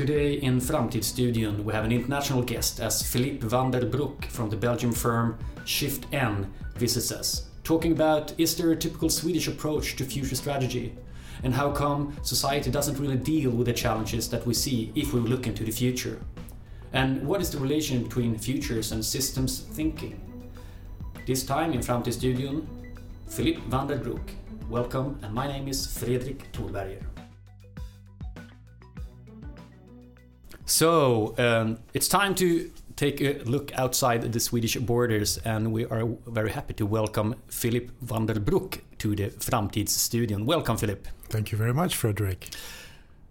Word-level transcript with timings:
Today 0.00 0.36
in 0.36 0.60
Framtidsstudion 0.60 1.62
we 1.62 1.74
have 1.74 1.84
an 1.84 1.92
international 1.92 2.40
guest 2.40 2.80
as 2.80 3.02
Philippe 3.02 3.46
Vandenbroeck 3.46 4.24
from 4.30 4.48
the 4.48 4.56
Belgian 4.56 4.92
firm 4.92 5.38
Shift 5.66 6.06
N 6.10 6.50
visits 6.74 7.12
us, 7.12 7.50
talking 7.64 7.92
about 7.92 8.32
is 8.40 8.56
there 8.56 8.70
a 8.70 8.76
typical 8.76 9.10
Swedish 9.10 9.46
approach 9.46 9.96
to 9.96 10.04
future 10.04 10.36
strategy 10.36 10.96
and 11.42 11.52
how 11.52 11.70
come 11.70 12.16
society 12.22 12.70
doesn't 12.70 12.98
really 12.98 13.18
deal 13.18 13.50
with 13.50 13.66
the 13.66 13.74
challenges 13.74 14.30
that 14.30 14.46
we 14.46 14.54
see 14.54 14.90
if 14.94 15.12
we 15.12 15.20
look 15.20 15.46
into 15.46 15.64
the 15.64 15.70
future. 15.70 16.18
And 16.94 17.26
what 17.26 17.42
is 17.42 17.50
the 17.50 17.58
relation 17.58 18.02
between 18.02 18.38
futures 18.38 18.92
and 18.92 19.04
systems 19.04 19.60
thinking? 19.60 20.18
This 21.26 21.44
time 21.44 21.74
in 21.74 21.80
Framtidsstudion, 21.80 22.66
Philippe 23.28 23.60
Vandenbroeck. 23.68 24.30
Welcome, 24.70 25.18
and 25.22 25.34
my 25.34 25.46
name 25.46 25.68
is 25.68 25.86
Fredrik 25.86 26.50
Thorberger. 26.52 27.04
So 30.80 31.34
um, 31.36 31.78
it's 31.92 32.08
time 32.08 32.34
to 32.36 32.70
take 32.96 33.20
a 33.20 33.42
look 33.44 33.70
outside 33.74 34.22
the 34.32 34.40
Swedish 34.40 34.76
borders, 34.76 35.36
and 35.44 35.74
we 35.74 35.84
are 35.84 36.08
very 36.26 36.52
happy 36.52 36.72
to 36.72 36.86
welcome 36.86 37.34
Philip 37.48 37.90
Vandenbroeck 38.02 38.80
to 39.00 39.14
the 39.14 39.28
Framtidsstudion. 39.28 40.46
Welcome, 40.46 40.78
Philip. 40.78 41.06
Thank 41.28 41.52
you 41.52 41.58
very 41.58 41.74
much, 41.74 41.94
Frederick. 41.94 42.48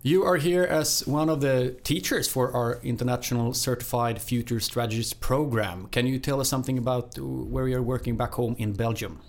You 0.04 0.24
are 0.26 0.36
here 0.36 0.64
as 0.64 1.08
one 1.08 1.28
of 1.28 1.42
the 1.42 1.76
teachers 1.84 2.28
for 2.28 2.56
our 2.56 2.80
International 2.84 3.56
Certified 3.56 4.22
Future 4.22 4.60
Strategies 4.60 5.14
program. 5.14 5.88
Can 5.88 6.06
you 6.06 6.20
tell 6.20 6.40
us 6.40 6.50
something 6.50 6.78
about 6.78 7.18
where 7.18 7.68
you're 7.68 7.82
working 7.82 8.16
back 8.16 8.34
home 8.34 8.56
in 8.60 8.74
Belgium? 8.74 9.22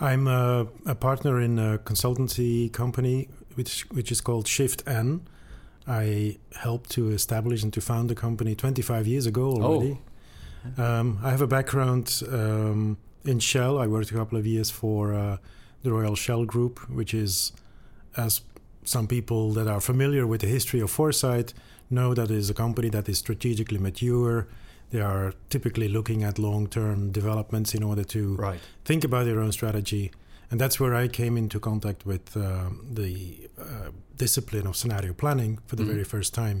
I'm 0.00 0.26
a, 0.26 0.66
a 0.84 0.96
partner 0.96 1.40
in 1.40 1.60
a 1.60 1.78
consultancy 1.78 2.72
company 2.72 3.28
which 3.54 3.82
which 3.92 4.10
is 4.10 4.20
called 4.20 4.48
Shift 4.48 4.82
N 4.84 5.28
I 5.90 6.36
helped 6.54 6.90
to 6.90 7.10
establish 7.10 7.64
and 7.64 7.72
to 7.72 7.80
found 7.80 8.08
the 8.08 8.14
company 8.14 8.54
25 8.54 9.08
years 9.08 9.26
ago 9.26 9.50
already. 9.50 9.98
Oh. 10.78 10.84
Um, 10.84 11.18
I 11.20 11.30
have 11.30 11.40
a 11.40 11.48
background 11.48 12.22
um, 12.30 12.96
in 13.24 13.40
Shell. 13.40 13.76
I 13.76 13.88
worked 13.88 14.12
a 14.12 14.14
couple 14.14 14.38
of 14.38 14.46
years 14.46 14.70
for 14.70 15.12
uh, 15.12 15.38
the 15.82 15.90
Royal 15.90 16.14
Shell 16.14 16.44
Group, 16.44 16.78
which 16.88 17.12
is, 17.12 17.52
as 18.16 18.42
some 18.84 19.08
people 19.08 19.50
that 19.54 19.66
are 19.66 19.80
familiar 19.80 20.28
with 20.28 20.42
the 20.42 20.46
history 20.46 20.80
of 20.80 20.90
foresight 20.92 21.54
know, 21.90 22.14
that 22.14 22.30
is 22.30 22.48
a 22.48 22.54
company 22.54 22.88
that 22.90 23.08
is 23.08 23.18
strategically 23.18 23.78
mature. 23.78 24.46
They 24.90 25.00
are 25.00 25.34
typically 25.48 25.88
looking 25.88 26.22
at 26.22 26.38
long 26.38 26.68
term 26.68 27.10
developments 27.10 27.74
in 27.74 27.82
order 27.82 28.04
to 28.04 28.36
right. 28.36 28.60
think 28.84 29.02
about 29.02 29.24
their 29.24 29.40
own 29.40 29.50
strategy 29.50 30.12
and 30.50 30.60
that's 30.60 30.80
where 30.80 30.94
I 30.94 31.06
came 31.08 31.36
into 31.36 31.60
contact 31.60 32.04
with 32.04 32.36
uh, 32.36 32.70
the 32.90 33.48
uh, 33.58 33.90
discipline 34.20 34.66
of 34.66 34.76
scenario 34.76 35.12
planning 35.14 35.58
for 35.66 35.76
the 35.76 35.82
mm-hmm. 35.82 35.92
very 35.92 36.04
first 36.04 36.34
time. 36.34 36.58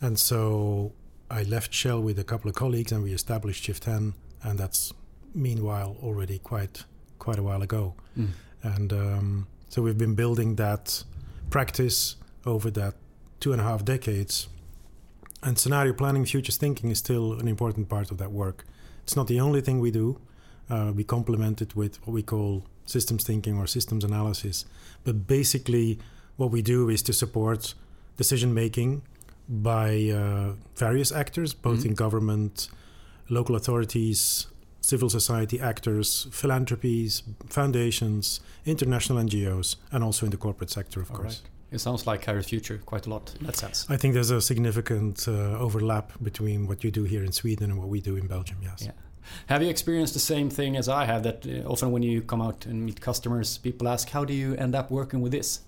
And 0.00 0.18
so 0.18 0.92
I 1.30 1.42
left 1.44 1.72
Shell 1.72 2.02
with 2.02 2.18
a 2.18 2.24
couple 2.24 2.50
of 2.50 2.54
colleagues, 2.54 2.92
and 2.92 3.02
we 3.02 3.12
established 3.12 3.64
Shift 3.64 3.88
N, 3.88 4.12
and 4.42 4.58
that's 4.58 4.92
meanwhile 5.34 5.96
already 6.02 6.38
quite 6.38 6.84
quite 7.18 7.38
a 7.38 7.42
while 7.42 7.62
ago. 7.62 7.94
Mm. 8.18 8.28
And 8.62 8.92
um, 8.92 9.46
so 9.68 9.82
we've 9.82 10.02
been 10.06 10.14
building 10.14 10.56
that 10.56 11.04
practice 11.50 12.16
over 12.44 12.70
that 12.72 12.94
two 13.40 13.52
and 13.52 13.60
a 13.60 13.64
half 13.64 13.82
decades. 13.84 14.48
And 15.42 15.58
scenario 15.58 15.92
planning, 15.94 16.26
futures 16.26 16.58
thinking 16.58 16.90
is 16.90 16.98
still 16.98 17.26
an 17.40 17.48
important 17.48 17.88
part 17.88 18.10
of 18.10 18.18
that 18.18 18.32
work. 18.32 18.64
It's 19.04 19.16
not 19.16 19.26
the 19.28 19.40
only 19.40 19.62
thing 19.62 19.80
we 19.80 19.90
do. 19.90 20.18
Uh, 20.68 20.92
we 20.94 21.04
complement 21.04 21.62
it 21.62 21.74
with 21.74 21.96
what 22.04 22.12
we 22.12 22.22
call 22.22 22.64
systems 22.84 23.24
thinking 23.24 23.58
or 23.58 23.66
systems 23.66 24.04
analysis. 24.04 24.66
But 25.04 25.26
basically, 25.26 25.98
what 26.36 26.50
we 26.50 26.62
do 26.62 26.88
is 26.88 27.02
to 27.02 27.12
support 27.12 27.74
decision 28.16 28.54
making 28.54 29.02
by 29.48 30.10
uh, 30.10 30.52
various 30.74 31.12
actors, 31.12 31.54
both 31.54 31.80
mm-hmm. 31.80 31.90
in 31.90 31.94
government, 31.94 32.68
local 33.28 33.54
authorities, 33.54 34.46
civil 34.80 35.10
society 35.10 35.60
actors, 35.60 36.28
philanthropies, 36.30 37.22
foundations, 37.48 38.40
international 38.64 39.18
NGOs, 39.18 39.76
and 39.92 40.04
also 40.04 40.26
in 40.26 40.30
the 40.30 40.36
corporate 40.36 40.70
sector, 40.70 41.00
of 41.00 41.10
All 41.10 41.18
course. 41.18 41.42
Right. 41.42 41.50
It 41.72 41.80
sounds 41.80 42.06
like 42.06 42.24
Kairos 42.24 42.46
Future 42.46 42.80
quite 42.86 43.06
a 43.06 43.10
lot 43.10 43.34
in 43.40 43.46
that 43.46 43.56
sense. 43.56 43.86
I 43.88 43.96
think 43.96 44.14
there's 44.14 44.30
a 44.30 44.40
significant 44.40 45.26
uh, 45.26 45.58
overlap 45.58 46.12
between 46.22 46.68
what 46.68 46.84
you 46.84 46.92
do 46.92 47.02
here 47.02 47.24
in 47.24 47.32
Sweden 47.32 47.70
and 47.70 47.78
what 47.78 47.88
we 47.88 48.00
do 48.00 48.16
in 48.16 48.28
Belgium, 48.28 48.58
yes. 48.62 48.82
Yeah. 48.82 48.92
Have 49.46 49.60
you 49.62 49.68
experienced 49.68 50.14
the 50.14 50.20
same 50.20 50.48
thing 50.48 50.76
as 50.76 50.88
I 50.88 51.04
have? 51.04 51.24
That 51.24 51.44
uh, 51.44 51.68
often 51.68 51.90
when 51.90 52.04
you 52.04 52.22
come 52.22 52.40
out 52.40 52.64
and 52.66 52.86
meet 52.86 53.00
customers, 53.00 53.58
people 53.58 53.88
ask, 53.88 54.08
"How 54.10 54.24
do 54.24 54.32
you 54.32 54.54
end 54.54 54.76
up 54.76 54.88
working 54.92 55.20
with 55.20 55.32
this?" 55.32 55.60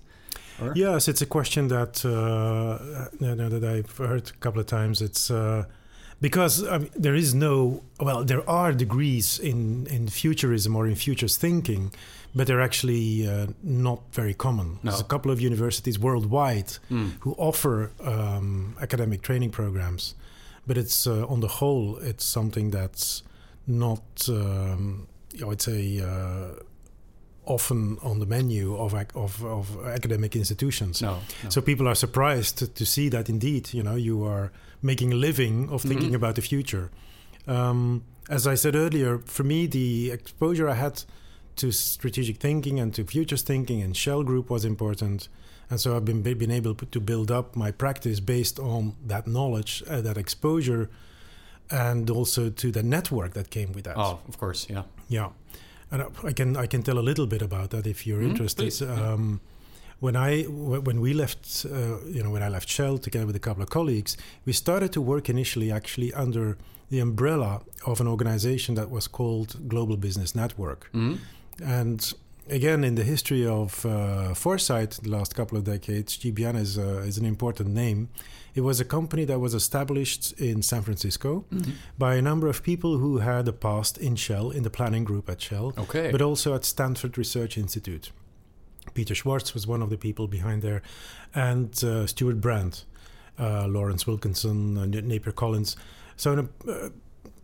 Or? 0.61 0.73
Yes, 0.75 1.09
it's 1.09 1.23
a 1.23 1.27
question 1.27 1.69
that 1.69 2.05
uh, 2.05 3.09
that 3.21 3.65
I've 3.65 3.97
heard 3.97 4.29
a 4.31 4.39
couple 4.41 4.61
of 4.61 4.67
times. 4.67 5.01
It's 5.01 5.31
uh, 5.31 5.65
because 6.21 6.67
I 6.67 6.79
mean, 6.79 6.91
there 6.97 7.15
is 7.15 7.35
no 7.35 7.83
well, 8.01 8.25
there 8.25 8.49
are 8.49 8.73
degrees 8.73 9.39
in 9.39 9.87
in 9.87 10.09
futurism 10.09 10.75
or 10.77 10.87
in 10.87 10.95
futures 10.95 11.37
thinking, 11.37 11.93
but 12.35 12.47
they're 12.47 12.61
actually 12.61 13.29
uh, 13.29 13.47
not 13.63 14.01
very 14.13 14.35
common. 14.35 14.79
No. 14.83 14.91
There's 14.91 15.01
a 15.01 15.05
couple 15.05 15.31
of 15.31 15.41
universities 15.41 15.99
worldwide 15.99 16.79
mm. 16.91 17.13
who 17.21 17.35
offer 17.39 17.91
um, 18.05 18.77
academic 18.81 19.23
training 19.23 19.51
programs, 19.51 20.15
but 20.67 20.77
it's 20.77 21.07
uh, 21.07 21.27
on 21.27 21.41
the 21.41 21.49
whole, 21.49 21.97
it's 21.99 22.25
something 22.25 22.71
that's 22.71 23.23
not, 23.67 24.03
um, 24.29 25.07
I 25.41 25.45
would 25.45 25.63
say, 25.63 26.01
uh, 26.01 26.63
often 27.48 27.98
on 28.03 28.20
the 28.20 28.26
menu 28.26 28.76
of, 28.76 28.94
of, 29.14 29.44
of 29.44 29.86
academic 29.86 30.36
institutions. 30.36 31.00
No, 31.03 31.20
no, 31.42 31.50
So 31.50 31.60
people 31.60 31.88
are 31.88 31.94
surprised 31.94 32.59
to, 32.59 32.66
to, 32.66 32.84
see 32.84 33.09
that 33.09 33.28
indeed, 33.28 33.72
you 33.72 33.82
know, 33.82 33.97
you 33.97 34.25
are 34.25 34.53
making 34.82 35.12
a 35.12 35.16
living 35.16 35.69
of 35.70 35.82
thinking 35.82 36.09
mm-hmm. 36.09 36.16
about 36.16 36.34
the 36.34 36.42
future. 36.42 36.91
Um, 37.47 38.04
as 38.28 38.47
I 38.47 38.54
said 38.54 38.76
earlier, 38.76 39.19
for 39.19 39.44
me, 39.44 39.66
the 39.66 40.10
exposure 40.10 40.69
I 40.69 40.75
had 40.75 41.03
to 41.56 41.72
strategic 41.72 42.36
thinking 42.36 42.78
and 42.78 42.94
to 42.94 43.04
futures 43.04 43.42
thinking 43.42 43.82
and 43.82 43.97
Shell 43.97 44.25
Group 44.25 44.50
was 44.50 44.65
important. 44.65 45.28
And 45.70 45.80
so 45.80 45.97
I've 45.97 46.04
been, 46.04 46.22
been 46.22 46.50
able 46.50 46.75
to 46.75 47.00
build 47.00 47.30
up 47.30 47.56
my 47.56 47.70
practice 47.70 48.20
based 48.20 48.59
on 48.59 48.94
that 49.06 49.26
knowledge, 49.26 49.82
uh, 49.88 50.00
that 50.03 50.16
exposure 50.16 50.91
and 51.70 52.09
also 52.10 52.50
to 52.50 52.70
the 52.70 52.82
network 52.82 53.34
that 53.34 53.50
came 53.50 53.72
with 53.72 53.84
that. 53.84 53.97
Oh, 53.97 54.20
of 54.28 54.38
course, 54.38 54.66
yeah, 54.70 54.84
yeah. 55.09 55.28
And 55.91 56.03
I 56.25 56.32
can 56.32 56.56
I 56.56 56.66
can 56.66 56.82
tell 56.82 56.99
a 56.99 57.06
little 57.10 57.26
bit 57.26 57.43
about 57.43 57.71
that 57.71 57.87
if 57.87 58.06
you're 58.06 58.21
mm, 58.21 58.31
interested. 58.31 58.82
Um, 58.82 59.41
when 60.00 60.16
I 60.16 60.43
when 60.43 61.00
we 61.00 61.12
left, 61.12 61.66
uh, 61.66 62.00
you 62.06 62.22
know, 62.22 62.31
when 62.31 62.43
I 62.43 62.49
left 62.49 62.69
Shell 62.69 62.99
together 62.99 63.26
with 63.26 63.37
a 63.37 63.41
couple 63.41 63.62
of 63.62 63.71
colleagues, 63.71 64.16
we 64.44 64.53
started 64.53 64.93
to 64.93 65.00
work 65.00 65.28
initially 65.28 65.72
actually 65.72 66.12
under 66.15 66.56
the 66.91 67.00
umbrella 67.00 67.62
of 67.84 68.00
an 68.00 68.06
organization 68.06 68.75
that 68.77 68.91
was 68.91 69.09
called 69.09 69.69
Global 69.69 69.97
Business 69.97 70.34
Network, 70.34 70.91
mm. 70.93 71.19
and 71.65 72.15
again, 72.50 72.84
in 72.84 72.94
the 72.94 73.04
history 73.04 73.47
of 73.47 73.84
uh, 73.84 74.34
Foresight, 74.34 74.92
the 75.03 75.10
last 75.10 75.34
couple 75.34 75.56
of 75.59 75.64
decades, 75.64 76.16
GBN 76.16 76.56
is, 76.56 76.78
uh, 76.78 77.03
is 77.06 77.19
an 77.19 77.25
important 77.25 77.70
name. 77.70 78.09
It 78.54 78.62
was 78.62 78.81
a 78.81 78.84
company 78.84 79.25
that 79.26 79.38
was 79.38 79.54
established 79.54 80.32
in 80.32 80.62
San 80.62 80.82
Francisco 80.82 81.44
mm-hmm. 81.53 81.72
by 81.97 82.16
a 82.16 82.22
number 82.22 82.48
of 82.48 82.62
people 82.62 82.98
who 82.98 83.19
had 83.19 83.47
a 83.47 83.53
past 83.53 83.98
in 83.98 84.16
Shell, 84.16 84.50
in 84.50 84.62
the 84.62 84.70
planning 84.70 85.04
group 85.04 85.28
at 85.31 85.41
Shell, 85.41 85.75
okay. 85.78 86.10
but 86.10 86.22
also 86.22 86.54
at 86.54 86.64
Stanford 86.64 87.16
Research 87.16 87.56
Institute. 87.56 88.10
Peter 88.94 89.15
Schwartz 89.15 89.54
was 89.54 89.66
one 89.66 89.82
of 89.82 89.91
the 89.91 89.98
people 89.98 90.26
behind 90.26 90.62
there, 90.62 90.82
and 91.34 91.84
uh, 91.84 92.06
Stewart 92.06 92.41
Brand, 92.41 92.84
uh, 93.38 93.66
Lawrence 93.69 94.06
Wilkinson, 94.06 94.91
Napier 94.91 95.32
Collins. 95.32 95.76
So, 96.16 96.48
uh, 96.66 96.88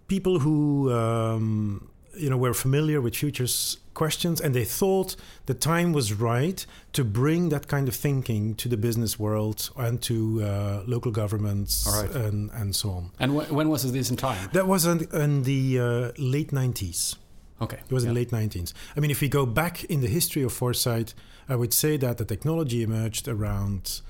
people 0.08 0.40
who 0.40 0.92
um, 0.92 1.90
you 2.16 2.30
know 2.30 2.36
were 2.36 2.54
familiar 2.54 3.00
with 3.00 3.16
futures 3.16 3.78
questions 3.94 4.40
and 4.40 4.54
they 4.54 4.64
thought 4.64 5.16
the 5.46 5.54
time 5.54 5.92
was 5.92 6.12
right 6.12 6.66
to 6.92 7.04
bring 7.04 7.48
that 7.48 7.68
kind 7.68 7.88
of 7.88 7.94
thinking 7.94 8.54
to 8.56 8.68
the 8.68 8.76
business 8.76 9.18
world 9.18 9.70
and 9.76 10.02
to 10.02 10.42
uh, 10.42 10.82
local 10.86 11.10
governments 11.10 11.88
right. 11.90 12.10
and, 12.10 12.50
and 12.52 12.74
so 12.74 12.90
on. 12.90 13.10
And 13.18 13.32
wh- 13.32 13.52
when 13.52 13.68
was 13.68 13.90
this 13.90 14.10
in 14.10 14.16
time? 14.16 14.50
That 14.52 14.66
was 14.66 14.84
in, 14.84 15.06
in 15.12 15.44
the 15.44 15.78
uh, 15.78 16.12
late 16.18 16.50
90s. 16.50 17.16
Okay. 17.60 17.78
It 17.88 17.92
was 17.92 18.02
yeah. 18.02 18.10
in 18.10 18.14
the 18.14 18.20
late 18.20 18.30
90s 18.30 18.74
I 18.96 19.00
mean, 19.00 19.10
if 19.10 19.20
we 19.20 19.28
go 19.28 19.46
back 19.46 19.84
in 19.84 20.00
the 20.00 20.08
history 20.08 20.42
of 20.42 20.52
foresight, 20.52 21.14
I 21.48 21.56
would 21.56 21.72
say 21.72 21.96
that 21.98 22.18
the 22.18 22.24
technology 22.24 22.82
emerged 22.82 23.28
around 23.28 24.00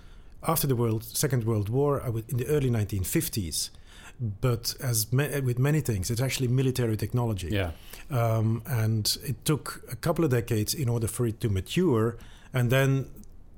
after 0.46 0.66
the 0.66 0.76
world, 0.76 1.04
Second 1.04 1.44
World 1.44 1.68
War, 1.68 2.02
would, 2.10 2.28
in 2.30 2.36
the 2.36 2.46
early 2.46 2.70
1950s 2.70 3.70
but 4.20 4.74
as 4.80 5.12
ma- 5.12 5.40
with 5.42 5.58
many 5.58 5.80
things, 5.80 6.10
it's 6.10 6.20
actually 6.20 6.48
military 6.48 6.96
technology. 6.96 7.48
Yeah. 7.48 7.72
Um, 8.10 8.62
and 8.66 9.16
it 9.24 9.44
took 9.44 9.84
a 9.90 9.96
couple 9.96 10.24
of 10.24 10.30
decades 10.30 10.74
in 10.74 10.88
order 10.88 11.08
for 11.08 11.26
it 11.26 11.40
to 11.40 11.48
mature, 11.48 12.16
and 12.52 12.70
then 12.70 13.10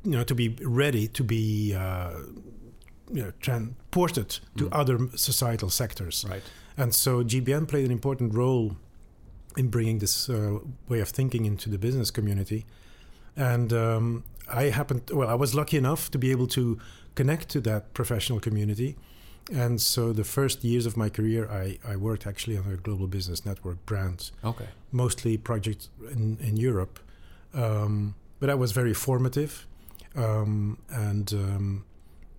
you 0.05 0.13
know 0.13 0.25
to 0.25 0.35
be 0.35 0.57
ready 0.63 1.09
to 1.09 1.25
be 1.25 1.75
uh, 1.75 2.13
you 3.13 3.23
know 3.23 3.33
transported 3.41 4.39
to 4.57 4.65
mm. 4.65 4.69
other 4.73 4.99
societal 5.17 5.71
sectors. 5.71 6.25
Right. 6.29 6.43
And 6.77 6.95
so 6.95 7.25
GBN 7.25 7.69
played 7.69 7.87
an 7.87 7.91
important 7.91 8.35
role 8.35 8.77
in 9.57 9.69
bringing 9.69 9.99
this 9.99 10.29
uh, 10.29 10.59
way 10.89 11.01
of 11.01 11.09
thinking 11.09 11.47
into 11.47 11.71
the 11.71 11.79
business 11.79 12.11
community. 12.11 12.67
And 13.37 13.73
um, 13.73 14.25
I 14.49 14.65
happened, 14.65 15.11
well, 15.13 15.29
I 15.29 15.35
was 15.35 15.55
lucky 15.55 15.77
enough 15.77 16.11
to 16.11 16.19
be 16.19 16.31
able 16.31 16.47
to 16.49 16.79
connect 17.15 17.49
to 17.51 17.61
that 17.63 17.95
professional 17.95 18.41
community. 18.41 18.97
And 19.53 19.81
so 19.81 20.13
the 20.13 20.25
first 20.25 20.65
years 20.65 20.87
of 20.87 20.97
my 20.97 21.09
career, 21.09 21.49
I, 21.49 21.79
I 21.93 21.97
worked 21.97 22.27
actually 22.27 22.59
on 22.59 22.65
a 22.73 22.77
global 22.77 23.07
business 23.07 23.45
network 23.47 23.85
brands, 23.87 24.33
Okay. 24.43 24.67
mostly 24.91 25.37
projects 25.39 25.89
in, 26.11 26.39
in 26.41 26.57
Europe. 26.57 26.99
Um, 27.55 28.15
but 28.41 28.47
that 28.49 28.59
was 28.59 28.73
very 28.73 28.95
formative. 28.95 29.67
Um, 30.17 30.79
and 30.91 31.33
um, 31.33 31.85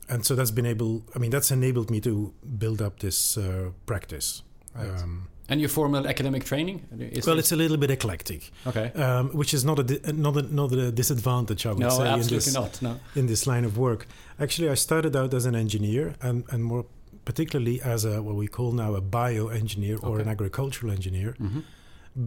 and 0.09 0.25
so 0.25 0.35
that's 0.35 0.51
been 0.51 0.65
able, 0.65 1.03
I 1.15 1.19
mean, 1.19 1.31
that's 1.31 1.51
enabled 1.51 1.89
me 1.91 1.99
to 2.01 2.33
build 2.57 2.81
up 2.81 2.99
this 2.99 3.37
uh, 3.37 3.71
practice. 3.85 4.43
Right. 4.75 4.87
Um, 5.03 5.27
And 5.49 5.59
your 5.61 5.69
formal 5.69 6.07
academic 6.07 6.43
training? 6.45 6.81
Is 6.99 7.25
well, 7.25 7.39
it's 7.39 7.51
a 7.51 7.55
little 7.55 7.77
bit 7.77 7.89
eclectic, 7.91 8.51
okay. 8.65 8.91
um, 8.95 9.29
which 9.29 9.53
is 9.53 9.63
not 9.63 9.79
a 9.79 9.83
di- 9.83 10.11
not 10.13 10.35
a, 10.37 10.41
not 10.53 10.71
a 10.73 10.91
disadvantage, 10.91 11.65
I 11.65 11.69
would 11.69 11.79
No, 11.79 11.89
say, 11.89 12.01
in 12.01 12.07
absolutely 12.19 12.37
this 12.37 12.53
not. 12.53 12.81
No. 12.81 12.99
in 13.15 13.27
this 13.27 13.45
line 13.47 13.65
of 13.67 13.77
work. 13.77 14.07
Actually, 14.39 14.71
I 14.71 14.75
started 14.75 15.15
out 15.15 15.33
as 15.33 15.45
an 15.45 15.55
engineer, 15.55 16.15
and 16.21 16.43
and 16.51 16.63
more 16.63 16.85
particularly 17.31 17.77
as 17.93 18.05
a 18.05 18.15
what 18.25 18.35
we 18.43 18.47
call 18.57 18.71
now 18.83 18.91
a 18.95 19.01
bioengineer 19.01 19.97
or 20.03 20.13
Okay. 20.13 20.21
an 20.23 20.29
agricultural 20.35 20.91
engineer. 20.97 21.31
hmm 21.39 21.61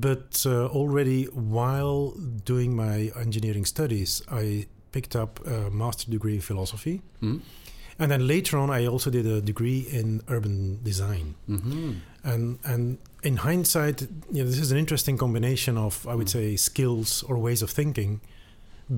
But 0.07 0.33
uh, 0.47 0.79
already 0.81 1.21
while 1.59 2.03
doing 2.53 2.71
my 2.77 2.97
engineering 3.25 3.67
studies, 3.75 4.11
I 4.43 4.45
picked 4.93 5.15
up 5.23 5.33
a 5.47 5.59
master 5.83 6.07
degree 6.17 6.35
in 6.35 6.43
philosophy, 6.51 6.97
hmm 7.21 7.39
and 8.03 8.11
then 8.11 8.23
later 8.27 8.57
on, 8.63 8.69
I 8.79 8.87
also 8.93 9.11
did 9.11 9.27
a 9.27 9.41
degree 9.51 9.81
in 10.01 10.07
urban 10.29 10.57
design. 10.91 11.27
hmm 11.47 11.93
And 12.33 12.59
and 12.73 12.83
in 13.23 13.37
hindsight, 13.49 13.97
you 14.35 14.41
know, 14.43 14.51
this 14.51 14.61
is 14.67 14.71
an 14.73 14.79
interesting 14.79 15.19
combination 15.19 15.75
of 15.87 15.93
I 16.07 16.15
would 16.19 16.29
Mm. 16.29 16.37
say 16.39 16.57
skills 16.57 17.23
or 17.29 17.35
ways 17.47 17.63
of 17.63 17.71
thinking, 17.81 18.21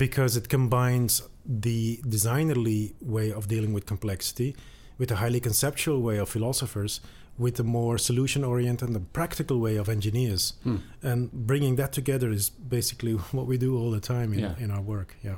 because 0.04 0.38
it 0.40 0.46
combines 0.48 1.22
the 1.62 2.00
designerly 2.16 2.82
way 3.16 3.32
of 3.38 3.46
dealing 3.48 3.72
with 3.74 3.84
complexity 3.86 4.54
with 4.98 5.10
a 5.10 5.16
highly 5.16 5.40
conceptual 5.40 6.00
way 6.02 6.18
of 6.18 6.28
philosophers 6.28 7.00
with 7.38 7.58
a 7.60 7.64
more 7.64 7.98
solution 7.98 8.44
oriented 8.44 8.88
and 8.90 9.12
practical 9.12 9.58
way 9.58 9.76
of 9.78 9.88
engineers 9.88 10.54
Hmm. 10.64 10.76
and 11.02 11.30
bringing 11.32 11.76
that 11.76 11.92
together 11.92 12.30
is 12.30 12.50
basically 12.50 13.12
what 13.32 13.46
we 13.46 13.56
do 13.58 13.76
all 13.78 13.90
the 13.90 14.00
time 14.00 14.32
in, 14.32 14.38
Yeah. 14.40 14.54
in 14.64 14.70
our 14.70 14.82
work 14.82 15.16
yeah 15.24 15.36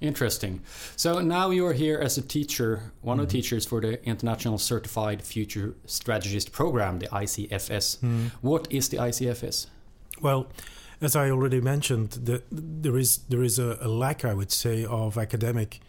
Interesting. 0.00 0.60
So 0.96 1.20
now 1.22 1.50
you're 1.50 1.72
here 1.72 1.98
as 1.98 2.18
a 2.18 2.22
teacher, 2.22 2.92
one 3.00 3.20
of 3.20 3.26
the 3.28 3.30
Mhm. 3.38 3.40
teachers 3.42 3.64
for 3.66 3.80
the 3.80 4.04
International 4.04 4.58
Certified 4.58 5.22
Future 5.22 5.74
Strategist 5.86 6.52
Program, 6.52 6.98
the 6.98 7.08
ICFS. 7.24 7.98
What 8.42 8.66
is 8.70 8.88
the 8.88 8.98
ICFS? 8.98 9.66
Well, 10.20 10.46
as 11.00 11.16
I 11.16 11.30
already 11.30 11.60
mentioned, 11.60 12.10
the, 12.26 12.42
there 12.52 12.98
is 12.98 13.20
there 13.30 13.44
is 13.44 13.58
a, 13.58 13.78
a 13.80 13.88
lack, 13.88 14.24
I 14.24 14.34
would 14.34 14.50
say, 14.52 14.84
of 14.84 15.16
academic 15.16 15.80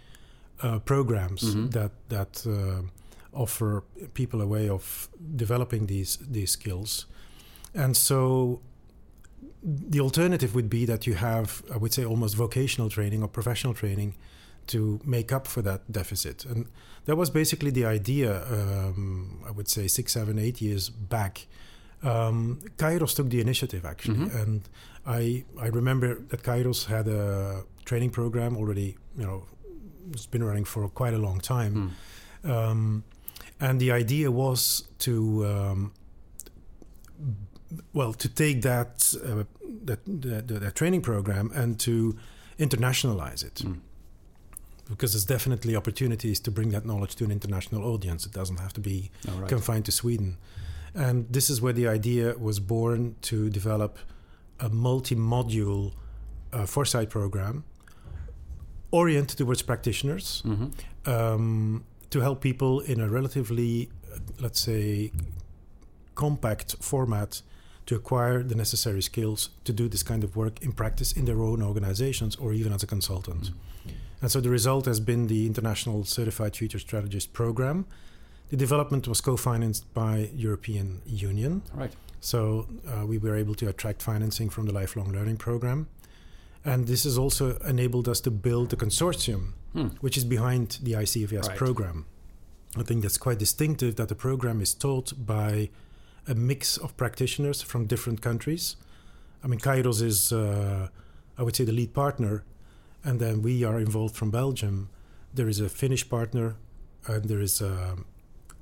uh, 0.63 0.79
programs 0.79 1.41
Mhm. 1.43 1.71
that 1.71 1.91
that 2.09 2.45
uh, 2.47 2.83
offer 3.35 3.83
people 4.13 4.41
a 4.41 4.47
way 4.47 4.69
of 4.69 5.09
developing 5.35 5.87
these 5.87 6.17
these 6.31 6.51
skills, 6.51 7.05
and 7.73 7.95
so 7.97 8.61
the 9.91 9.99
alternative 9.99 10.53
would 10.53 10.69
be 10.69 10.85
that 10.85 11.05
you 11.07 11.15
have, 11.15 11.63
I 11.73 11.77
would 11.77 11.91
say, 11.93 12.05
almost 12.05 12.35
vocational 12.35 12.89
training 12.89 13.23
or 13.23 13.27
professional 13.27 13.73
training 13.73 14.15
to 14.67 14.99
make 15.03 15.31
up 15.31 15.47
for 15.47 15.61
that 15.63 15.91
deficit, 15.91 16.45
and 16.45 16.65
that 17.05 17.15
was 17.17 17.29
basically 17.29 17.71
the 17.71 17.85
idea. 17.85 18.43
Um, 18.51 19.43
I 19.47 19.51
would 19.51 19.67
say 19.67 19.87
six, 19.87 20.13
seven, 20.13 20.37
eight 20.39 20.61
years 20.61 20.89
back. 20.89 21.47
Um, 22.03 22.59
Kairos 22.77 23.15
took 23.15 23.29
the 23.29 23.39
initiative 23.41 23.85
actually, 23.85 24.17
Mhm. 24.27 24.41
and 24.43 24.69
I 25.05 25.43
I 25.59 25.67
remember 25.67 26.19
that 26.29 26.43
Kairos 26.43 26.85
had 26.85 27.07
a 27.07 27.63
training 27.85 28.11
program 28.11 28.55
already. 28.57 28.97
You 29.17 29.23
know, 29.25 29.43
it's 30.13 30.27
been 30.29 30.43
running 30.43 30.65
for 30.65 30.87
quite 30.89 31.13
a 31.15 31.17
long 31.27 31.39
time, 31.41 31.73
Hmm. 32.43 32.51
um, 32.51 33.03
and 33.59 33.79
the 33.79 33.91
idea 33.91 34.29
was 34.31 34.83
to 34.99 35.45
um, 35.45 35.91
well 37.93 38.13
to 38.13 38.27
take 38.29 38.61
that 38.61 39.13
uh, 39.25 39.43
that, 39.85 39.99
that 40.05 40.47
that 40.47 40.75
training 40.75 41.01
program 41.01 41.51
and 41.55 41.79
to 41.79 42.15
internationalize 42.59 43.43
it 43.45 43.59
Hmm. 43.63 43.73
because 44.89 45.11
there's 45.13 45.25
definitely 45.25 45.75
opportunities 45.75 46.39
to 46.41 46.51
bring 46.51 46.69
that 46.71 46.85
knowledge 46.85 47.15
to 47.15 47.23
an 47.25 47.31
international 47.31 47.83
audience. 47.83 48.25
It 48.25 48.33
doesn't 48.33 48.59
have 48.59 48.73
to 48.73 48.81
be 48.81 49.09
right. 49.27 49.49
confined 49.49 49.85
to 49.85 49.91
Sweden. 49.91 50.37
And 50.93 51.25
this 51.29 51.49
is 51.49 51.59
where 51.61 51.73
the 51.73 51.87
idea 51.87 52.35
was 52.37 52.59
born 52.59 53.15
to 53.23 53.49
develop 53.49 53.97
a 54.59 54.69
multi 54.69 55.15
module 55.15 55.91
uh, 56.53 56.65
foresight 56.65 57.09
program 57.09 57.63
oriented 58.91 59.37
towards 59.37 59.61
practitioners 59.61 60.41
Mhm. 60.45 60.71
um, 61.05 61.83
to 62.09 62.19
help 62.21 62.41
people 62.41 62.79
in 62.79 62.99
a 62.99 63.07
relatively, 63.07 63.89
uh, 64.13 64.17
let's 64.39 64.59
say, 64.59 65.11
compact 66.15 66.75
format 66.79 67.41
to 67.85 67.95
acquire 67.95 68.41
the 68.41 68.55
necessary 68.55 69.01
skills 69.01 69.49
to 69.63 69.73
do 69.73 69.87
this 69.87 70.03
kind 70.03 70.23
of 70.23 70.35
work 70.35 70.61
in 70.61 70.71
practice 70.71 71.11
in 71.11 71.25
their 71.25 71.41
own 71.41 71.61
organizations 71.61 72.35
or 72.35 72.53
even 72.53 72.73
as 72.73 72.83
a 72.83 72.87
consultant. 72.87 73.51
And 74.21 74.31
so 74.31 74.41
the 74.41 74.49
result 74.49 74.85
has 74.85 74.99
been 74.99 75.27
the 75.27 75.45
International 75.45 76.03
Certified 76.03 76.55
Future 76.55 76.79
Strategist 76.79 77.33
program. 77.33 77.85
The 78.49 78.57
development 78.57 79.07
was 79.07 79.21
co-financed 79.21 79.93
by 79.93 80.29
European 80.33 81.01
Union. 81.05 81.61
Right. 81.73 81.91
So 82.21 82.67
uh, 82.87 83.05
we 83.05 83.19
were 83.19 83.35
able 83.35 83.53
to 83.55 83.69
attract 83.69 84.01
financing 84.01 84.49
from 84.49 84.65
the 84.65 84.73
lifelong 84.73 85.11
learning 85.11 85.37
program. 85.37 85.87
And 86.63 86.87
this 86.87 87.03
has 87.03 87.17
also 87.19 87.57
enabled 87.57 88.09
us 88.09 88.19
to 88.21 88.31
build 88.31 88.71
the 88.71 88.77
consortium, 88.77 89.53
Hmm. 89.75 89.87
which 89.99 90.15
is 90.17 90.23
behind 90.23 90.77
the 90.81 90.93
ICFS 90.95 91.49
Right. 91.49 91.57
program. 91.57 92.05
I 92.77 92.83
think 92.83 93.01
that's 93.01 93.17
quite 93.17 93.39
distinctive 93.39 93.95
that 93.97 94.07
the 94.07 94.15
program 94.15 94.61
is 94.61 94.73
taught 94.73 95.13
by 95.25 95.69
a 96.27 96.33
mix 96.33 96.77
of 96.77 96.95
practitioners 96.95 97.61
from 97.61 97.85
different 97.85 98.21
countries. 98.21 98.77
I 99.43 99.47
mean, 99.47 99.59
Kairos 99.59 100.01
is, 100.01 100.31
uh, 100.31 100.87
I 101.37 101.43
would 101.43 101.55
say, 101.57 101.65
the 101.65 101.73
lead 101.73 101.93
partner, 101.93 102.43
and 103.03 103.19
then 103.19 103.41
we 103.41 103.63
are 103.65 103.79
involved 103.79 104.15
from 104.15 104.31
Belgium. 104.31 104.87
There 105.33 105.49
is 105.49 105.59
a 105.59 105.67
Finnish 105.69 106.09
partner, 106.09 106.55
and 107.07 107.25
there 107.25 107.41
is 107.41 107.61
a, 107.61 107.97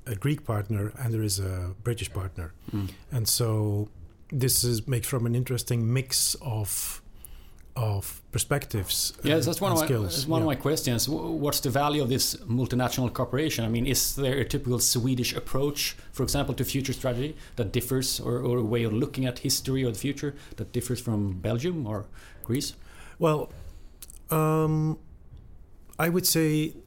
a 0.06 0.16
Greek 0.16 0.44
partner, 0.44 0.92
and 0.98 1.14
there 1.14 1.22
is 1.22 1.38
a 1.38 1.74
British 1.84 2.12
partner. 2.12 2.52
Hmm. 2.70 2.86
And 3.12 3.28
so 3.28 3.88
this 4.32 4.64
is 4.64 4.86
makes 4.88 5.06
from 5.06 5.26
an 5.26 5.34
interesting 5.34 5.92
mix 5.92 6.34
of 6.42 7.00
of 7.76 8.22
perspectives. 8.30 9.12
Yes, 9.24 9.38
and- 9.38 9.44
that's 9.44 9.60
one 9.60 9.72
of 9.72 9.78
my, 9.78 9.84
skills. 9.84 10.14
that's 10.14 10.28
one 10.28 10.40
Yeah. 10.40 10.44
of 10.44 10.46
my 10.46 10.54
questions. 10.54 11.08
What's 11.08 11.60
the 11.60 11.70
value 11.70 12.02
of 12.02 12.08
this 12.08 12.36
multinational 12.48 13.12
cooperation? 13.12 13.64
I 13.64 13.68
mean, 13.68 13.86
is 13.86 14.14
there 14.14 14.38
a 14.38 14.44
typical 14.44 14.78
Swedish 14.78 15.34
approach, 15.34 15.96
for 16.12 16.22
example, 16.22 16.54
to 16.54 16.64
future 16.64 16.92
strategy 16.92 17.36
that 17.56 17.72
differs, 17.72 18.20
or, 18.20 18.38
or 18.38 18.58
a 18.58 18.62
way 18.62 18.84
of 18.84 18.92
looking 18.92 19.26
at 19.26 19.40
history 19.40 19.84
or 19.84 19.90
the 19.90 19.98
future 19.98 20.34
that 20.56 20.72
differs 20.72 21.00
from 21.00 21.40
Belgium 21.40 21.86
or 21.86 22.06
Greece? 22.44 22.74
Well, 23.18 23.50
um, 24.30 24.98
I 25.98 26.08
would 26.08 26.26
say, 26.26 26.70
uh, 26.70 26.78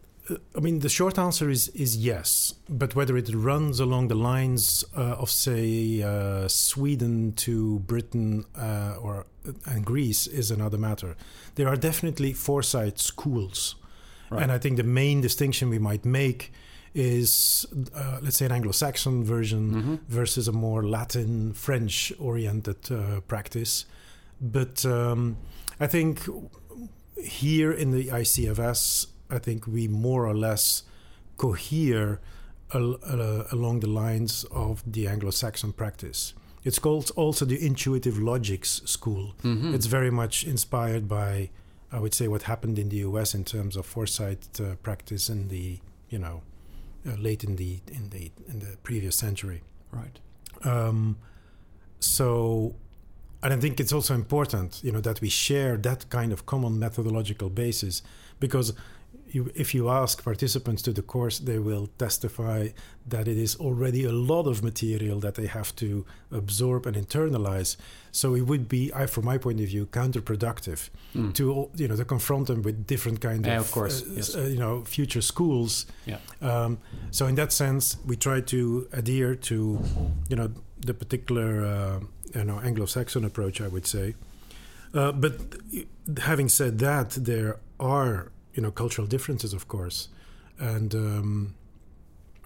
I 0.55 0.60
mean, 0.60 0.79
the 0.79 0.89
short 0.89 1.17
answer 1.17 1.50
is 1.50 1.69
is 1.69 1.96
yes, 1.96 2.53
but 2.69 2.96
whether 2.96 3.15
it 3.17 3.29
runs 3.34 3.79
along 3.79 4.10
the 4.10 4.15
lines 4.15 4.84
uh, 4.96 5.15
of, 5.24 5.29
say, 5.29 6.01
uh, 6.01 6.48
Sweden 6.50 7.34
to 7.46 7.79
Britain 7.79 8.46
uh, 8.55 8.96
or 9.01 9.25
and 9.65 9.86
Greece 9.86 10.27
is 10.27 10.51
another 10.51 10.77
matter. 10.77 11.15
There 11.55 11.67
are 11.69 11.77
definitely 11.77 12.34
foresight 12.34 13.00
schools, 13.00 13.75
Right. 14.29 14.43
and 14.43 14.51
I 14.51 14.57
think 14.60 14.75
the 14.77 14.84
main 14.84 15.22
distinction 15.22 15.69
we 15.69 15.79
might 15.79 16.03
make 16.05 16.51
is, 16.93 17.65
uh, 17.96 18.19
let's 18.22 18.38
say, 18.38 18.46
an 18.46 18.51
Anglo-Saxon 18.51 19.24
version 19.24 19.69
hmm 19.81 19.96
versus 20.10 20.48
a 20.48 20.51
more 20.51 20.84
Latin, 20.84 21.53
French 21.53 22.12
oriented 22.19 22.91
uh, 22.91 23.22
practice. 23.27 23.86
But 24.41 24.86
um, 24.86 25.38
I 25.79 25.88
think 25.88 26.19
here 27.24 27.72
in 27.72 27.91
the 27.91 28.05
ICFS, 28.22 29.07
I 29.29 29.39
think 29.39 29.67
we 29.67 29.88
more 29.88 30.25
or 30.25 30.34
less 30.36 30.84
cohere 31.38 32.19
al- 32.74 33.00
uh, 33.03 33.43
along 33.51 33.81
the 33.81 33.88
lines 33.89 34.46
of 34.51 34.84
the 34.86 35.07
Anglo 35.07 35.31
Saxon 35.31 35.74
practice. 35.74 36.34
It's 36.63 36.79
called 36.79 37.12
also 37.15 37.46
the 37.46 37.65
intuitive 37.65 38.17
logics 38.19 38.81
school. 38.86 39.34
hmm 39.41 39.74
It's 39.74 39.86
very 39.88 40.12
much 40.12 40.43
inspired 40.46 41.07
by, 41.07 41.50
I 41.91 42.00
would 42.00 42.13
say, 42.13 42.27
what 42.27 42.43
happened 42.43 42.77
in 42.79 42.89
the 42.89 42.98
US 42.98 43.34
in 43.34 43.43
terms 43.43 43.75
of 43.77 43.86
foresight 43.86 44.48
uh, 44.60 44.75
practice 44.84 45.29
in 45.29 45.48
the, 45.48 45.79
you 46.10 46.19
know, 46.19 46.41
uh, 47.07 47.15
late 47.17 47.43
in 47.43 47.55
the 47.55 47.79
in 47.91 48.10
the 48.10 48.31
in 48.51 48.60
the 48.60 48.77
previous 48.84 49.15
century. 49.15 49.62
right. 49.91 50.19
Um, 50.63 51.17
so, 52.00 52.75
and 53.43 53.53
I 53.53 53.57
think 53.57 53.79
it's 53.79 53.93
also 53.93 54.13
important, 54.13 54.81
you 54.84 54.91
know, 54.91 55.01
that 55.01 55.22
we 55.22 55.29
share 55.29 55.77
that 55.77 56.10
kind 56.10 56.31
of 56.34 56.46
common 56.46 56.79
methodological 56.79 57.50
basis, 57.50 58.01
because 58.39 58.74
you, 59.29 59.51
if 59.55 59.74
you 59.75 59.89
ask 59.89 60.24
participants 60.24 60.81
to 60.84 60.93
the 60.93 61.01
course, 61.01 61.39
they 61.39 61.60
will 61.60 61.88
testify 61.98 62.69
that 63.07 63.27
it 63.27 63.38
is 63.38 63.55
already 63.57 64.03
a 64.05 64.12
lot 64.12 64.48
of 64.48 64.63
material 64.63 65.19
that 65.19 65.36
they 65.36 65.48
have 65.48 65.75
to 65.77 66.05
absorb 66.31 66.86
and 66.86 66.96
internalize. 66.96 67.77
So 68.12 68.36
it 68.36 68.41
would 68.41 68.67
be, 68.69 68.91
I, 68.93 69.05
from 69.05 69.25
my 69.25 69.38
point 69.38 69.60
of 69.62 69.67
view, 69.67 69.86
counterproductive 69.88 70.89
Mm. 71.15 71.34
to 71.36 71.69
you 71.75 71.88
know 71.88 71.96
to 71.96 72.05
confront 72.05 72.48
them 72.48 72.62
with 72.63 72.86
different 72.86 73.22
kind 73.22 73.39
of, 73.46 73.51
Yeah, 73.51 73.60
of, 73.60 73.72
course, 73.72 74.01
uh, 74.03 74.13
yes. 74.15 74.36
uh, 74.36 74.41
you 74.41 74.60
know 74.60 74.84
future 74.86 75.22
schools. 75.22 75.86
Yeah. 76.05 76.17
Um, 76.41 76.77
so 77.12 77.25
in 77.27 77.36
that 77.36 77.51
sense, 77.53 77.98
we 78.05 78.15
try 78.17 78.41
to 78.41 78.88
adhere 78.91 79.36
to 79.50 79.55
you 80.29 80.36
know 80.36 80.50
the 80.86 80.93
particular 80.93 81.65
uh, 81.65 82.00
you 82.36 82.43
know 82.43 82.60
Anglo-Saxon 82.63 83.24
approach, 83.25 83.62
I 83.62 83.67
would 83.67 83.88
say. 83.88 84.15
Uh, 84.93 85.12
but 85.12 85.34
having 86.19 86.50
said 86.50 86.79
that, 86.79 87.10
there 87.12 87.57
are 87.79 88.31
you 88.57 88.63
know 88.63 88.71
cultural 88.71 89.07
differences, 89.07 89.53
of 89.53 89.67
course, 89.67 90.09
and 90.59 90.93
um, 90.95 91.53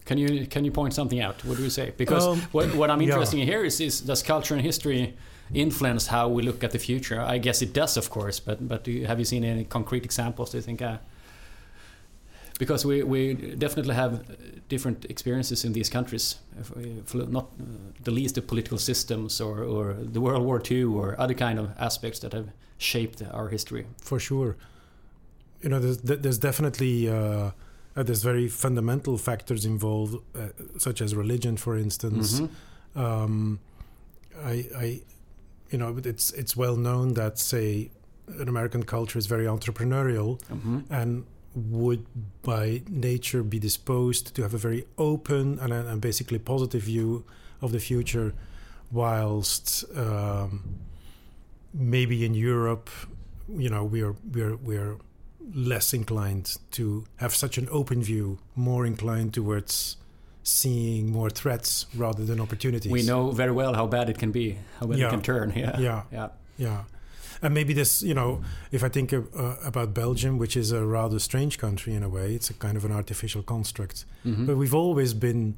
Can 0.06 0.18
you 0.18 0.48
can 0.48 0.66
you 0.66 0.72
point 0.72 0.94
something 0.94 1.22
out? 1.26 1.44
What 1.46 1.58
do 1.58 1.64
you 1.64 1.70
say? 1.70 1.92
Because 1.98 2.28
Um, 2.28 2.42
what, 2.52 2.66
what 2.76 2.90
I'm 2.90 3.02
yeah. 3.02 3.08
interested 3.14 3.40
in 3.40 3.48
here 3.48 3.66
is, 3.66 3.80
is 3.80 4.02
does 4.02 4.24
culture 4.24 4.56
and 4.58 4.64
history 4.66 5.14
influence 5.54 6.08
how 6.12 6.28
we 6.36 6.42
look 6.44 6.64
at 6.64 6.72
the 6.72 6.80
future? 6.80 7.22
I 7.36 7.40
guess 7.40 7.62
it 7.62 7.74
does, 7.74 7.98
of 7.98 8.10
course. 8.10 8.42
But 8.46 8.58
but 8.68 8.84
do 8.86 8.92
you, 8.92 9.08
have 9.08 9.20
you 9.20 9.26
seen 9.26 9.44
any 9.44 9.64
concrete 9.64 10.04
examples? 10.06 10.52
Do 10.52 10.58
you 10.58 10.64
think? 10.64 10.82
Uh, 10.82 10.98
because 12.60 12.86
we, 12.88 13.04
we 13.04 13.34
definitely 13.58 13.96
have 13.96 14.14
different 14.70 15.06
experiences 15.10 15.64
in 15.66 15.74
these 15.74 15.90
countries, 15.90 16.36
if 16.60 16.76
we- 16.76 17.00
if 17.00 17.14
not 17.16 17.44
uh, 17.44 17.64
the 18.04 18.12
least 18.12 18.36
the 18.36 18.42
political 18.42 18.78
systems 18.78 19.42
or, 19.42 19.64
or 19.64 19.94
the 20.14 20.20
World 20.22 20.44
War 20.46 20.62
II 20.72 20.84
or 20.84 21.16
other 21.20 21.34
kind 21.36 21.60
of 21.60 21.70
aspects 21.80 22.20
that 22.20 22.34
have 22.34 22.46
shaped 22.78 23.22
our 23.34 23.50
history. 23.50 23.86
for 24.02 24.20
sure, 24.20 24.56
you 25.62 25.70
know, 25.70 25.80
there's, 25.80 25.98
there's 25.98 26.38
definitely 26.40 27.10
uh, 27.10 27.52
uh, 27.96 28.04
there's 28.04 28.24
very 28.24 28.48
fundamental 28.48 29.18
factors 29.18 29.66
involved, 29.66 30.16
uh, 30.36 30.48
such 30.78 31.02
as 31.02 31.14
religion, 31.16 31.58
for 31.58 31.78
instance. 31.78 32.40
Mhm. 32.40 32.50
um, 32.96 33.60
I, 34.44 34.66
I, 34.78 35.02
you 35.72 35.78
know, 35.78 35.98
it's 36.04 36.32
it's 36.32 36.56
well 36.56 36.76
known 36.78 37.14
that 37.14 37.38
say 37.40 37.92
an 38.40 38.48
American 38.48 38.84
culture 38.84 39.20
is 39.20 39.28
very 39.28 39.46
entrepreneurial 39.46 40.40
Mhm. 40.50 40.84
and 40.90 41.26
would 41.54 42.06
by 42.44 42.82
nature 42.90 43.44
be 43.44 43.60
disposed 43.60 44.34
to 44.36 44.42
have 44.42 44.54
a 44.54 44.58
very 44.58 44.86
open 44.98 45.60
and, 45.60 45.74
and 45.74 46.00
basically 46.02 46.40
positive 46.40 46.84
view 46.84 47.24
of 47.62 47.72
the 47.74 47.80
future, 47.80 48.34
whilst 48.92 49.84
um, 49.96 50.64
maybe 51.74 52.26
in 52.26 52.34
Europe, 52.34 52.90
you 53.50 53.70
know, 53.70 53.84
we 53.84 54.02
are 54.02 54.16
we 54.34 54.42
are 54.42 54.56
we 54.56 54.78
are 54.78 54.96
less 55.54 55.94
inclined 55.94 56.58
to 56.72 57.04
have 57.18 57.34
such 57.36 57.58
an 57.58 57.68
open 57.72 58.02
view, 58.04 58.40
more 58.56 58.86
inclined 58.86 59.34
towards 59.34 59.98
seeing 60.44 61.12
more 61.12 61.30
threats 61.30 61.86
rather 61.96 62.26
than 62.26 62.40
opportunities. 62.40 62.92
We 62.92 63.04
know 63.04 63.32
very 63.32 63.52
well 63.52 63.74
how 63.74 63.86
bad 63.88 64.10
it 64.10 64.18
can 64.18 64.32
be, 64.32 64.58
how 64.80 64.88
bad 64.88 64.98
Yeah. 64.98 65.08
it 65.08 65.12
can 65.12 65.22
turn. 65.22 65.54
Yeah. 65.56 65.80
Yeah. 65.80 66.04
Yeah. 66.12 66.28
Yeah. 66.58 66.84
And 67.44 67.54
maybe 67.54 67.74
this, 67.74 68.04
you 68.04 68.14
know, 68.14 68.42
if 68.72 68.84
I 68.84 68.90
think 68.90 69.14
of, 69.14 69.28
uh, 69.36 69.56
about 69.66 69.94
Belgium, 69.94 70.38
which 70.38 70.56
is 70.56 70.72
a 70.72 70.86
rather 70.86 71.20
strange 71.20 71.58
country 71.58 71.94
in 71.96 72.04
a 72.04 72.10
way, 72.10 72.34
it's 72.36 72.50
a 72.50 72.54
kind 72.54 72.78
of 72.78 72.86
an 72.86 72.92
artificial 72.92 73.44
construct. 73.44 74.06
Mhm. 74.26 74.46
But 74.48 74.58
we've 74.58 74.76
always 74.76 75.14
been, 75.14 75.56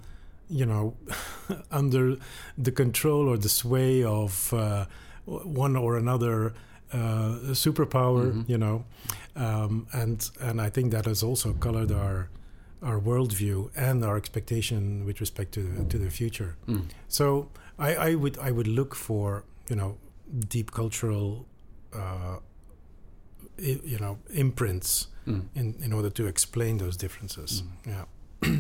you 0.50 0.66
know, 0.66 0.96
under 1.72 2.18
the 2.58 2.72
control 2.72 3.28
or 3.28 3.38
the 3.38 3.50
sway 3.50 4.04
of 4.04 4.54
uh, 4.54 4.86
one 5.26 5.76
or 5.76 5.98
another 5.98 6.54
uh, 6.94 7.54
superpower, 7.54 8.32
Mhm. 8.32 8.50
you 8.50 8.58
know, 8.58 8.84
um, 9.36 9.88
and 9.94 10.30
and 10.42 10.62
I 10.62 10.70
think 10.70 10.92
that 10.92 11.06
has 11.06 11.24
also 11.24 11.54
colored 11.54 11.92
our 11.92 12.30
our 12.82 13.00
worldview 13.00 13.70
and 13.76 14.04
our 14.04 14.18
expectation 14.18 15.06
with 15.06 15.20
respect 15.22 15.52
to 15.54 15.62
the, 15.64 15.84
to 15.86 15.98
the 15.98 16.10
future. 16.10 16.56
Mm. 16.68 16.82
So 17.08 17.48
I, 17.80 17.96
I 18.12 18.16
would 18.16 18.38
I 18.38 18.52
would 18.52 18.68
look 18.68 18.96
for 18.96 19.44
you 19.70 19.76
know 19.76 19.98
deep 20.50 20.72
cultural 20.72 21.46
uh, 21.96 22.38
i- 23.60 23.82
you 23.86 23.98
know 24.00 24.18
imprints 24.34 25.08
Mm. 25.26 25.42
in, 25.56 25.76
in 25.82 25.94
order 25.94 26.10
to 26.12 26.26
explain 26.28 26.78
those 26.78 26.98
differences. 26.98 27.64
Yeah. 27.88 28.06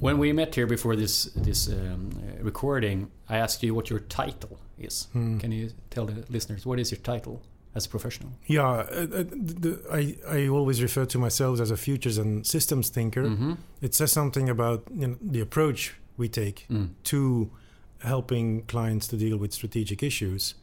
When 0.00 0.18
we 0.18 0.32
met 0.32 0.54
here 0.54 0.66
before 0.66 0.96
this 0.96 1.24
this 1.44 1.68
um, 1.68 2.10
recording, 2.42 3.10
I 3.28 3.36
asked 3.38 3.62
you 3.62 3.74
what 3.74 3.90
your 3.90 4.00
title 4.00 4.58
is. 4.78 5.08
Hmm. 5.12 5.38
Can 5.38 5.52
you 5.52 5.70
tell 5.90 6.06
the 6.06 6.24
listeners 6.30 6.64
what 6.66 6.78
is 6.78 6.90
your 6.90 7.00
title 7.00 7.40
as 7.74 7.86
a 7.86 7.88
professional? 7.88 8.30
Yeah, 8.46 8.62
uh, 8.68 9.06
uh, 9.20 9.24
the, 9.62 9.80
I 9.92 10.16
I 10.28 10.48
always 10.48 10.80
refer 10.82 11.06
to 11.06 11.18
myself 11.18 11.60
as 11.60 11.70
a 11.70 11.76
futures 11.76 12.18
and 12.18 12.46
systems 12.46 12.88
thinker. 12.90 13.24
Mhm. 13.24 13.56
It 13.80 13.94
says 13.94 14.12
something 14.12 14.48
about 14.48 14.82
you 14.94 15.06
know, 15.08 15.16
the 15.32 15.40
approach 15.40 15.94
we 16.16 16.28
take 16.28 16.66
Mm. 16.70 16.88
to 17.04 17.50
helping 17.98 18.62
clients 18.66 19.06
to 19.08 19.16
deal 19.16 19.36
with 19.38 19.52
strategic 19.52 20.02
issues, 20.02 20.54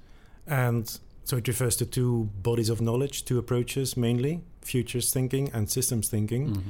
and 0.48 1.00
so 1.24 1.38
it 1.38 1.48
refers 1.48 1.76
to 1.78 1.86
two 1.86 2.30
bodies 2.44 2.70
of 2.70 2.80
knowledge, 2.82 3.26
two 3.26 3.38
approaches 3.38 3.96
mainly: 3.98 4.42
futures 4.62 5.12
thinking 5.12 5.50
and 5.54 5.70
systems 5.70 6.10
thinking. 6.10 6.50
Mhm. 6.56 6.62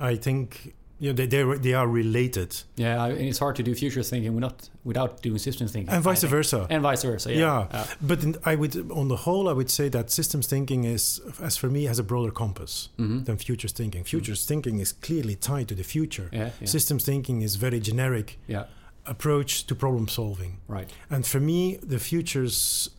I 0.00 0.16
think 0.16 0.74
you 1.04 1.12
know, 1.12 1.16
they 1.16 1.26
they 1.26 1.58
they 1.58 1.74
are 1.74 1.86
related, 1.86 2.50
Yeah, 2.76 3.04
and 3.04 3.20
it's 3.20 3.38
hard 3.38 3.56
to 3.56 3.62
do 3.62 3.74
future 3.74 4.02
thinking 4.02 4.34
without 4.34 4.70
without 4.84 5.22
doing 5.22 5.38
systems 5.38 5.70
thinking. 5.72 5.94
and 5.94 6.02
vice 6.02 6.22
versa. 6.22 6.66
And 6.70 6.82
vice 6.82 7.02
versa. 7.02 7.30
Yeah. 7.30 7.38
Yeah. 7.38 7.80
Uh, 7.80 7.86
But 8.00 8.22
in, 8.24 8.36
I 8.52 8.54
would, 8.54 8.74
on 8.90 9.08
the 9.08 9.16
whole, 9.16 9.50
I 9.50 9.52
would 9.52 9.70
say 9.70 9.90
that 9.90 10.10
systems 10.10 10.46
thinking 10.46 10.84
is, 10.84 11.20
as 11.40 11.58
for 11.58 11.68
me, 11.68 11.84
has 11.84 11.98
a 11.98 12.02
broader 12.02 12.32
compass 12.32 12.88
mhm. 12.98 13.24
than 13.26 13.36
futures 13.36 13.72
thinking. 13.72 14.04
Futures 14.04 14.46
thinking 14.46 14.80
is 14.80 14.92
clearly 14.92 15.36
tied 15.36 15.66
to 15.68 15.74
the 15.74 15.84
future. 15.84 16.28
Yeah. 16.32 16.50
Yeah. 16.60 16.68
Systems 16.68 17.04
thinking 17.04 17.42
is 17.42 17.56
very 17.56 17.80
generic 17.80 18.38
yeah. 18.46 18.64
approach 19.04 19.66
to 19.66 19.74
problem 19.74 20.08
solving. 20.08 20.52
Right. 20.68 20.90
And 21.10 21.26
for 21.26 21.40
me, 21.40 21.78
the 21.92 21.98
futures 21.98 22.90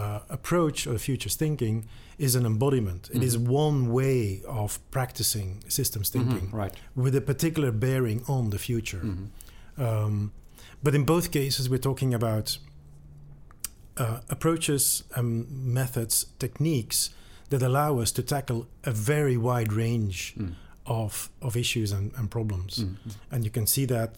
uh, 0.00 0.20
approach 0.28 0.86
or 0.86 0.98
futures 0.98 1.36
thinking 1.36 1.76
is 2.18 2.34
an 2.34 2.44
embodiment. 2.46 3.02
It 3.12 3.22
is 3.22 3.36
Mhm. 3.36 3.48
one 3.66 3.78
way 3.92 4.42
of 4.46 4.78
practicing 4.90 5.48
systems 5.68 6.08
thinking 6.10 6.48
Mhm. 6.48 6.52
Right. 6.62 6.74
with 6.94 7.14
a 7.16 7.20
particular 7.20 7.70
bearing 7.72 8.22
on 8.28 8.50
the 8.50 8.58
future. 8.58 9.02
Mhm. 9.04 9.28
Um, 9.86 10.32
but 10.82 10.94
in 10.94 11.04
both 11.04 11.30
cases, 11.30 11.68
we're 11.68 11.78
talking 11.90 12.14
about 12.14 12.58
uh, 14.00 14.20
approaches, 14.28 15.02
um, 15.16 15.46
methods, 15.74 16.26
techniques 16.38 17.10
that 17.48 17.62
allow 17.62 17.98
us 17.98 18.12
to 18.12 18.22
tackle 18.22 18.68
a 18.84 18.92
very 18.92 19.36
wide 19.36 19.72
range 19.72 20.34
Mm. 20.36 20.54
of, 20.86 21.30
of 21.42 21.56
issues 21.56 21.90
and, 21.92 22.12
and 22.16 22.30
problems. 22.30 22.78
Mm. 22.78 22.96
And 23.32 23.44
you 23.44 23.50
can 23.50 23.66
see 23.66 23.86
that, 23.86 24.10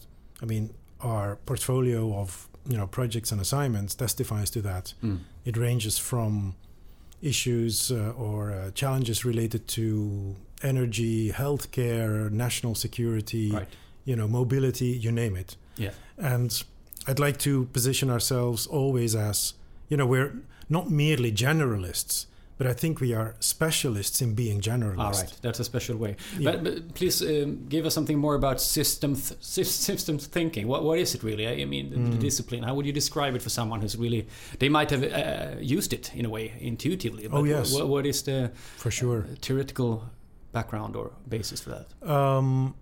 I 0.42 0.44
mean, 0.44 0.74
our 1.00 1.36
portfolio 1.46 2.12
of 2.14 2.46
you 2.68 2.76
know 2.76 2.86
projects 2.86 3.32
and 3.32 3.40
assignments 3.40 3.94
testifies 3.94 4.50
to 4.50 4.62
that. 4.62 4.94
Mm. 5.02 5.20
It 5.44 5.56
ranges 5.56 5.98
from 5.98 6.54
issues 7.22 7.90
uh, 7.90 8.12
or 8.16 8.50
uh, 8.52 8.70
challenges 8.72 9.24
related 9.24 9.66
to 9.68 10.36
energy, 10.62 11.30
healthcare, 11.30 12.30
national 12.30 12.74
security, 12.74 13.50
Right. 13.52 13.68
you 14.04 14.16
know, 14.16 14.28
mobility, 14.28 14.86
you 14.86 15.12
name 15.12 15.36
it. 15.36 15.56
Yeah. 15.76 15.90
And 16.16 16.62
I'd 17.06 17.18
like 17.18 17.38
to 17.40 17.66
position 17.66 18.10
ourselves 18.10 18.66
always 18.66 19.14
as, 19.14 19.54
you 19.88 19.96
know, 19.96 20.06
we're 20.06 20.34
not 20.68 20.90
merely 20.90 21.32
generalists, 21.32 22.26
but 22.60 22.66
I 22.66 22.74
think 22.74 23.00
we 23.00 23.14
are 23.14 23.34
specialists 23.40 24.20
in 24.20 24.34
being 24.34 24.60
generalists. 24.60 24.98
All 24.98 25.12
right. 25.12 25.32
That's 25.40 25.60
a 25.60 25.64
special 25.64 25.96
way. 25.96 26.16
Yeah. 26.38 26.50
But, 26.50 26.64
but 26.64 26.94
please 26.94 27.22
um, 27.22 27.66
give 27.70 27.86
us 27.86 27.94
something 27.94 28.18
more 28.18 28.34
about 28.34 28.60
system 28.60 29.14
th- 29.14 29.40
sys- 29.40 29.64
systems 29.88 30.26
thinking. 30.26 30.68
What 30.68 30.82
what 30.84 30.98
is 30.98 31.14
it 31.14 31.22
really? 31.22 31.46
I 31.62 31.64
mean, 31.64 31.88
the, 31.90 31.96
the 31.96 32.16
Mm. 32.16 32.20
discipline. 32.20 32.62
How 32.64 32.74
would 32.74 32.84
you 32.86 32.92
describe 32.92 33.34
it 33.36 33.42
for 33.42 33.50
someone 33.50 33.80
who's 33.80 33.96
really? 33.96 34.26
They 34.58 34.68
might 34.68 34.90
have 34.90 35.02
uh, 35.02 35.56
used 35.76 35.92
it 35.92 36.12
in 36.14 36.26
a 36.26 36.28
way 36.28 36.52
intuitively. 36.60 37.28
But 37.28 37.38
Oh, 37.38 37.44
yes. 37.44 37.72
What, 37.72 37.88
what 37.88 38.04
is 38.06 38.22
the 38.22 38.50
For 38.76 38.90
sure. 38.90 39.20
uh, 39.20 39.36
theoretical 39.40 40.02
background 40.52 40.96
or 40.96 41.12
basis 41.28 41.60
for 41.62 41.70
that? 41.70 41.86
Um, 42.10 42.74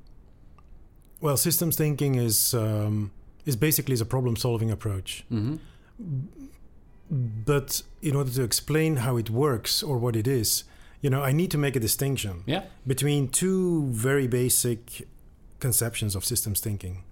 well, 1.20 1.37
systems 1.37 1.76
thinking 1.76 2.16
is 2.16 2.52
um, 2.54 3.11
is 3.47 3.56
basically 3.56 3.92
is 3.94 4.00
a 4.00 4.06
problem-solving 4.06 4.70
approach. 4.73 5.25
hmm 5.28 5.56
But 7.11 7.83
in 8.03 8.15
order 8.17 8.31
to 8.31 8.43
explain 8.43 8.97
how 8.97 9.17
it 9.17 9.31
works 9.31 9.83
or 9.83 9.97
what 9.99 10.15
it 10.17 10.27
is, 10.27 10.65
you 11.00 11.11
know, 11.11 11.23
I 11.23 11.33
need 11.33 11.50
to 11.53 11.59
make 11.59 11.77
a 11.77 11.81
distinction 11.81 12.43
Yeah. 12.47 12.65
between 12.87 13.29
two 13.29 13.87
very 13.93 14.27
basic 14.27 15.07
conceptions 15.61 16.15
of 16.15 16.25
systems 16.25 16.61
thinking. 16.61 17.03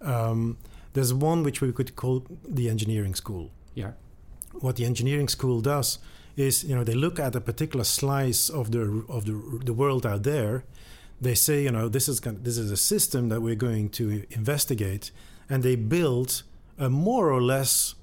Um, 0.00 0.56
there's 0.92 1.12
one 1.12 1.42
which 1.42 1.60
we 1.60 1.72
could 1.72 1.94
call 1.96 2.24
the 2.48 2.68
engineering 2.68 3.14
school. 3.14 3.50
Yeah. 3.74 3.92
What 4.60 4.76
the 4.76 4.84
engineering 4.84 5.28
school 5.28 5.60
does 5.60 5.98
is, 6.36 6.64
you 6.64 6.74
know, 6.74 6.84
they 6.84 6.94
look 6.94 7.18
at 7.20 7.34
a 7.36 7.40
particular 7.40 7.84
slice 7.84 8.48
of 8.48 8.70
the 8.70 9.04
of 9.08 9.24
the, 9.24 9.60
the 9.64 9.72
world 9.72 10.04
out 10.06 10.22
there. 10.22 10.64
They 11.20 11.34
say, 11.34 11.64
you 11.64 11.70
know, 11.70 11.88
this 11.88 12.08
is 12.08 12.20
gon- 12.20 12.40
this 12.42 12.56
is 12.56 12.70
a 12.70 12.76
system 12.76 13.28
that 13.28 13.40
we're 13.42 13.54
going 13.68 13.90
to 13.90 14.24
investigate, 14.30 15.10
and 15.48 15.62
they 15.62 15.76
build 15.76 16.42
a 16.78 16.88
more 16.88 17.30
or 17.30 17.42
less 17.42 17.94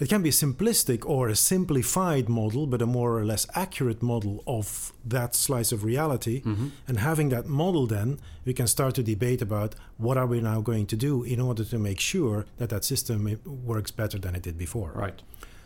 it 0.00 0.08
can 0.08 0.22
be 0.22 0.28
a 0.28 0.32
simplistic 0.32 1.04
or 1.04 1.28
a 1.28 1.34
simplified 1.36 2.28
model, 2.28 2.66
but 2.66 2.80
a 2.82 2.86
more 2.86 3.18
or 3.18 3.24
less 3.24 3.46
accurate 3.54 4.02
model 4.02 4.42
of 4.46 4.92
that 5.04 5.34
slice 5.34 5.72
of 5.72 5.82
reality. 5.84 6.42
Mhm. 6.42 6.70
And 6.86 6.98
having 7.00 7.30
that 7.30 7.46
model, 7.48 7.86
then 7.86 8.18
we 8.44 8.52
can 8.52 8.66
start 8.66 8.94
to 8.94 9.02
debate 9.02 9.42
about 9.42 9.74
what 9.96 10.16
are 10.16 10.26
we 10.26 10.40
now 10.40 10.60
going 10.60 10.86
to 10.86 10.96
do 10.96 11.22
in 11.24 11.40
order 11.40 11.64
to 11.64 11.78
make 11.78 12.00
sure 12.00 12.46
that 12.58 12.68
that 12.68 12.84
system 12.84 13.38
works 13.44 13.90
better 13.90 14.18
than 14.20 14.34
it 14.34 14.42
did 14.42 14.56
before. 14.56 14.92
Right. 14.94 15.20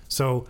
So 0.09 0.47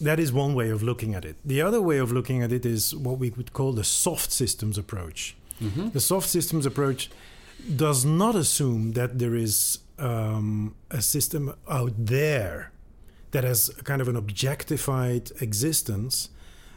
that 0.00 0.18
is 0.18 0.32
one 0.32 0.54
way 0.54 0.68
of 0.70 0.82
looking 0.82 1.14
at 1.14 1.24
it. 1.24 1.36
The 1.44 1.62
other 1.62 1.80
way 1.80 1.98
of 1.98 2.10
looking 2.12 2.42
at 2.42 2.52
it 2.52 2.66
is 2.66 2.94
what 2.94 3.18
we 3.18 3.30
would 3.30 3.52
call 3.52 3.72
the 3.72 3.84
soft 3.84 4.32
systems 4.32 4.76
approach. 4.78 5.34
hmm 5.58 5.88
The 5.90 6.00
soft 6.00 6.28
systems 6.28 6.66
approach 6.66 7.10
does 7.76 8.04
not 8.04 8.34
assume 8.34 8.92
that 8.92 9.18
there 9.18 9.36
is 9.36 9.78
um, 9.98 10.74
a 10.90 11.00
system 11.00 11.54
out 11.68 11.92
there 11.96 12.71
that 13.32 13.44
has 13.44 13.70
kind 13.84 14.00
of 14.00 14.08
an 14.08 14.16
objectified 14.16 15.30
existence, 15.40 16.28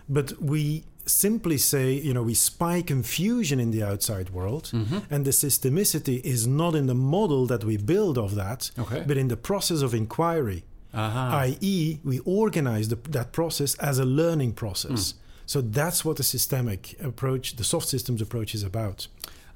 but 0.10 0.42
we 0.42 0.84
simply 1.06 1.58
say, 1.58 1.94
you 1.94 2.14
know, 2.14 2.24
we 2.24 2.34
spy 2.34 2.82
confusion 2.82 3.60
in 3.60 3.70
the 3.72 3.84
outside 3.84 4.30
world, 4.32 4.70
hmm 4.70 5.00
and 5.12 5.24
the 5.26 5.32
systemicity 5.32 6.20
is 6.24 6.48
not 6.48 6.74
in 6.76 6.88
the 6.88 6.96
model 6.96 7.46
that 7.46 7.64
we 7.64 7.78
build 7.78 8.18
of 8.18 8.34
that, 8.36 8.72
Okay. 8.80 9.04
but 9.08 9.16
in 9.18 9.28
the 9.28 9.38
process 9.38 9.82
of 9.84 9.94
inquiry 9.94 10.64
Aha. 10.94 11.40
i.e., 11.48 12.00
we 12.04 12.20
organize 12.26 12.88
the, 12.90 12.96
that 13.10 13.32
process 13.32 13.76
as 13.76 14.00
a 14.00 14.06
learning 14.06 14.54
process. 14.54 15.12
Hmm. 15.12 15.18
So 15.48 15.62
that's 15.62 16.04
what 16.06 16.16
the 16.18 16.24
systemic 16.24 16.96
approach, 17.04 17.56
the 17.58 17.64
soft 17.64 17.88
systems 17.88 18.20
approach, 18.22 18.56
is 18.56 18.64
about. 18.64 19.08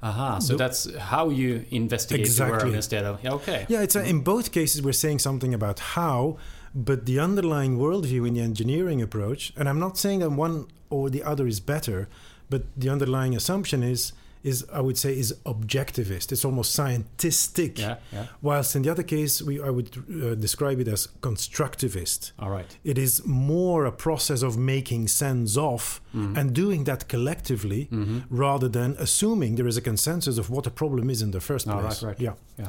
Aha. 0.02 0.38
So 0.38 0.56
that's 0.56 0.94
how 0.96 1.30
you 1.30 1.64
investigate 1.70 2.26
the 2.28 2.42
world 2.42 2.52
Exactly. 2.54 2.74
instead 2.76 3.04
of 3.04 3.22
yeah, 3.24 3.32
okay. 3.38 3.66
Yeah, 3.68 3.82
it's 3.82 3.96
a, 3.96 4.02
in 4.04 4.20
both 4.20 4.52
cases 4.52 4.82
we're 4.82 4.92
saying 5.04 5.18
something 5.18 5.52
about 5.54 5.78
how, 5.96 6.36
but 6.74 7.06
the 7.06 7.18
underlying 7.18 7.78
worldview 7.78 8.26
in 8.28 8.34
the 8.34 8.40
engineering 8.40 9.00
approach, 9.02 9.52
and 9.56 9.68
I'm 9.68 9.78
not 9.80 9.98
saying 9.98 10.20
that 10.20 10.30
one 10.30 10.66
or 10.90 11.10
the 11.10 11.22
other 11.22 11.46
is 11.46 11.60
better, 11.60 12.08
but 12.48 12.62
the 12.76 12.88
underlying 12.88 13.34
assumption 13.36 13.82
is 13.82 14.12
is 14.42 14.64
I 14.72 14.80
would 14.80 14.96
say 14.96 15.18
is 15.18 15.34
objectivist. 15.44 16.32
It's 16.32 16.46
almost 16.46 16.74
scientistic. 16.74 17.78
Yeah. 17.78 17.96
Yeah. 18.10 18.26
Whilst 18.40 18.74
in 18.74 18.80
the 18.82 18.88
other 18.90 19.02
case, 19.02 19.42
we 19.42 19.60
I 19.60 19.68
would 19.68 19.90
uh, 19.98 20.34
describe 20.34 20.80
it 20.80 20.88
as 20.88 21.08
constructivist. 21.20 22.32
All 22.38 22.50
right. 22.50 22.76
It 22.84 22.98
is 22.98 23.22
more 23.26 23.84
a 23.84 23.92
process 23.92 24.42
of 24.42 24.56
making 24.56 25.08
sense 25.08 25.56
of 25.56 26.00
Mhm. 26.14 26.36
and 26.38 26.54
doing 26.54 26.84
that 26.84 27.08
collectively 27.08 27.88
Mhm. 27.92 28.22
rather 28.30 28.68
than 28.68 28.96
assuming 28.98 29.56
there 29.56 29.68
is 29.68 29.76
a 29.76 29.80
consensus 29.82 30.38
of 30.38 30.48
what 30.50 30.66
a 30.66 30.70
problem 30.70 31.10
is 31.10 31.20
in 31.22 31.30
the 31.32 31.40
first 31.40 31.66
place. 31.66 32.02
right, 32.02 32.02
right. 32.02 32.20
Yeah. 32.20 32.34
Yeah. 32.58 32.68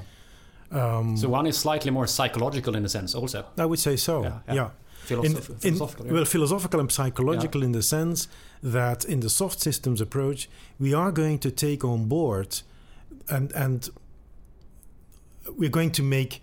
Um, 0.72 1.18
So 1.18 1.28
one 1.30 1.48
is 1.50 1.58
slightly 1.58 1.92
more 1.92 2.08
psychological 2.08 2.76
in 2.76 2.86
a 2.86 2.90
sense, 2.90 3.14
also 3.18 3.46
I 3.58 3.66
would 3.66 3.80
say 3.80 3.98
so. 3.98 4.24
Yeah, 4.24 4.40
Yeah. 4.48 4.54
yeah. 4.56 4.70
Philosoph- 5.08 5.50
in- 5.50 5.56
philosophical. 5.76 6.06
yeah. 6.06 6.14
well, 6.14 6.26
philosophical 6.26 6.80
and 6.80 6.92
psychological 6.92 7.64
in 7.64 7.72
the 7.72 7.82
sense 7.82 8.28
that 8.64 9.04
in 9.06 9.20
the 9.20 9.30
soft 9.30 9.60
systems 9.60 10.00
approach, 10.02 10.48
we 10.80 10.94
are 10.94 11.12
going 11.12 11.40
to 11.40 11.52
take 11.52 11.84
on 11.84 12.06
board 12.08 12.62
and 13.28 13.52
and 13.54 13.90
we're 15.58 15.70
going 15.72 15.92
to 15.92 16.04
make 16.04 16.42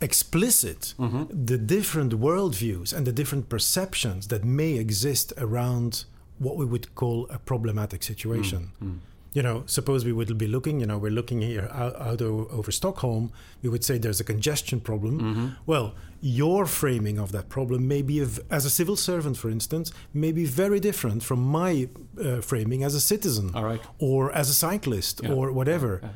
explicit 0.00 0.94
Mhm. 0.98 1.46
the 1.46 1.58
different 1.58 2.12
worldviews 2.20 2.92
and 2.96 3.06
the 3.06 3.12
different 3.12 3.48
perceptions 3.48 4.28
that 4.28 4.44
may 4.44 4.74
exist 4.78 5.32
around 5.38 6.04
what 6.38 6.56
we 6.56 6.64
would 6.64 6.94
call 6.94 7.26
a 7.30 7.38
problematic 7.38 8.02
situation. 8.02 8.70
Mm. 8.82 8.98
You 9.34 9.42
know, 9.42 9.62
suppose 9.66 10.04
we 10.04 10.12
would 10.12 10.36
be 10.38 10.46
looking, 10.46 10.80
you 10.80 10.86
know, 10.86 10.96
we're 10.98 11.10
looking 11.12 11.42
here 11.42 11.68
out, 11.72 11.94
out 12.00 12.22
over 12.22 12.72
Stockholm, 12.72 13.30
we 13.62 13.68
would 13.68 13.84
say 13.84 13.98
there's 13.98 14.20
a 14.20 14.24
congestion 14.24 14.80
problem. 14.80 15.20
Mhm. 15.20 15.56
Well, 15.66 15.94
your 16.22 16.66
framing 16.66 17.18
of 17.18 17.30
that 17.32 17.48
problem 17.48 17.86
may 17.86 18.02
be, 18.02 18.20
as 18.50 18.64
a 18.64 18.70
civil 18.70 18.96
servant, 18.96 19.36
for 19.36 19.50
instance, 19.50 19.92
may 20.14 20.32
be 20.32 20.44
very 20.46 20.80
different 20.80 21.22
from 21.22 21.40
my 21.40 21.88
uh, 22.18 22.40
framing 22.40 22.82
as 22.82 22.94
a 22.94 23.00
citizen 23.00 23.50
All 23.54 23.64
right. 23.64 23.80
or 23.98 24.32
as 24.32 24.48
a 24.50 24.54
cyclist 24.54 25.20
Yeah. 25.22 25.32
or 25.34 25.52
whatever. 25.52 26.00
Yeah. 26.02 26.08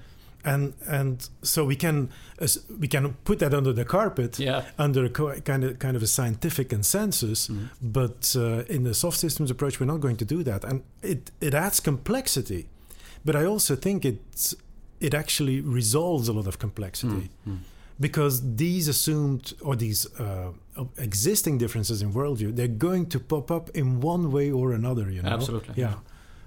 And 0.44 0.72
and 0.88 1.28
so 1.42 1.64
we 1.64 1.76
can 1.76 2.08
as 2.40 2.58
we 2.80 2.88
can 2.88 3.14
put 3.24 3.38
that 3.38 3.54
under 3.54 3.72
the 3.72 3.84
carpet 3.84 4.38
Yeah. 4.40 4.62
under 4.78 5.04
a 5.04 5.08
co- 5.10 5.40
kind 5.44 5.62
of 5.64 5.78
kind 5.78 5.96
of 5.96 6.02
a 6.02 6.06
scientific 6.08 6.68
consensus. 6.70 7.46
Mhm. 7.48 7.68
But 7.80 8.34
uh, 8.36 8.64
in 8.74 8.82
the 8.82 8.94
soft 8.94 9.18
systems 9.18 9.50
approach, 9.50 9.78
we're 9.78 9.92
not 9.92 10.00
going 10.00 10.16
to 10.16 10.24
do 10.24 10.42
that, 10.42 10.64
and 10.64 10.82
it 11.02 11.30
it 11.40 11.54
adds 11.54 11.78
complexity. 11.80 12.66
But 13.24 13.34
I 13.36 13.44
also 13.44 13.76
think 13.76 14.04
it's 14.04 14.54
it 15.00 15.14
actually 15.14 15.60
resolves 15.60 16.28
a 16.28 16.32
lot 16.32 16.46
of 16.46 16.58
complexity 16.58 17.28
Mm. 17.46 17.52
Mm. 17.52 17.58
because 18.00 18.54
these 18.56 18.88
assumed 18.88 19.52
or 19.60 19.76
these 19.76 20.06
uh, 20.20 20.52
existing 20.96 21.58
differences 21.58 22.02
in 22.02 22.12
worldview 22.12 22.54
they're 22.56 22.78
going 22.88 23.06
to 23.08 23.18
pop 23.20 23.50
up 23.50 23.70
in 23.74 24.00
one 24.00 24.30
way 24.30 24.50
or 24.50 24.72
another. 24.72 25.10
You 25.10 25.22
know, 25.22 25.30
Absolutely. 25.34 25.74
yeah. 25.76 25.94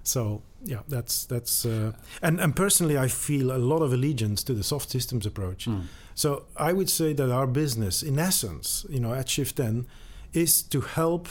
So 0.04 0.42
yeah, 0.64 0.82
that's 0.88 1.26
that's 1.26 1.66
uh, 1.66 1.92
and 2.22 2.40
and 2.40 2.56
personally, 2.56 2.98
I 2.98 3.08
feel 3.10 3.52
a 3.52 3.58
lot 3.58 3.82
of 3.82 3.92
allegiance 3.94 4.44
to 4.44 4.54
the 4.54 4.64
soft 4.64 4.90
systems 4.90 5.26
approach. 5.26 5.66
Mm. 5.68 5.82
So 6.16 6.30
I 6.70 6.72
would 6.74 6.90
say 6.90 7.14
that 7.14 7.30
our 7.32 7.48
business, 7.48 8.04
in 8.04 8.20
essence, 8.20 8.86
you 8.90 9.00
know, 9.00 9.14
at 9.14 9.30
Shift 9.30 9.60
N, 9.60 9.86
is 10.34 10.64
to 10.64 10.82
help 10.82 11.28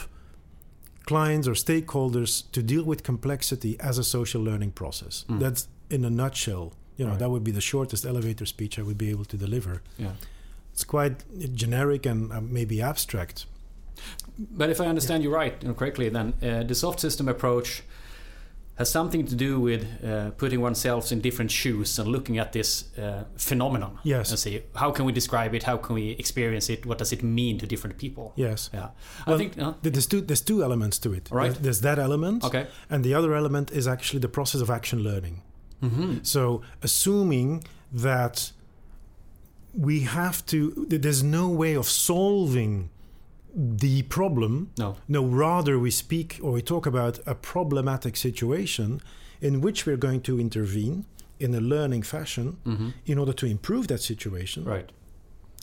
clients 1.07 1.47
or 1.47 1.53
stakeholders 1.53 2.51
to 2.53 2.63
deal 2.63 2.85
with 2.85 3.03
complexity 3.03 3.79
as 3.81 3.99
a 3.99 4.05
social 4.05 4.43
learning 4.43 4.73
process. 4.73 5.25
Mm. 5.29 5.39
That's 5.41 5.69
in 5.91 6.05
a 6.05 6.11
nutshell. 6.11 6.73
You 6.97 7.05
know, 7.05 7.11
Right. 7.11 7.19
that 7.21 7.31
would 7.31 7.45
be 7.45 7.51
the 7.51 7.61
shortest 7.61 8.05
elevator 8.07 8.47
speech 8.47 8.79
I 8.79 8.83
would 8.83 8.99
be 8.99 9.11
able 9.11 9.25
to 9.27 9.37
deliver. 9.37 9.83
Yeah. 9.99 10.13
It's 10.73 10.85
quite 10.85 11.25
generic 11.55 12.07
and 12.07 12.33
uh, 12.33 12.41
maybe 12.41 12.81
abstract. 12.83 13.47
But 14.39 14.71
if 14.71 14.81
I 14.81 14.87
understand 14.87 15.23
you 15.23 15.33
right, 15.35 15.55
you 15.63 15.69
know, 15.69 15.75
correctly, 15.75 16.09
then 16.09 16.35
uh, 16.43 16.63
the 16.65 16.75
soft 16.75 17.01
system 17.01 17.29
approach 17.29 17.83
has 18.77 18.91
something 18.91 19.25
to 19.27 19.35
do 19.37 19.61
with 19.61 19.83
uh, 20.05 20.31
putting 20.37 20.61
oneself 20.61 21.13
in 21.13 21.21
different 21.21 21.51
shoes 21.51 21.99
and 21.99 22.09
looking 22.09 22.39
at 22.39 22.53
this 22.53 22.85
uh, 22.99 23.23
phenomenon 23.37 23.99
Yes. 24.03 24.31
and 24.31 24.39
see 24.39 24.63
how 24.75 24.91
can 24.91 25.05
we 25.05 25.13
describe 25.13 25.55
it, 25.55 25.63
how 25.63 25.77
can 25.77 25.95
we 25.95 26.11
experience 26.19 26.69
it, 26.73 26.85
what 26.85 26.99
does 26.99 27.13
it 27.13 27.23
mean 27.23 27.59
to 27.59 27.67
different 27.67 27.99
people. 27.99 28.33
Yes. 28.37 28.71
Yeah, 28.75 28.89
Well, 29.27 29.37
I 29.37 29.39
think. 29.39 29.59
Uh, 29.59 29.75
There's 29.83 30.07
two, 30.07 30.21
there's 30.23 30.41
two 30.43 30.63
elements 30.65 30.99
to 31.01 31.13
it. 31.13 31.29
Right. 31.31 31.55
There's, 31.55 31.81
that 31.83 31.99
element, 31.99 32.43
okay. 32.45 32.67
and 32.91 33.05
the 33.05 33.15
other 33.15 33.35
element 33.35 33.71
is 33.71 33.87
actually 33.87 34.21
the 34.21 34.29
process 34.29 34.61
of 34.61 34.71
action 34.71 34.99
learning. 35.05 35.43
hmm 35.81 36.19
So, 36.23 36.63
assuming 36.83 37.65
that 37.93 38.53
we 39.73 40.01
have 40.01 40.45
to, 40.47 40.87
there's 40.89 41.23
no 41.23 41.49
way 41.49 41.75
of 41.77 41.87
solving 41.89 42.91
the 43.55 44.03
problem. 44.03 44.71
No. 44.79 44.97
No, 45.09 45.25
rather, 45.25 45.79
we 45.79 45.91
speak 45.91 46.41
or 46.43 46.53
we 46.53 46.63
talk 46.63 46.87
about 46.87 47.21
a 47.27 47.35
problematic 47.35 48.17
situation 48.17 49.01
in 49.41 49.61
which 49.61 49.87
we're 49.87 49.97
going 49.97 50.21
to 50.23 50.41
intervene 50.41 51.05
in 51.41 51.55
a 51.55 51.61
learning 51.61 52.03
fashion 52.03 52.57
hmm 52.65 52.89
in 53.07 53.19
order 53.19 53.33
to 53.33 53.47
improve 53.47 53.89
that 53.89 54.01
situation. 54.01 54.65
Right. 54.65 54.91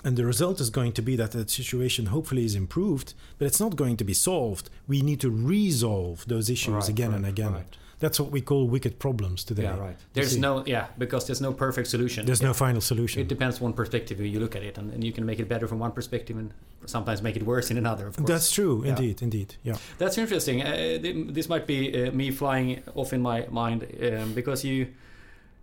And 0.04 0.18
the 0.18 0.26
result 0.26 0.60
is 0.60 0.70
going 0.72 0.94
to 0.94 1.02
be 1.02 1.16
that 1.18 1.32
that 1.32 1.50
situation 1.52 2.08
hopefully 2.08 2.44
is 2.44 2.56
improved, 2.56 3.14
but 3.38 3.46
it's 3.46 3.60
not 3.60 3.76
going 3.76 3.98
to 3.98 4.04
be 4.04 4.14
solved. 4.16 4.70
We 4.88 5.02
need 5.02 5.20
to 5.22 5.30
resolve 5.30 6.26
those 6.28 6.50
issues 6.50 6.74
Right, 6.74 6.90
again 6.90 7.10
right, 7.12 7.18
and 7.18 7.26
again. 7.28 7.54
right. 7.54 7.78
That's 8.00 8.20
what 8.20 8.32
we 8.32 8.42
call 8.42 8.68
wicked 8.68 8.98
problems 8.98 9.44
today. 9.44 9.64
Yeah, 9.64 9.78
right. 9.78 9.98
There's 10.14 10.36
no, 10.38 10.64
yeah, 10.66 10.88
because 10.98 11.28
there's 11.28 11.42
no 11.42 11.54
perfect 11.54 11.88
solution. 11.88 12.26
There's 12.26 12.42
Yeah. 12.42 12.48
no 12.48 12.54
final 12.54 12.82
solution. 12.82 13.22
It 13.22 13.28
depends 13.28 13.62
one 13.62 13.74
perspective 13.74 14.20
you 14.20 14.40
look 14.40 14.56
at 14.56 14.64
it, 14.64 14.78
and, 14.80 14.92
and 14.92 15.04
you 15.04 15.12
can 15.14 15.24
make 15.26 15.40
it 15.40 15.48
better 15.48 15.68
from 15.68 15.78
one 15.78 15.92
perspective, 15.92 16.36
and 16.36 16.52
sometimes 16.86 17.22
make 17.22 17.36
it 17.36 17.44
worse 17.44 17.72
in 17.72 17.78
another. 17.78 18.08
Of 18.08 18.18
course. 18.18 18.28
That's 18.28 18.52
true, 18.52 18.84
Yeah. 18.84 18.90
indeed, 18.90 19.22
indeed. 19.22 19.56
Yeah. 19.64 19.78
That's 19.98 20.18
interesting. 20.18 20.62
Uh, 20.62 21.00
this 21.34 21.48
might 21.50 21.68
be 21.68 22.08
uh, 22.08 22.12
me 22.12 22.32
flying 22.32 22.84
off 22.96 23.14
in 23.14 23.22
my 23.22 23.46
mind 23.50 23.86
um, 24.02 24.34
because 24.34 24.64
you 24.68 24.88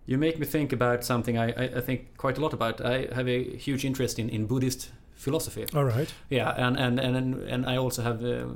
you 0.07 0.19
make 0.19 0.39
me 0.39 0.47
think 0.47 0.73
about 0.73 1.05
something 1.05 1.37
I, 1.37 1.49
I, 1.53 1.65
I 1.77 1.81
think 1.81 2.17
quite 2.17 2.39
a 2.39 2.41
lot 2.41 2.53
about. 2.53 2.81
I 2.81 3.09
have 3.15 3.29
a 3.29 3.57
huge 3.57 3.85
interest 3.85 4.19
in, 4.19 4.29
in 4.31 4.47
Buddhist 4.47 4.91
philosophy. 5.15 5.67
All 5.75 5.85
right. 5.85 6.15
Yeah, 6.31 6.67
and 6.67 6.79
and 6.79 6.99
and 7.01 7.35
and 7.35 7.67
I 7.67 7.77
also 7.77 8.03
have 8.03 8.25
uh, 8.25 8.47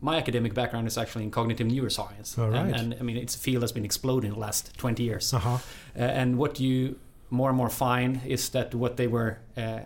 my 0.00 0.16
academic 0.16 0.54
background 0.54 0.86
is 0.86 0.96
actually 0.96 1.24
in 1.24 1.30
cognitive 1.30 1.66
neuroscience. 1.66 2.38
All 2.38 2.54
and, 2.54 2.74
and 2.74 2.94
I 3.00 3.02
mean 3.02 3.16
it's 3.16 3.36
a 3.36 3.38
field 3.38 3.62
that's 3.62 3.72
been 3.74 3.84
exploding 3.84 4.28
in 4.28 4.34
the 4.34 4.40
last 4.40 4.72
twenty 4.78 5.02
years. 5.02 5.34
Uh 5.34 5.38
huh. 5.38 5.58
Uh, 5.96 5.98
and 6.20 6.38
what 6.38 6.60
you 6.60 6.96
more 7.30 7.48
and 7.48 7.56
more 7.56 7.70
find 7.70 8.20
is 8.26 8.48
that 8.50 8.74
what 8.74 8.96
they 8.96 9.06
were 9.06 9.38
uh, 9.56 9.80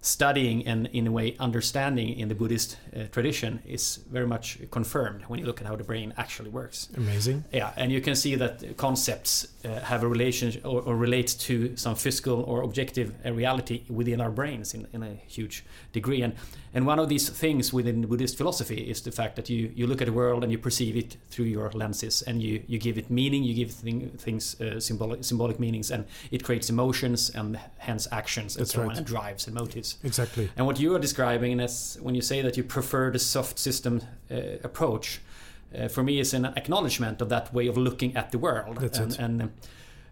studying 0.00 0.66
and 0.66 0.86
in 0.92 1.06
a 1.06 1.10
way 1.10 1.36
understanding 1.40 2.18
in 2.18 2.28
the 2.28 2.34
Buddhist 2.34 2.76
uh, 2.94 3.04
tradition 3.10 3.60
is 3.66 3.96
very 4.10 4.26
much 4.26 4.58
confirmed 4.70 5.22
when 5.26 5.40
you 5.40 5.46
look 5.46 5.60
at 5.60 5.66
how 5.66 5.74
the 5.74 5.84
brain 5.84 6.14
actually 6.16 6.50
works. 6.50 6.88
Amazing. 6.96 7.44
Yeah, 7.52 7.72
and 7.76 7.90
you 7.90 8.00
can 8.00 8.14
see 8.14 8.36
that 8.36 8.76
concepts 8.76 9.48
uh, 9.64 9.80
have 9.80 10.04
a 10.04 10.08
relation 10.08 10.60
or, 10.64 10.82
or 10.82 10.96
relate 10.96 11.36
to 11.40 11.76
some 11.76 11.96
physical 11.96 12.42
or 12.42 12.62
objective 12.62 13.12
uh, 13.26 13.32
reality 13.32 13.82
within 13.88 14.20
our 14.20 14.30
brains 14.30 14.72
in, 14.72 14.86
in 14.92 15.02
a 15.02 15.14
huge 15.26 15.64
degree. 15.92 16.22
And 16.22 16.34
and 16.74 16.86
one 16.86 16.98
of 16.98 17.08
these 17.08 17.28
things 17.28 17.72
within 17.72 18.02
Buddhist 18.02 18.36
philosophy 18.36 18.76
is 18.76 19.00
the 19.02 19.10
fact 19.10 19.36
that 19.36 19.48
you, 19.48 19.72
you 19.74 19.86
look 19.86 20.02
at 20.02 20.06
the 20.06 20.12
world 20.12 20.42
and 20.42 20.52
you 20.52 20.58
perceive 20.58 20.96
it 20.96 21.16
through 21.30 21.46
your 21.46 21.70
lenses 21.72 22.22
and 22.22 22.42
you, 22.42 22.62
you 22.66 22.78
give 22.78 22.98
it 22.98 23.10
meaning, 23.10 23.42
you 23.42 23.54
give 23.54 23.70
thing, 23.70 24.10
things 24.18 24.60
uh, 24.60 24.78
symbolic 24.78 25.24
symbolic 25.24 25.58
meanings, 25.58 25.90
and 25.90 26.04
it 26.30 26.44
creates 26.44 26.68
emotions 26.68 27.30
and 27.30 27.58
hence 27.78 28.06
actions 28.12 28.56
and 28.56 28.66
That's 28.66 28.74
so 28.74 28.82
on, 28.82 28.96
and 28.96 29.06
drives 29.06 29.46
and 29.46 29.54
motives. 29.54 29.87
Exactly. 30.04 30.50
And 30.56 30.66
what 30.66 30.78
you 30.80 30.94
are 30.94 31.00
describing 31.00 31.60
is 31.60 31.98
when 32.02 32.14
you 32.14 32.22
say 32.22 32.42
that 32.42 32.56
you 32.56 32.64
prefer 32.64 33.10
the 33.10 33.18
soft 33.18 33.58
system 33.58 34.00
uh, 34.30 34.36
approach, 34.64 35.20
uh, 35.78 35.88
for 35.88 36.02
me 36.02 36.18
is 36.20 36.34
an 36.34 36.44
acknowledgement 36.44 37.20
of 37.22 37.28
that 37.28 37.52
way 37.52 37.68
of 37.68 37.76
looking 37.76 38.16
at 38.16 38.30
the 38.30 38.38
world. 38.38 38.76
That's 38.80 38.98
and, 38.98 39.12
it. 39.12 39.18
and 39.20 39.50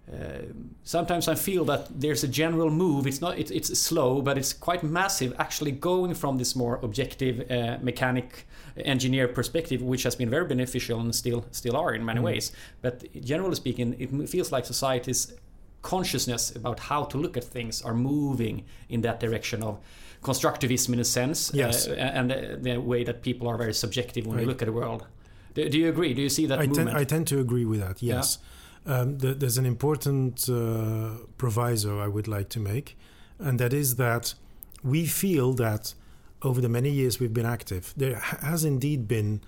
uh, 0.09 0.43
sometimes 0.85 1.27
I 1.29 1.35
feel 1.35 1.65
that 1.65 2.01
there's 2.01 2.23
a 2.25 2.29
general 2.29 2.71
move. 2.71 3.07
It's 3.09 3.21
not. 3.21 3.39
It's, 3.39 3.51
it's 3.51 3.79
slow, 3.79 4.23
but 4.23 4.39
it's 4.39 4.53
quite 4.53 4.83
massive. 4.85 5.35
Actually, 5.39 5.73
going 5.73 6.15
from 6.15 6.39
this 6.39 6.55
more 6.55 6.79
objective 6.83 7.51
uh, 7.51 7.79
mechanic 7.83 8.47
engineer 8.77 9.27
perspective, 9.29 9.83
which 9.83 10.05
has 10.05 10.15
been 10.15 10.31
very 10.31 10.47
beneficial 10.47 11.01
and 11.01 11.15
still 11.15 11.45
still 11.51 11.77
are 11.77 11.95
in 11.95 12.05
many 12.05 12.21
Mm. 12.21 12.25
ways. 12.25 12.53
But 12.83 13.05
generally 13.25 13.57
speaking, 13.57 13.97
it 13.99 14.29
feels 14.29 14.53
like 14.53 14.65
society's 14.67 15.33
consciousness 15.95 16.43
about 16.61 16.79
how 16.91 17.01
to 17.13 17.17
look 17.25 17.37
at 17.37 17.45
things 17.57 17.83
are 17.89 17.95
moving 18.13 18.57
in 18.89 19.01
that 19.03 19.19
direction 19.25 19.63
of 19.63 19.75
constructivism 20.23 20.91
in 20.95 21.01
a 21.01 21.05
sense 21.05 21.39
Yes. 21.55 21.87
uh, 21.89 21.93
and 22.19 22.33
uh, 22.33 22.37
the 22.67 22.77
way 22.93 23.05
that 23.09 23.17
people 23.29 23.47
are 23.51 23.59
very 23.65 23.75
subjective 23.85 24.23
when 24.27 24.35
Right. 24.37 24.43
you 24.45 24.49
look 24.51 24.63
at 24.63 24.67
the 24.67 24.77
world 24.83 25.01
do, 25.55 25.61
do 25.73 25.77
you 25.83 25.89
agree 25.95 26.11
do 26.15 26.23
you 26.27 26.29
see 26.39 26.47
that 26.51 26.59
I 26.59 26.67
tend, 26.67 26.77
movement 26.77 26.97
I 27.03 27.05
tend 27.15 27.27
to 27.33 27.37
agree 27.47 27.65
with 27.73 27.81
that. 27.87 27.97
Yeah. 28.03 28.17
Yes, 28.17 28.39
um, 28.93 29.09
th- 29.23 29.37
there's 29.41 29.59
an 29.59 29.67
important 29.75 30.35
uh, 30.49 31.11
proviso 31.43 31.91
I 32.07 32.09
would 32.15 32.29
like 32.37 32.49
to 32.57 32.61
make, 32.73 32.87
and 33.47 33.55
that 33.63 33.73
is 33.73 33.89
that 33.97 34.25
we 34.93 35.01
feel 35.07 35.49
that 35.65 35.95
over 36.49 36.61
the 36.61 36.69
many 36.79 36.91
years 37.01 37.13
we've 37.21 37.37
been 37.41 37.51
active, 37.59 37.85
there 38.03 38.17
has 38.51 38.61
indeed 38.65 39.01
been 39.17 39.41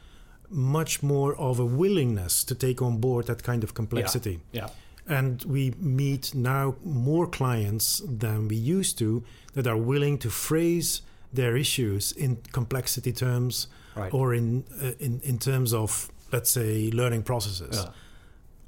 much 0.79 0.93
more 1.03 1.33
of 1.49 1.61
a 1.61 1.65
willingness 1.83 2.45
to 2.45 2.55
take 2.67 2.79
on 2.89 2.95
board 2.99 3.27
that 3.27 3.43
kind 3.51 3.63
of 3.65 3.71
complexity. 3.75 4.37
yeah 4.61 4.69
And 5.09 5.43
we 5.45 5.73
meet 5.81 6.35
now 6.35 6.77
more 6.85 7.27
clients 7.27 8.03
than 8.07 8.49
we 8.49 8.57
used 8.57 8.99
to 8.99 9.25
that 9.55 9.67
are 9.67 9.77
willing 9.77 10.19
to 10.19 10.31
phrase 10.31 11.03
their 11.33 11.57
issues 11.57 12.13
in 12.13 12.39
complexity 12.53 13.13
terms 13.13 13.69
right 13.95 14.13
or 14.15 14.35
in, 14.35 14.65
uh, 14.83 14.93
in 14.99 15.21
in 15.23 15.39
terms 15.39 15.75
of 15.75 16.11
let's 16.33 16.51
say 16.51 16.91
learning 16.91 17.23
processes. 17.23 17.85
yeah. 17.85 17.91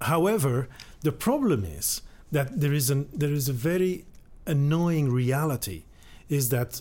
However, 0.06 0.68
the 1.02 1.12
problem 1.12 1.64
is 1.64 2.02
that 2.32 2.60
there 2.60 2.72
is 2.72 2.90
an 2.90 3.08
there 3.12 3.32
is 3.32 3.48
a 3.48 3.52
very 3.52 4.04
annoying 4.46 5.10
reality 5.12 5.84
is 6.28 6.48
that 6.48 6.80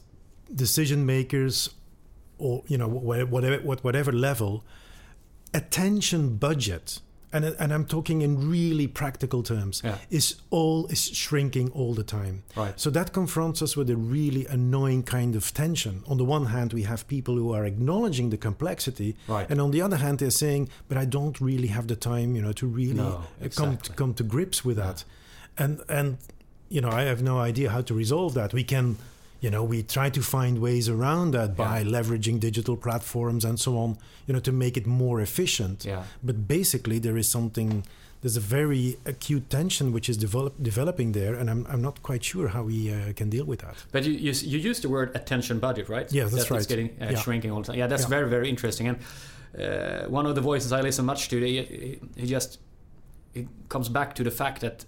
decision 0.54 1.06
makers 1.06 1.70
or 2.38 2.64
you 2.68 2.78
know 2.78 2.88
whatever 2.88 3.58
whatever 3.64 4.12
level 4.12 4.64
attention 5.54 6.38
budget 6.38 7.00
and 7.32 7.46
and 7.46 7.72
I'm 7.74 7.86
talking 7.86 8.22
in 8.22 8.50
really 8.52 8.88
practical 8.88 9.44
terms 9.44 9.82
Yeah. 9.84 9.98
is 10.10 10.36
all 10.50 10.88
is 10.88 11.02
shrinking 11.14 11.70
all 11.72 11.94
the 11.94 12.04
time. 12.04 12.44
right 12.58 12.80
So 12.80 12.90
that 12.92 13.12
confronts 13.14 13.62
us 13.62 13.76
with 13.78 13.90
a 13.90 13.96
really 13.96 14.46
annoying 14.48 15.04
kind 15.04 15.36
of 15.36 15.54
tension. 15.54 16.04
On 16.08 16.18
the 16.18 16.26
one 16.26 16.46
hand, 16.48 16.74
we 16.74 16.84
have 16.84 17.04
people 17.08 17.36
who 17.36 17.54
are 17.56 17.66
acknowledging 17.66 18.30
the 18.32 18.38
complexity, 18.38 19.16
right 19.28 19.50
and 19.52 19.60
on 19.62 19.72
the 19.72 19.82
other 19.82 19.98
hand, 19.98 20.18
they're 20.20 20.32
saying, 20.46 20.70
"But 20.88 20.98
I 20.98 21.06
don't 21.06 21.40
really 21.40 21.68
have 21.68 21.88
the 21.88 21.96
time, 21.96 22.36
you 22.36 22.42
know, 22.42 22.54
to 22.54 22.68
really 22.68 22.94
No, 23.04 23.08
uh, 23.08 23.50
come 23.56 23.72
exactly. 23.74 23.96
come 23.96 24.14
to 24.16 24.24
grips 24.24 24.66
with 24.66 24.78
that." 24.78 25.04
And 25.58 25.82
and 25.90 26.18
you 26.70 26.82
know, 26.82 26.92
I 26.92 27.04
have 27.04 27.22
no 27.24 27.40
idea 27.50 27.70
how 27.70 27.82
to 27.82 27.94
resolve 27.96 28.34
that. 28.36 28.54
We 28.54 28.64
can, 28.64 28.98
you 29.42 29.50
know, 29.50 29.64
we 29.64 29.84
try 29.84 30.10
to 30.10 30.22
find 30.22 30.60
ways 30.60 30.90
around 30.90 31.32
that 31.34 31.56
by 31.56 31.84
leveraging 31.84 32.40
digital 32.40 32.76
platforms 32.76 33.46
and 33.46 33.58
so 33.60 33.78
on, 33.78 33.98
you 34.28 34.34
know, 34.34 34.40
to 34.42 34.52
make 34.52 34.76
it 34.78 34.86
more 34.86 35.22
efficient. 35.22 35.86
yeah 35.86 36.04
But 36.24 36.48
basically, 36.48 37.00
there 37.00 37.18
is 37.18 37.30
something. 37.32 37.84
There's 38.22 38.36
a 38.38 38.42
very 38.42 38.98
acute 39.06 39.50
tension 39.50 39.94
which 39.94 40.10
is 40.10 40.18
develop, 40.18 40.54
developing 40.62 41.14
there, 41.14 41.36
and 41.40 41.50
I'm, 41.50 41.66
I'm 41.72 41.82
not 41.82 42.04
quite 42.04 42.22
sure 42.22 42.50
how 42.50 42.64
we 42.64 42.92
uh, 42.92 43.14
can 43.16 43.30
deal 43.30 43.46
with 43.46 43.60
that. 43.60 43.76
But 43.94 44.04
you, 44.04 44.12
you 44.12 44.34
you 44.54 44.70
used 44.70 44.82
the 44.82 44.90
word 44.90 45.16
attention 45.16 45.60
budget, 45.60 45.88
right? 45.88 46.12
Yeah, 46.12 46.26
that's 46.28 46.50
That 46.50 46.58
It's 46.58 46.68
getting 46.68 46.90
uh, 47.02 47.12
Yeah. 47.12 47.22
shrinking 47.24 47.52
all 47.54 47.62
the 47.62 47.68
time. 47.72 47.80
Yeah, 47.80 47.88
that's 47.88 48.04
Yeah. 48.04 48.10
very 48.18 48.28
very 48.30 48.50
interesting. 48.50 48.88
And 48.90 48.98
uh, 48.98 50.10
one 50.18 50.26
of 50.30 50.36
the 50.36 50.42
voices 50.42 50.72
I 50.72 50.82
listen 50.82 51.06
much 51.06 51.30
to, 51.30 51.36
he, 51.40 51.64
he- 51.64 52.00
he 52.22 52.26
just 52.28 52.60
it 53.34 53.48
comes 53.70 53.88
back 53.90 54.16
to 54.16 54.24
the 54.24 54.32
fact 54.32 54.60
that 54.62 54.86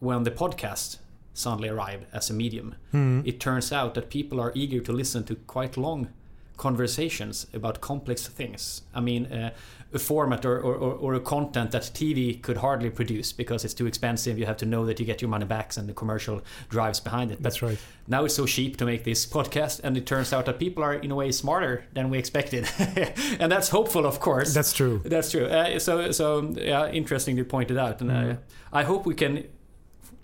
when 0.00 0.24
the 0.24 0.30
podcast 0.30 0.98
suddenly 1.34 1.68
arrived 1.68 2.04
as 2.12 2.30
a 2.30 2.34
medium, 2.34 2.74
Hmm. 2.92 3.20
it 3.24 3.38
turns 3.40 3.72
out 3.72 3.94
that 3.94 4.10
people 4.10 4.40
are 4.40 4.52
eager 4.54 4.80
to 4.80 4.92
listen 4.92 5.24
to 5.24 5.34
quite 5.46 5.76
long 5.76 6.08
conversations 6.56 7.46
about 7.54 7.80
complex 7.80 8.26
things. 8.28 8.82
I 8.94 9.00
mean, 9.00 9.26
uh, 9.26 9.50
a 9.94 9.98
format 9.98 10.44
or, 10.44 10.60
or, 10.60 10.76
or 10.94 11.14
a 11.14 11.20
content 11.20 11.70
that 11.72 11.82
TV 11.94 12.40
could 12.42 12.58
hardly 12.58 12.90
produce 12.90 13.32
because 13.32 13.64
it's 13.64 13.74
too 13.74 13.86
expensive. 13.86 14.38
You 14.38 14.46
have 14.46 14.58
to 14.58 14.66
know 14.66 14.84
that 14.86 15.00
you 15.00 15.06
get 15.06 15.22
your 15.22 15.30
money 15.30 15.46
back 15.46 15.76
and 15.78 15.88
the 15.88 15.94
commercial 15.94 16.42
drives 16.68 17.00
behind 17.00 17.30
it. 17.30 17.36
But 17.38 17.44
That's 17.44 17.62
right. 17.62 17.78
now 18.06 18.24
it's 18.24 18.34
so 18.34 18.44
cheap 18.46 18.76
to 18.76 18.84
make 18.84 19.04
this 19.04 19.26
podcast, 19.26 19.80
and 19.82 19.96
it 19.96 20.04
turns 20.06 20.32
out 20.34 20.44
that 20.46 20.58
people 20.58 20.84
are 20.84 20.94
in 20.94 21.10
a 21.10 21.14
way 21.16 21.32
smarter 21.32 21.84
than 21.94 22.10
we 22.10 22.18
expected, 22.18 22.68
and 23.40 23.50
that's 23.50 23.70
hopeful, 23.70 24.04
of 24.06 24.20
course. 24.20 24.52
That's 24.54 24.72
true. 24.74 25.00
That's 25.04 25.30
true. 25.30 25.46
Uh, 25.46 25.78
so, 25.78 26.12
so 26.12 26.52
yeah, 26.56 26.90
interesting 26.90 27.36
you 27.38 27.44
pointed 27.44 27.78
out, 27.78 28.00
and 28.02 28.10
Mm. 28.10 28.32
uh, 28.34 28.36
I 28.72 28.82
hope 28.84 29.06
we 29.06 29.14
can, 29.14 29.44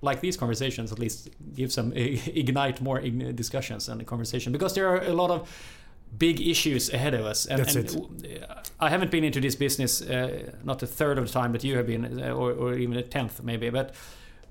like 0.03 0.21
these 0.21 0.37
conversations, 0.37 0.93
at 0.93 0.99
least 0.99 1.31
give 1.55 1.73
some 1.73 1.93
ignite 1.95 2.81
more 2.81 3.01
discussions 3.01 3.89
and 3.89 4.07
conversation 4.07 4.53
because 4.53 4.75
there 4.75 4.89
are 4.89 5.03
a 5.03 5.13
lot 5.13 5.31
of 5.31 5.49
big 6.19 6.41
issues 6.41 6.93
ahead 6.93 7.15
of 7.15 7.25
us. 7.25 7.47
And, 7.47 7.61
That's 7.61 7.75
and 7.75 8.25
it. 8.25 8.49
I 8.81 8.91
haven't 8.91 9.11
been 9.11 9.25
into 9.25 9.41
this 9.41 9.57
business 9.57 10.03
uh, 10.03 10.53
not 10.65 10.83
a 10.83 10.87
third 10.87 11.19
of 11.19 11.27
the 11.27 11.33
time 11.33 11.53
that 11.53 11.65
you 11.65 11.77
have 11.77 11.87
been, 11.87 12.23
uh, 12.23 12.31
or, 12.31 12.53
or 12.53 12.75
even 12.75 12.97
a 12.97 13.03
tenth 13.03 13.43
maybe, 13.43 13.71
but. 13.71 13.95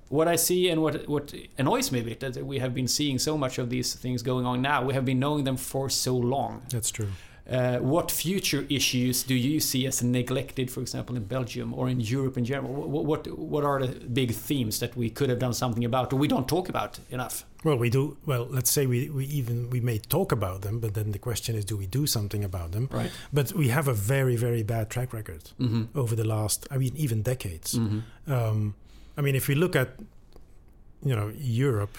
What 0.09 0.27
I 0.27 0.35
see 0.35 0.69
and 0.69 0.83
what 0.83 1.09
what 1.09 1.33
annoys 1.57 1.91
me 1.91 1.99
a 1.99 2.03
bit 2.03 2.19
that 2.19 2.45
we 2.45 2.59
have 2.59 2.75
been 2.75 2.87
seeing 2.87 3.17
so 3.17 3.39
much 3.39 3.57
of 3.57 3.71
these 3.71 3.95
things 3.95 4.21
going 4.21 4.45
on 4.45 4.61
now. 4.61 4.85
We 4.85 4.93
have 4.93 5.03
been 5.03 5.17
knowing 5.17 5.45
them 5.45 5.57
for 5.57 5.89
so 5.89 6.15
long. 6.15 6.61
That's 6.69 6.91
true. 6.91 7.09
Uh, 7.47 7.77
what 7.77 8.11
future 8.11 8.65
issues 8.69 9.23
do 9.23 9.35
you 9.35 9.59
see 9.59 9.85
as 9.85 10.01
neglected, 10.01 10.71
for 10.71 10.81
example, 10.81 11.15
in 11.15 11.23
Belgium 11.23 11.73
or 11.73 11.89
in 11.89 11.99
Europe 11.99 12.37
in 12.39 12.45
general? 12.45 12.73
What, 12.73 13.05
what 13.05 13.27
what 13.37 13.63
are 13.63 13.85
the 13.85 13.93
big 14.07 14.31
themes 14.31 14.79
that 14.79 14.95
we 14.97 15.09
could 15.11 15.29
have 15.29 15.37
done 15.39 15.53
something 15.53 15.85
about, 15.85 16.11
or 16.11 16.15
we 16.19 16.27
don't 16.27 16.47
talk 16.47 16.69
about 16.69 16.99
enough? 17.11 17.45
Well, 17.63 17.77
we 17.77 17.89
do. 17.89 18.17
Well, 18.25 18.47
let's 18.49 18.71
say 18.71 18.87
we, 18.87 19.09
we 19.09 19.25
even 19.25 19.69
we 19.69 19.79
may 19.79 19.99
talk 19.99 20.31
about 20.31 20.61
them, 20.61 20.79
but 20.79 20.93
then 20.93 21.11
the 21.11 21.19
question 21.19 21.55
is, 21.55 21.65
do 21.65 21.77
we 21.77 21.85
do 21.87 22.07
something 22.07 22.43
about 22.43 22.71
them? 22.71 22.89
Right. 22.91 23.11
But 23.31 23.53
we 23.53 23.67
have 23.69 23.87
a 23.87 23.93
very 23.93 24.35
very 24.35 24.63
bad 24.63 24.89
track 24.89 25.13
record 25.13 25.51
Mm-hmm. 25.59 25.97
over 25.97 26.15
the 26.15 26.23
last, 26.23 26.67
I 26.71 26.77
mean, 26.77 26.93
even 26.95 27.21
decades. 27.21 27.75
Mm-hmm. 27.75 28.31
Um, 28.31 28.75
I 29.17 29.21
mean, 29.21 29.35
if 29.35 29.47
we 29.47 29.55
look 29.55 29.75
at, 29.75 29.89
you 31.03 31.15
know, 31.15 31.31
Europe, 31.37 31.97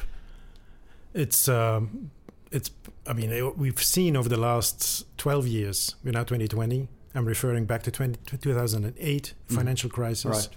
it's 1.15 1.49
um, 1.49 2.11
it's. 2.51 2.71
I 3.07 3.13
mean, 3.13 3.31
it- 3.33 3.59
we've 3.59 3.83
seen 3.83 4.17
over 4.17 4.29
the 4.29 4.37
last 4.37 5.05
twelve 5.19 5.47
years. 5.47 5.95
We're 6.05 6.13
now 6.13 6.25
2020. 6.25 6.89
I'm 7.15 7.25
referring 7.25 7.65
back 7.65 7.83
to 7.85 7.91
20, 7.91 8.19
2008 8.41 9.33
Mhm. 9.49 9.55
financial 9.55 9.89
crisis. 9.91 10.25
Right. 10.25 10.49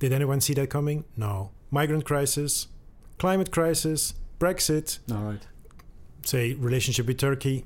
Did 0.00 0.12
anyone 0.12 0.40
see 0.40 0.54
that 0.54 0.70
coming? 0.70 1.04
No. 1.16 1.50
Migrant 1.70 2.04
crisis, 2.04 2.66
climate 3.18 3.50
crisis, 3.52 4.14
Brexit, 4.40 4.98
All 5.10 5.18
right. 5.22 5.46
say 6.24 6.54
relationship 6.54 7.06
with 7.06 7.18
Turkey, 7.18 7.64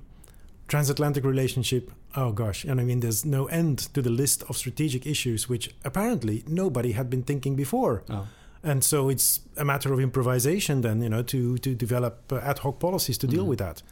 transatlantic 0.68 1.24
relationship. 1.24 1.90
Oh 2.14 2.32
gosh, 2.32 2.64
and 2.64 2.80
I 2.80 2.84
mean, 2.84 3.00
there's 3.00 3.24
no 3.24 3.46
end 3.46 3.78
to 3.94 4.02
the 4.02 4.10
list 4.10 4.42
of 4.48 4.56
strategic 4.56 5.06
issues 5.06 5.48
which 5.48 5.74
apparently 5.84 6.44
nobody 6.46 6.92
had 6.92 7.08
been 7.08 7.22
thinking 7.22 7.56
before. 7.56 8.02
Oh. 8.10 8.26
And 8.64 8.84
so 8.84 9.08
it's 9.08 9.40
a 9.56 9.64
matter 9.64 9.92
of 9.92 9.98
improvisation 10.00 10.80
then, 10.82 11.02
you 11.02 11.08
know, 11.08 11.22
to 11.22 11.58
to 11.58 11.74
develop 11.74 12.32
uh, 12.32 12.36
ad 12.50 12.58
hoc 12.58 12.78
policies 12.78 13.18
to 13.18 13.26
deal 13.26 13.44
Mhm. 13.44 13.48
with 13.48 13.58
that. 13.58 13.82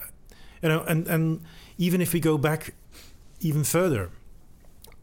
Uh, 0.00 0.06
You 0.62 0.68
know, 0.68 0.82
and 0.88 1.08
and 1.08 1.40
even 1.78 2.00
if 2.00 2.12
we 2.12 2.20
go 2.20 2.38
back 2.38 2.74
even 3.40 3.64
further, 3.64 4.08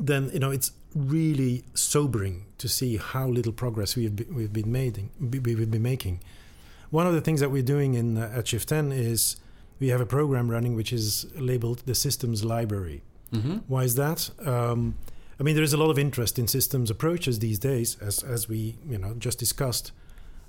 then 0.05 0.29
you 0.33 0.39
know 0.39 0.51
it's 0.51 0.71
really 0.95 1.63
sobering 1.73 2.45
to 2.57 2.67
see 2.67 2.97
how 2.97 3.27
little 3.29 3.53
progress 3.53 3.95
we've 3.95 4.15
be, 4.15 4.23
we've 4.37 4.53
been 4.53 4.71
making. 4.71 5.09
we- 5.19 5.39
We've 5.55 5.71
been 5.71 5.81
making. 5.93 6.19
One 6.91 7.07
of 7.09 7.13
the 7.13 7.21
things 7.21 7.39
that 7.39 7.51
we're 7.51 7.65
doing 7.75 7.95
in 7.95 8.17
uh, 8.17 8.37
at 8.39 8.47
Shift 8.47 8.71
N 8.71 8.91
is 8.91 9.37
we 9.79 9.87
have 9.91 10.01
a 10.01 10.05
program 10.05 10.49
running 10.49 10.75
which 10.75 10.91
is 10.93 11.25
labeled 11.35 11.79
the 11.85 11.93
Systems 11.95 12.43
Library. 12.43 13.01
Mm-hmm. 13.31 13.57
Why 13.67 13.83
is 13.83 13.95
that? 13.95 14.29
Um, 14.45 14.95
I 15.39 15.43
mean, 15.43 15.55
there 15.55 15.63
is 15.63 15.73
a 15.73 15.77
lot 15.77 15.89
of 15.89 15.99
interest 15.99 16.39
in 16.39 16.47
systems 16.47 16.89
approaches 16.89 17.39
these 17.39 17.59
days, 17.59 17.97
as 18.01 18.23
as 18.23 18.47
we 18.49 18.75
you 18.89 18.97
know 18.97 19.13
just 19.19 19.37
discussed. 19.39 19.91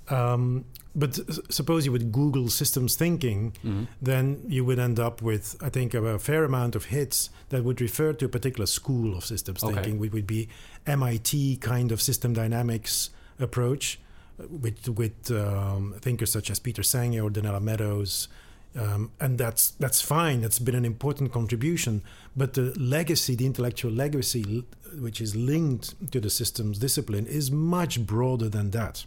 Um, 0.09 0.65
but 0.95 1.19
suppose 1.53 1.85
you 1.85 1.91
would 1.91 2.11
Google 2.11 2.49
systems 2.49 2.95
thinking, 2.95 3.51
Mm-hmm. 3.63 3.83
then 4.01 4.41
you 4.47 4.65
would 4.65 4.79
end 4.79 4.99
up 4.99 5.21
with, 5.21 5.55
I 5.61 5.69
think, 5.69 5.93
a 5.93 6.17
fair 6.17 6.43
amount 6.45 6.75
of 6.75 6.85
hits 6.85 7.29
that 7.49 7.63
would 7.63 7.79
refer 7.79 8.13
to 8.13 8.25
a 8.25 8.29
particular 8.29 8.65
school 8.65 9.15
of 9.15 9.23
systems 9.23 9.63
Okay. 9.63 9.73
thinking, 9.75 9.99
which 9.99 10.11
would 10.13 10.25
be 10.25 10.49
MIT 10.87 11.57
kind 11.57 11.91
of 11.91 12.01
system 12.01 12.33
dynamics 12.33 13.11
approach, 13.39 13.99
uh, 14.41 14.47
with 14.47 14.89
with 14.89 15.29
um, 15.29 15.93
thinkers 16.01 16.31
such 16.31 16.49
as 16.49 16.57
Peter 16.59 16.81
Senge 16.81 17.23
or 17.23 17.29
Donella 17.29 17.61
Meadows. 17.61 18.27
Um, 18.75 19.11
and 19.19 19.37
that's 19.39 19.71
that's 19.71 20.01
fine. 20.01 20.41
That's 20.41 20.59
been 20.59 20.75
an 20.75 20.85
important 20.85 21.31
contribution. 21.31 22.01
But 22.35 22.53
the 22.53 22.73
legacy, 22.79 23.35
the 23.35 23.45
intellectual 23.45 23.91
legacy, 23.91 24.63
which 24.99 25.19
is 25.21 25.35
linked 25.35 26.11
to 26.11 26.19
the 26.19 26.29
systems 26.29 26.77
discipline, 26.79 27.25
is 27.25 27.49
much 27.51 28.05
broader 28.05 28.47
than 28.49 28.71
that. 28.71 29.05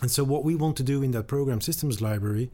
And 0.00 0.10
so, 0.10 0.24
what 0.24 0.42
we 0.44 0.56
want 0.56 0.76
to 0.78 0.82
do 0.82 1.02
in 1.02 1.12
that 1.12 1.26
program 1.28 1.60
systems 1.60 2.00
library 2.00 2.50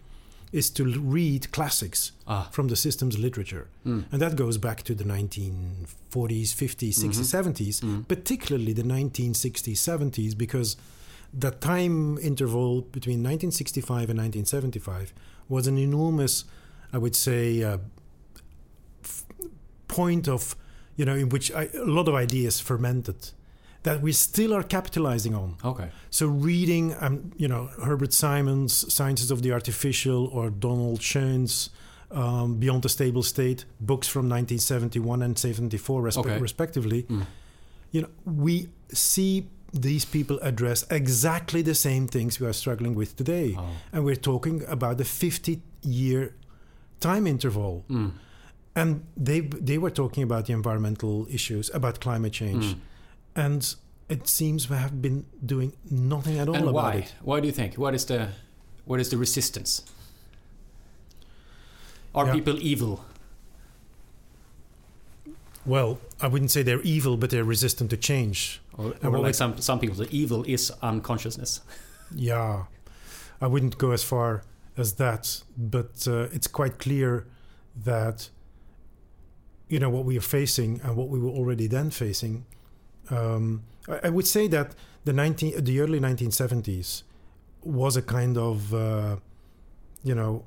is 0.52 0.70
to 0.70 0.84
read 0.84 1.50
classics 1.50 2.12
Ah. 2.26 2.48
from 2.52 2.68
the 2.68 2.76
systems 2.76 3.18
literature. 3.18 3.66
Mm. 3.86 4.04
And 4.12 4.20
that 4.22 4.36
goes 4.36 4.58
back 4.58 4.82
to 4.84 4.94
the 4.94 5.04
1940s, 5.04 6.52
50s, 6.54 6.94
60s, 6.98 7.26
70s, 7.28 7.80
Mm. 7.80 8.06
particularly 8.08 8.72
the 8.72 8.82
1960s, 8.82 9.78
70s, 9.80 10.34
because 10.34 10.76
the 11.32 11.50
time 11.50 12.18
interval 12.18 12.82
between 12.82 13.18
1965 13.22 14.10
and 14.10 14.18
1975 14.18 15.12
was 15.48 15.66
an 15.66 15.78
enormous, 15.78 16.44
I 16.92 16.98
would 16.98 17.14
say, 17.16 17.62
uh, 17.62 17.78
f- 19.04 19.24
point 19.88 20.28
of, 20.28 20.56
you 20.96 21.04
know, 21.04 21.14
in 21.14 21.28
which 21.28 21.52
I, 21.52 21.68
a 21.74 21.84
lot 21.84 22.08
of 22.08 22.14
ideas 22.14 22.60
fermented 22.60 23.30
that 23.84 24.02
we 24.02 24.12
still 24.12 24.52
are 24.54 24.62
capitalizing 24.62 25.34
on. 25.34 25.56
Okay. 25.64 25.88
So 26.10 26.26
reading, 26.26 26.94
um, 27.00 27.32
you 27.36 27.46
know, 27.48 27.70
Herbert 27.82 28.12
Simon's 28.12 28.92
Sciences 28.92 29.30
of 29.30 29.42
the 29.42 29.52
Artificial 29.52 30.26
or 30.26 30.50
Donald 30.50 31.00
Schoen's 31.02 31.70
um, 32.10 32.56
Beyond 32.58 32.82
the 32.82 32.88
Stable 32.88 33.22
State, 33.22 33.64
books 33.80 34.08
from 34.08 34.22
1971 34.28 35.22
and 35.22 35.38
74 35.38 36.02
respe- 36.02 36.18
Okay. 36.18 36.38
respectively, 36.38 37.02
Mm. 37.04 37.26
you 37.92 38.00
know, 38.02 38.08
we 38.24 38.68
see 38.92 39.46
these 39.72 40.04
people 40.04 40.38
address 40.40 40.84
exactly 40.90 41.62
the 41.62 41.74
same 41.74 42.06
things 42.06 42.40
we 42.40 42.46
are 42.46 42.52
struggling 42.52 42.94
with 42.94 43.16
today. 43.16 43.54
Oh. 43.58 43.68
And 43.92 44.04
we're 44.04 44.16
talking 44.16 44.64
about 44.66 45.00
a 45.00 45.04
50 45.04 45.60
year 45.82 46.34
time 47.00 47.26
interval. 47.26 47.84
Mm. 47.90 48.12
And 48.74 49.04
they, 49.16 49.40
they 49.40 49.76
were 49.78 49.90
talking 49.90 50.22
about 50.22 50.46
the 50.46 50.52
environmental 50.52 51.26
issues, 51.30 51.70
about 51.74 52.00
climate 52.00 52.32
change. 52.32 52.64
Mm. 52.74 52.78
And 53.36 53.74
it 54.08 54.26
seems 54.28 54.70
we 54.70 54.76
have 54.76 55.02
been 55.02 55.26
doing 55.44 55.72
nothing 55.90 56.38
at 56.38 56.48
all 56.48 56.54
And 56.54 56.64
about 56.64 56.74
why? 56.74 56.92
it. 56.94 57.14
Why 57.22 57.40
do 57.40 57.46
you 57.46 57.52
think? 57.52 57.74
What 57.76 57.94
is 57.94 58.06
the 58.06 58.28
what 58.86 59.00
is 59.00 59.10
the 59.10 59.18
resistance? 59.18 59.82
Are 62.14 62.26
Yeah. 62.26 62.32
people 62.32 62.56
evil? 62.60 63.04
Well, 65.68 65.98
I 66.20 66.28
wouldn't 66.28 66.50
say 66.50 66.62
they're 66.62 66.80
evil, 66.82 67.16
but 67.16 67.28
they're 67.30 67.44
resistant 67.44 67.90
to 67.90 67.96
change. 67.96 68.60
Or, 68.76 68.94
or 69.02 69.10
like 69.10 69.22
we- 69.24 69.32
some 69.32 69.58
some 69.60 69.78
people, 69.80 69.96
the 69.96 70.08
evil 70.10 70.44
is 70.44 70.72
unconsciousness. 70.82 71.60
Yeah, 72.16 72.64
I 73.38 73.46
wouldn't 73.48 73.76
go 73.76 73.90
as 73.92 74.02
far 74.02 74.42
as 74.78 74.94
that, 74.94 75.42
but 75.58 76.08
uh, 76.08 76.28
it's 76.36 76.46
quite 76.48 76.78
clear 76.78 77.26
that 77.84 78.30
you 79.68 79.78
know 79.78 79.90
what 79.90 80.06
we 80.06 80.16
are 80.16 80.22
facing 80.38 80.80
and 80.82 80.96
what 80.96 81.08
we 81.10 81.18
were 81.18 81.34
already 81.38 81.66
then 81.68 81.90
facing. 81.90 82.46
Um, 83.10 83.62
I, 83.86 84.00
I 84.04 84.08
would 84.08 84.26
say 84.26 84.48
that 84.48 84.74
the 85.04 85.12
nineteen, 85.12 85.52
the 85.62 85.80
early 85.80 86.00
nineteen 86.00 86.30
seventies, 86.30 87.04
was 87.62 87.94
a 87.96 88.02
kind 88.02 88.38
of 88.38 88.72
uh, 88.72 89.16
you 90.02 90.14
know 90.14 90.44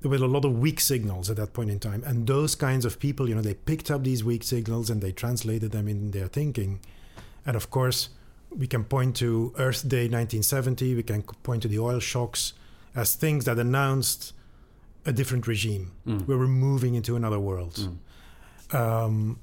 there 0.00 0.10
were 0.10 0.16
a 0.16 0.28
lot 0.28 0.44
of 0.44 0.58
weak 0.58 0.80
signals 0.80 1.28
at 1.30 1.36
that 1.36 1.52
point 1.52 1.70
in 1.70 1.78
time, 1.80 2.02
and 2.06 2.26
those 2.26 2.54
kinds 2.54 2.84
of 2.84 2.98
people, 3.00 3.28
you 3.28 3.34
know, 3.34 3.40
they 3.42 3.54
picked 3.54 3.90
up 3.90 4.04
these 4.04 4.22
weak 4.22 4.42
signals 4.44 4.90
and 4.90 5.02
they 5.02 5.12
translated 5.12 5.72
them 5.72 5.88
in 5.88 6.10
their 6.12 6.28
thinking, 6.28 6.80
and 7.44 7.56
of 7.56 7.70
course 7.70 8.10
we 8.50 8.66
can 8.66 8.84
point 8.84 9.14
to 9.16 9.52
Earth 9.58 9.86
Day 9.88 10.04
1970, 10.08 10.94
we 10.94 11.02
can 11.02 11.22
point 11.42 11.62
to 11.62 11.68
the 11.68 11.78
oil 11.78 11.98
shocks 12.00 12.54
as 12.94 13.14
things 13.14 13.44
that 13.44 13.58
announced 13.58 14.32
a 15.04 15.12
different 15.12 15.46
regime, 15.46 15.92
Mm. 16.06 16.26
where 16.26 16.38
we're 16.38 16.46
moving 16.46 16.94
into 16.94 17.14
another 17.16 17.38
world. 17.40 17.74
Mm. 17.74 18.74
Um, 18.74 19.38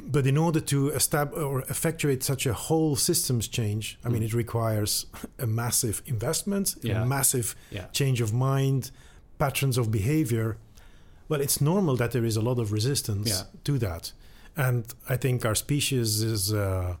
but 0.00 0.26
in 0.26 0.36
order 0.38 0.60
to 0.60 0.88
establish 0.90 1.42
or 1.42 1.60
effectuate 1.62 2.22
such 2.22 2.46
a 2.46 2.52
whole 2.54 2.96
systems 2.96 3.48
change, 3.48 3.98
I 4.04 4.08
mean, 4.08 4.22
Mm. 4.22 4.26
it 4.26 4.34
requires 4.34 5.06
a 5.38 5.46
massive 5.46 6.02
investment, 6.06 6.76
Yeah. 6.82 7.02
a 7.02 7.06
massive 7.06 7.54
Yeah. 7.70 7.86
change 7.92 8.20
of 8.20 8.32
mind, 8.32 8.90
patterns 9.38 9.78
of 9.78 9.90
behavior. 9.90 10.56
Well, 11.28 11.40
it's 11.40 11.60
normal 11.60 11.96
that 11.96 12.12
there 12.12 12.24
is 12.24 12.36
a 12.36 12.40
lot 12.40 12.58
of 12.58 12.72
resistance 12.72 13.28
Yeah. 13.28 13.42
to 13.64 13.78
that. 13.78 14.12
And 14.56 14.84
I 15.08 15.16
think 15.16 15.44
our 15.44 15.54
species 15.54 16.22
is 16.22 16.52
uh, 16.52 16.96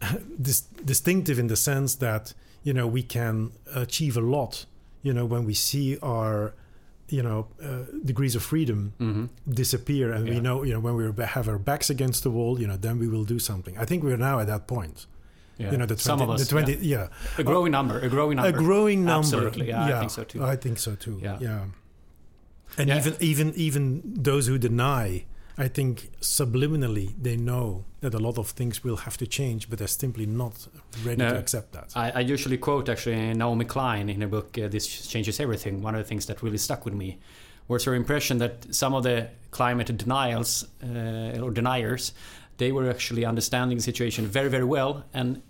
dis- 0.40 0.62
distinctive 0.84 1.38
in 1.38 1.48
the 1.48 1.56
sense 1.56 1.96
that, 1.96 2.32
you 2.62 2.72
know, 2.72 2.86
we 2.86 3.02
can 3.02 3.52
achieve 3.74 4.16
a 4.16 4.20
lot, 4.20 4.66
you 5.02 5.12
know, 5.12 5.24
when 5.26 5.44
we 5.44 5.54
see 5.54 5.98
our, 6.02 6.54
you 7.08 7.22
know, 7.22 7.46
uh, 7.62 7.82
degrees 8.04 8.34
of 8.34 8.42
freedom 8.42 8.92
hmm 8.98 9.24
disappear 9.48 10.10
and 10.12 10.26
we 10.28 10.40
know, 10.40 10.62
you 10.62 10.72
know, 10.72 10.80
when 10.80 10.94
we 10.96 11.24
have 11.24 11.48
our 11.48 11.58
backs 11.58 11.90
against 11.90 12.22
the 12.22 12.30
wall, 12.30 12.58
you 12.60 12.66
know, 12.66 12.76
then 12.76 12.98
we 12.98 13.06
will 13.08 13.24
do 13.24 13.38
something. 13.38 13.76
I 13.76 13.84
think 13.84 14.02
we're 14.02 14.16
now 14.16 14.38
at 14.40 14.46
that 14.46 14.66
point. 14.66 15.06
Yeah. 15.58 15.70
You 15.72 15.78
know, 15.78 15.86
the 15.86 15.94
20, 15.94 16.00
some 16.00 16.20
of 16.20 16.30
us. 16.30 16.40
the 16.42 16.48
20, 16.50 16.72
yeah. 16.72 16.78
yeah. 16.80 17.08
A 17.38 17.44
growing 17.44 17.70
number. 17.72 18.00
A 18.00 18.08
growing 18.08 18.36
number. 18.36 18.48
A 18.48 18.52
growing 18.64 19.04
number. 19.04 19.18
Absolutely, 19.26 19.68
yeah, 19.68 19.84
I 19.96 19.98
think 20.00 20.10
so 20.10 20.24
too. 20.24 20.44
I 20.44 20.56
think 20.56 20.78
so 20.78 20.94
too. 20.96 21.20
Yeah. 21.22 21.38
Yeah. 21.40 21.64
And 22.78 22.88
Yeah. 22.88 22.98
even 22.98 23.14
even 23.20 23.52
even 23.54 24.02
those 24.04 24.46
who 24.48 24.58
deny, 24.58 25.24
I 25.56 25.68
think 25.68 26.10
subliminally 26.20 27.14
they 27.22 27.36
know 27.36 27.84
that 28.00 28.14
a 28.14 28.18
lot 28.18 28.36
of 28.38 28.48
things 28.50 28.82
will 28.84 28.96
have 28.96 29.16
to 29.18 29.26
change, 29.26 29.70
but 29.70 29.78
they're 29.78 29.86
simply 29.86 30.26
not 30.26 30.66
ready 31.04 31.18
No. 31.22 31.30
to 31.30 31.38
accept 31.38 31.72
that. 31.72 31.92
I, 31.94 32.10
I 32.10 32.20
usually 32.20 32.58
quote 32.58 32.88
actually 32.88 33.32
Naomi 33.34 33.64
Klein 33.64 34.08
in 34.08 34.20
her 34.20 34.28
book 34.28 34.58
uh, 34.58 34.68
"This 34.68 34.86
Changes 35.06 35.38
Everything." 35.40 35.82
One 35.82 35.94
of 35.94 36.00
the 36.02 36.08
things 36.08 36.26
that 36.26 36.42
really 36.42 36.58
stuck 36.58 36.84
with 36.84 36.94
me 36.94 37.18
was 37.68 37.84
her 37.84 37.94
impression 37.94 38.38
that 38.38 38.74
some 38.74 38.92
of 38.96 39.04
the 39.04 39.28
climate 39.52 39.96
denials 39.96 40.66
uh, 40.82 41.40
or 41.40 41.50
deniers, 41.52 42.12
they 42.58 42.72
were 42.72 42.88
actually 42.90 43.24
understanding 43.24 43.78
the 43.78 43.82
situation 43.82 44.26
very, 44.26 44.48
very 44.48 44.64
well, 44.64 45.04
and 45.12 45.42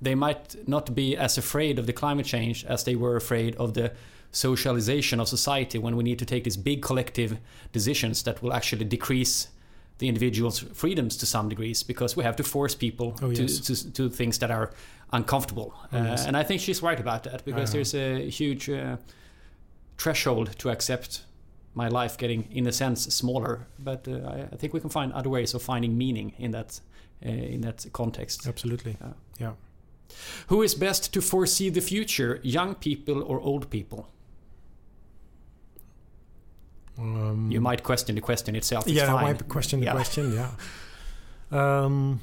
they 0.00 0.14
might 0.14 0.56
not 0.68 0.94
be 0.94 1.16
as 1.16 1.38
afraid 1.38 1.78
of 1.78 1.86
the 1.86 1.92
climate 1.92 2.26
change 2.26 2.64
as 2.64 2.84
they 2.84 2.96
were 2.96 3.16
afraid 3.16 3.54
of 3.56 3.74
the 3.74 3.92
socialization 4.32 5.20
of 5.20 5.28
society 5.28 5.78
when 5.78 5.94
we 5.96 6.02
need 6.02 6.18
to 6.18 6.24
take 6.24 6.42
these 6.44 6.56
big 6.56 6.82
collective 6.82 7.36
decisions 7.72 8.22
that 8.22 8.42
will 8.42 8.52
actually 8.52 8.84
decrease 8.84 9.48
the 9.98 10.08
individual's 10.08 10.58
freedoms 10.74 11.16
to 11.18 11.26
some 11.26 11.48
degrees 11.48 11.82
because 11.84 12.16
we 12.16 12.24
have 12.24 12.34
to 12.36 12.42
force 12.42 12.74
people 12.74 13.14
Oh, 13.22 13.32
to, 13.32 13.42
yes. 13.42 13.58
to, 13.60 13.92
to 13.92 14.08
things 14.10 14.38
that 14.38 14.50
are 14.50 14.70
uncomfortable. 15.12 15.74
Oh, 15.92 15.98
uh, 15.98 16.24
and 16.26 16.36
I 16.36 16.42
think 16.42 16.60
she's 16.60 16.82
right 16.82 16.98
about 16.98 17.22
that 17.24 17.44
because 17.44 17.68
Uh-huh. 17.70 17.72
there's 17.74 17.94
a 17.94 18.28
huge 18.30 18.70
uh, 18.70 18.96
threshold 19.98 20.58
to 20.58 20.70
accept 20.70 21.22
my 21.74 21.88
life 21.88 22.16
getting, 22.18 22.48
in 22.52 22.66
a 22.66 22.72
sense, 22.72 23.02
smaller. 23.14 23.66
But 23.78 24.06
uh, 24.08 24.12
I, 24.12 24.48
I 24.52 24.56
think 24.56 24.72
we 24.74 24.80
can 24.80 24.90
find 24.90 25.12
other 25.12 25.30
ways 25.30 25.54
of 25.54 25.62
finding 25.62 25.96
meaning 25.96 26.34
in 26.38 26.50
that 26.52 26.80
uh, 27.24 27.28
in 27.28 27.60
that 27.62 27.86
context. 27.92 28.46
Absolutely. 28.46 28.96
Yeah. 29.00 29.12
Yeah. 29.40 29.52
Who 30.48 30.62
is 30.62 30.74
best 30.74 31.12
to 31.14 31.20
foresee 31.22 31.70
the 31.70 31.80
future, 31.80 32.40
young 32.42 32.74
people 32.74 33.22
or 33.22 33.40
old 33.40 33.70
people? 33.70 34.08
Um, 36.98 37.50
You 37.50 37.60
might 37.60 37.82
question 37.82 38.14
the 38.14 38.20
question 38.20 38.54
itself. 38.56 38.86
It's 38.86 38.94
yeah, 38.96 39.14
I 39.14 39.22
might 39.22 39.48
question 39.48 39.80
the 39.80 39.86
Yeah. 39.86 39.94
question. 39.94 40.32
Yeah. 40.34 40.50
Um, 41.52 42.20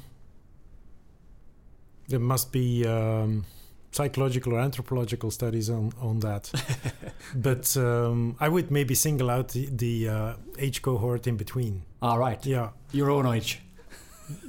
there 2.08 2.18
must 2.18 2.50
be 2.50 2.84
um, 2.84 3.44
psychological 3.92 4.52
or 4.54 4.60
anthropological 4.60 5.30
studies 5.30 5.68
on 5.70 5.92
on 6.00 6.20
that, 6.20 6.50
but 7.34 7.76
um, 7.76 8.36
I 8.40 8.48
would 8.48 8.70
maybe 8.70 8.94
single 8.94 9.30
out 9.30 9.48
the, 9.48 9.66
the 9.70 10.08
uh, 10.08 10.34
age 10.58 10.82
cohort 10.82 11.26
in 11.26 11.36
between. 11.36 11.82
All 12.00 12.18
right, 12.18 12.44
Yeah. 12.46 12.70
your 12.92 13.10
own 13.10 13.26
age. 13.26 13.60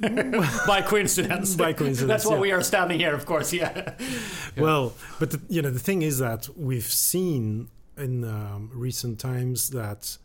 By 0.66 0.82
coincidence. 0.82 1.56
By 1.56 1.72
coincidence, 1.72 2.08
That's 2.08 2.24
why 2.24 2.34
yeah. 2.36 2.40
we 2.40 2.52
are 2.52 2.62
standing 2.62 3.00
here, 3.00 3.14
of 3.14 3.26
course. 3.26 3.52
Yeah. 3.52 3.72
Yeah. 3.76 3.94
Well, 4.56 4.92
but 5.18 5.30
the, 5.32 5.40
you 5.48 5.62
know 5.62 5.70
the 5.70 5.78
thing 5.80 6.02
is 6.02 6.18
that 6.18 6.48
we've 6.56 6.84
seen 7.10 7.68
in 7.96 8.22
um, 8.24 8.70
recent 8.74 9.18
times 9.18 9.70
that 9.70 10.18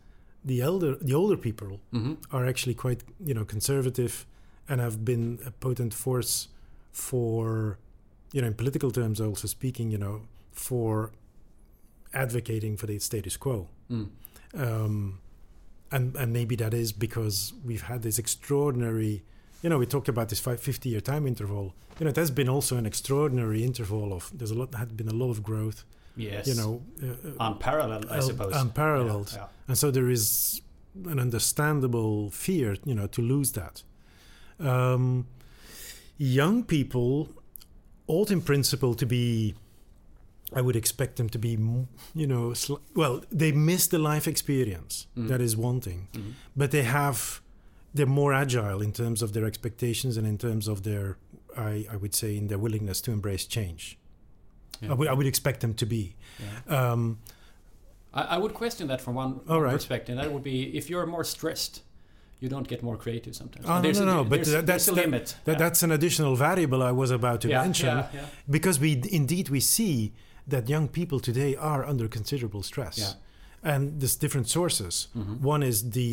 the 0.44 0.60
elder, 0.60 0.96
the 1.00 1.14
older 1.14 1.36
people 1.36 1.80
hmm 1.92 2.14
are 2.30 2.46
actually 2.46 2.74
quite 2.74 3.00
you 3.28 3.34
know 3.34 3.44
conservative 3.44 4.26
and 4.68 4.80
have 4.80 5.04
been 5.04 5.38
a 5.46 5.50
potent 5.50 5.94
force 5.94 6.48
for 6.92 7.78
you 8.32 8.40
know 8.40 8.46
in 8.48 8.54
political 8.54 8.90
terms 8.90 9.20
also 9.20 9.46
speaking 9.48 9.90
you 9.90 9.98
know 9.98 10.22
for 10.52 11.10
advocating 12.14 12.76
for 12.76 12.86
the 12.86 12.98
status 12.98 13.36
quo 13.36 13.68
Mm. 13.90 14.08
um, 14.54 15.18
and 15.90 16.14
and 16.16 16.32
maybe 16.32 16.54
that 16.56 16.74
is 16.74 16.92
because 16.92 17.54
we've 17.64 17.82
had 17.82 18.02
this 18.02 18.18
extraordinary 18.18 19.22
you 19.62 19.70
know 19.70 19.78
we 19.78 19.86
talked 19.86 20.08
about 20.08 20.28
this 20.28 20.40
50 20.40 20.88
year 20.90 21.00
time 21.00 21.26
interval 21.26 21.74
you 21.98 22.04
know 22.04 22.12
that's 22.12 22.30
been 22.30 22.48
also 22.50 22.76
an 22.76 22.84
extraordinary 22.86 23.64
interval 23.64 24.12
of 24.12 24.30
there's 24.36 24.50
a 24.50 24.54
lot 24.54 24.74
had 24.74 24.94
been 24.96 25.08
a 25.08 25.14
lot 25.14 25.30
of 25.30 25.42
growth 25.42 25.84
Yes. 26.16 26.46
you 26.48 26.54
know 26.54 26.82
uh, 27.02 27.06
uh, 27.28 27.48
unparalleled, 27.52 28.06
I 28.10 28.20
suppose. 28.20 28.52
unparalleled. 28.54 29.32
Yeah, 29.34 29.46
and 29.68 29.78
so 29.78 29.90
there 29.92 30.10
is 30.10 30.60
an 31.06 31.20
understandable 31.20 32.28
fear, 32.30 32.76
you 32.84 32.92
know, 32.96 33.06
to 33.06 33.22
lose 33.22 33.52
that. 33.52 33.84
Um, 34.58 35.28
young 36.16 36.64
people 36.64 37.28
ought, 38.08 38.30
in 38.30 38.40
principle, 38.40 38.94
to 38.94 39.06
be. 39.06 39.54
I 40.54 40.62
would 40.62 40.76
expect 40.76 41.16
them 41.16 41.28
to 41.28 41.38
be, 41.38 41.58
you 42.14 42.26
know, 42.26 42.54
sl- 42.54 42.76
well, 42.94 43.22
they 43.30 43.52
miss 43.52 43.86
the 43.86 43.98
life 43.98 44.26
experience. 44.26 45.06
Mm. 45.14 45.28
That 45.28 45.42
is 45.42 45.58
one 45.58 45.80
thing. 45.82 46.08
Mhm. 46.14 46.32
but 46.56 46.70
they 46.70 46.84
have, 46.84 47.42
they're 47.92 48.06
more 48.06 48.32
agile 48.32 48.80
in 48.80 48.92
terms 48.92 49.20
of 49.20 49.34
their 49.34 49.44
expectations 49.44 50.16
and 50.16 50.26
in 50.26 50.38
terms 50.38 50.66
of 50.66 50.84
their, 50.84 51.18
I, 51.54 51.86
I 51.92 51.96
would 51.96 52.14
say, 52.14 52.34
in 52.34 52.48
their 52.48 52.56
willingness 52.56 53.02
to 53.02 53.12
embrace 53.12 53.44
change. 53.44 53.98
Yeah. 54.80 54.92
I, 54.92 54.94
would, 54.94 55.08
I 55.08 55.12
would 55.12 55.26
expect 55.26 55.60
them 55.60 55.74
to 55.74 55.84
be. 55.84 56.16
Yeah. 56.40 56.92
Um, 56.92 57.18
I, 58.14 58.22
I 58.22 58.38
would 58.38 58.54
question 58.54 58.86
that 58.88 59.02
from 59.02 59.16
one, 59.16 59.40
one 59.44 59.60
right. 59.60 59.72
perspective. 59.72 60.16
That 60.16 60.32
would 60.32 60.42
be 60.42 60.74
if 60.76 60.88
you're 60.88 61.04
more 61.04 61.24
stressed, 61.24 61.82
you 62.40 62.48
don't 62.48 62.68
get 62.68 62.82
more 62.82 62.96
creative 62.96 63.34
sometimes. 63.34 63.66
Oh, 63.66 63.76
no, 63.76 63.80
There's 63.82 64.00
no, 64.00 64.20
a, 64.20 64.24
but 64.24 64.30
there's, 64.30 64.50
that- 64.52 64.66
there's 64.66 64.86
that's- 64.86 64.88
a 64.88 64.92
that- 64.92 65.04
limit. 65.04 65.36
that, 65.44 65.52
yeah. 65.52 65.58
That's 65.58 65.82
an 65.82 65.90
additional 65.92 66.36
variable 66.36 66.82
I 66.82 66.92
was 66.92 67.10
about 67.10 67.40
to 67.42 67.48
yeah, 67.48 67.62
mention 67.62 67.88
yeah. 67.88 68.26
because 68.48 68.78
we 68.78 69.02
indeed 69.10 69.48
we 69.48 69.60
see 69.60 70.12
that 70.46 70.68
young 70.68 70.88
people 70.88 71.20
today 71.20 71.56
are 71.56 71.84
under 71.84 72.08
considerable 72.08 72.62
stress. 72.62 73.16
And 73.72 74.00
there's 74.00 74.16
different 74.24 74.48
sources. 74.48 74.94
Mhm. 75.14 75.40
One 75.54 75.62
is 75.70 75.78
the, 75.98 76.12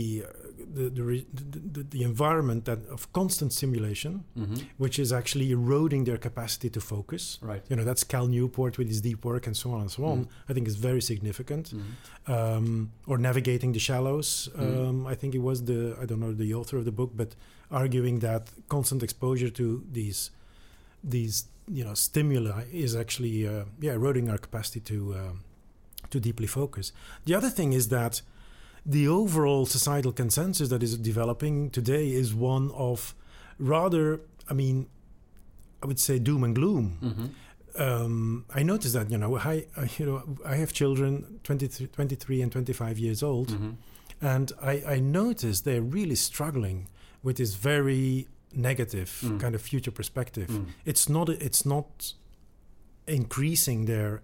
the, 0.77 0.85
the, 0.97 1.03
re- 1.11 1.27
the, 1.75 1.83
the, 1.95 2.01
environment 2.11 2.61
that 2.69 2.79
of 2.95 3.01
constant 3.19 3.51
stimulation, 3.59 4.13
Mhm. 4.37 4.57
which 4.83 4.97
is 5.03 5.09
actually 5.19 5.47
eroding 5.57 6.01
their 6.05 6.17
capacity 6.27 6.69
to 6.77 6.81
focus. 6.81 7.23
Right. 7.51 7.63
You 7.69 7.75
know, 7.77 7.85
that's 7.89 8.03
Cal 8.13 8.27
Newport 8.27 8.73
with 8.79 8.87
his 8.93 8.99
deep 9.09 9.21
work 9.31 9.43
and 9.47 9.55
so 9.63 9.67
on 9.75 9.79
and 9.85 9.91
so 9.97 10.01
on. 10.11 10.17
Mhm. 10.17 10.27
I 10.49 10.53
think 10.53 10.67
is 10.67 10.79
very 10.89 11.01
significant. 11.11 11.65
Mhm. 11.73 11.83
Um, 12.35 12.67
or 13.09 13.17
navigating 13.29 13.71
the 13.77 13.79
shallows. 13.89 14.29
Mhm. 14.57 14.77
Um, 14.89 14.97
I 15.13 15.15
think 15.19 15.31
it 15.39 15.43
was 15.49 15.57
the 15.71 15.79
I 16.01 16.05
don't 16.09 16.19
know 16.25 16.33
the 16.45 16.51
author 16.59 16.77
of 16.81 16.85
the 16.89 16.95
book, 16.99 17.11
but 17.21 17.29
arguing 17.81 18.19
that 18.27 18.41
constant 18.75 19.01
exposure 19.07 19.51
to 19.61 19.65
these 19.97 20.19
these 21.15 21.35
you 21.77 21.83
know 21.87 21.93
stimuli 22.07 22.63
is 22.85 22.91
actually 23.03 23.35
uh, 23.47 23.63
yeah 23.85 23.93
eroding 23.99 24.25
our 24.31 24.37
capacity 24.47 24.79
to 24.91 24.97
um, 25.21 25.35
to 26.15 26.19
deeply 26.29 26.47
focus. 26.47 26.91
The 27.27 27.35
other 27.39 27.49
thing 27.57 27.73
is 27.73 27.85
that 27.89 28.21
the 28.85 29.07
overall 29.07 29.65
societal 29.65 30.11
consensus 30.13 30.67
that 30.69 30.81
is 30.83 30.97
developing 31.11 31.55
today 31.71 32.05
is 32.21 32.33
one 32.33 32.65
of 32.89 33.15
rather 33.75 34.05
I 34.51 34.53
mean 34.61 34.77
I 35.83 35.85
would 35.87 35.99
say 36.07 36.15
doom 36.19 36.43
and 36.47 36.53
gloom 36.59 36.87
Mhm. 37.01 37.27
um, 37.85 38.45
I 38.59 38.61
noticed 38.63 38.93
that 38.97 39.07
you 39.13 39.17
know 39.17 39.31
I, 39.53 39.65
I 39.81 39.83
you 39.97 40.05
know 40.07 40.17
I 40.53 40.55
have 40.61 40.71
children 40.81 41.39
23, 41.43 41.87
23 41.87 42.41
and 42.43 42.51
25 42.51 42.99
years 43.05 43.21
old 43.23 43.49
Mhm. 43.49 43.75
and 44.21 44.47
I, 44.61 44.73
I 44.95 44.99
noticed 44.99 45.65
they're 45.65 45.89
really 45.99 46.15
struggling 46.29 46.77
with 47.23 47.35
this 47.37 47.55
very 47.55 48.27
negative 48.53 49.09
Mm. 49.23 49.39
kind 49.43 49.55
of 49.55 49.61
future 49.71 49.91
perspective 49.99 50.49
Mm. 50.49 50.65
it's 50.91 51.05
not 51.09 51.27
it's 51.29 51.63
not 51.65 52.13
increasing 53.07 53.85
their 53.85 54.21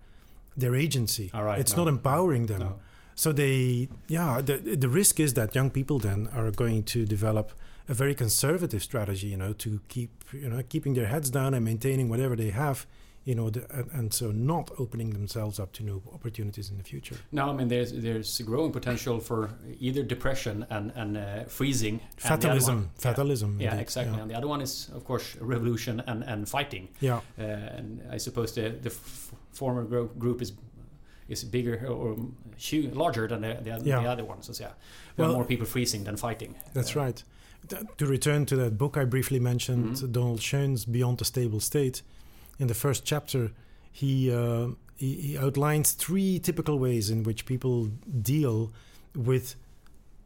their 0.58 0.76
agency 0.76 1.30
All 1.34 1.44
right, 1.44 1.60
it's 1.60 1.76
no. 1.76 1.84
not 1.84 1.90
empowering 1.90 2.46
them 2.48 2.60
No. 2.60 2.80
so 3.16 3.32
they 3.32 3.88
yeah 4.08 4.42
the, 4.42 4.58
the 4.58 4.90
risk 4.90 5.20
is 5.20 5.34
that 5.36 5.56
young 5.56 5.70
people 5.70 5.98
then 6.00 6.28
are 6.34 6.52
going 6.52 6.84
to 6.94 7.06
develop 7.06 7.52
a 7.90 7.94
very 7.94 8.16
conservative 8.16 8.82
strategy 8.84 9.28
you 9.28 9.38
know 9.38 9.54
to 9.54 9.80
keep 9.88 10.12
you 10.34 10.50
know 10.50 10.62
keeping 10.74 10.94
their 10.94 11.08
heads 11.08 11.30
down 11.30 11.54
and 11.54 11.64
maintaining 11.66 12.10
whatever 12.10 12.36
they 12.36 12.52
have 12.52 12.86
you 13.24 13.36
know 13.36 13.50
the, 13.52 13.62
and, 13.72 13.90
and 13.94 14.14
so 14.14 14.32
not 14.32 14.72
opening 14.80 15.12
themselves 15.12 15.60
up 15.60 15.72
to 15.74 15.84
new 15.84 16.02
opportunities 16.14 16.70
in 16.72 16.78
the 16.78 16.84
future 16.84 17.16
No, 17.32 17.50
I 17.50 17.54
mean 17.54 17.68
there's 17.68 17.92
there's 17.92 18.40
a 18.40 18.44
growing 18.44 18.72
potential 18.72 19.20
for 19.20 19.50
either 19.80 20.04
depression 20.04 20.66
and 20.70 20.92
and 20.96 21.18
uh, 21.18 21.44
freezing. 21.48 22.00
and 22.00 22.02
the 22.20 22.28
other 22.28 22.42
fatalism 22.42 22.76
one- 22.76 22.84
yeah. 22.96 23.02
fatalism 23.12 23.62
Yeah, 23.62 23.76
exactly. 23.82 24.20
And 24.22 24.30
the 24.32 24.36
other 24.38 24.48
one 24.48 24.62
is, 24.64 24.90
of 24.96 25.04
course, 25.04 25.36
revolution 25.42 26.02
and, 26.08 26.24
and 26.24 26.48
fighting. 26.50 26.88
yeah 27.00 27.20
Uh, 27.40 27.78
and 27.78 28.02
I 28.16 28.20
suppose 28.20 28.54
the 28.54 28.70
the 28.82 28.90
f- 28.90 29.32
former 29.52 29.84
gro- 29.84 30.10
group 30.20 30.42
is 30.42 30.54
is 31.30 31.44
bigger 31.44 31.88
or 31.88 32.16
hu- 32.70 32.90
larger 32.94 33.28
than 33.28 33.42
the, 33.42 33.54
the, 33.64 33.70
Yeah. 33.90 34.02
the 34.04 34.10
other 34.12 34.26
ones. 34.26 34.46
So 34.46 34.64
yeah, 34.64 34.72
there 35.16 35.26
are 35.26 35.30
Well- 35.30 35.36
more 35.38 35.46
people 35.46 35.66
freezing 35.68 36.04
than 36.06 36.18
fighting. 36.18 36.56
That's 36.74 36.96
Uh, 36.96 37.04
right. 37.06 37.24
Th- 37.70 37.82
to 37.98 38.06
return 38.08 38.46
to 38.46 38.56
that 38.56 38.78
book 38.78 38.98
I 38.98 39.06
briefly 39.06 39.40
mentioned, 39.40 39.86
Mhm. 39.96 40.12
Donald 40.12 40.42
Schoen's 40.42 40.86
Beyond 40.86 41.18
the 41.18 41.26
Stable 41.26 41.60
State, 41.60 42.02
in 42.60 42.68
the 42.68 42.74
first 42.74 43.06
chapter, 43.06 43.52
he, 43.92 44.32
uh, 44.32 44.68
he 44.96 45.16
he 45.16 45.38
outlines 45.38 45.92
three 45.94 46.40
typical 46.40 46.78
ways 46.80 47.10
in 47.10 47.24
which 47.24 47.46
people 47.46 47.90
deal 48.22 48.72
with 49.16 49.56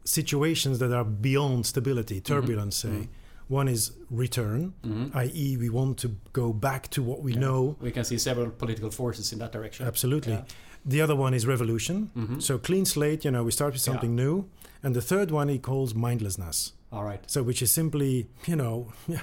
situations 0.04 0.78
that 0.78 0.92
are 0.92 1.04
beyond 1.04 1.66
stability, 1.66 2.20
turbulence, 2.20 2.76
say. 2.76 2.88
mhm. 2.88 3.08
One 3.48 3.68
is 3.68 3.92
return, 4.10 4.74
mhm. 4.84 5.14
i.e., 5.14 5.56
we 5.56 5.68
want 5.70 5.98
to 5.98 6.08
go 6.32 6.52
back 6.52 6.88
to 6.90 7.02
what 7.02 7.22
we 7.22 7.32
Yeah. 7.32 7.40
know. 7.40 7.76
We 7.80 7.90
can 7.92 8.04
see 8.04 8.18
several 8.18 8.50
political 8.50 8.90
forces 8.90 9.32
in 9.32 9.38
that 9.38 9.52
direction. 9.52 9.86
Absolutely. 9.86 10.32
Yeah. 10.32 10.44
The 10.84 11.00
other 11.00 11.16
one 11.16 11.32
is 11.34 11.46
revolution. 11.46 12.10
Mhm. 12.16 12.40
So 12.42 12.58
clean 12.58 12.84
slate, 12.84 13.24
you 13.24 13.30
know, 13.30 13.44
we 13.44 13.50
start 13.52 13.72
with 13.72 13.82
Yeah. 13.82 13.92
something 13.92 14.14
new. 14.14 14.44
And 14.82 14.94
the 14.94 15.00
third 15.02 15.30
one 15.30 15.48
he 15.48 15.58
calls 15.58 15.94
mindlessness. 15.94 16.72
All 16.92 17.04
right. 17.04 17.20
So, 17.30 17.42
which 17.42 17.62
is 17.62 17.70
simply, 17.72 18.26
you 18.46 18.56
know, 18.56 18.92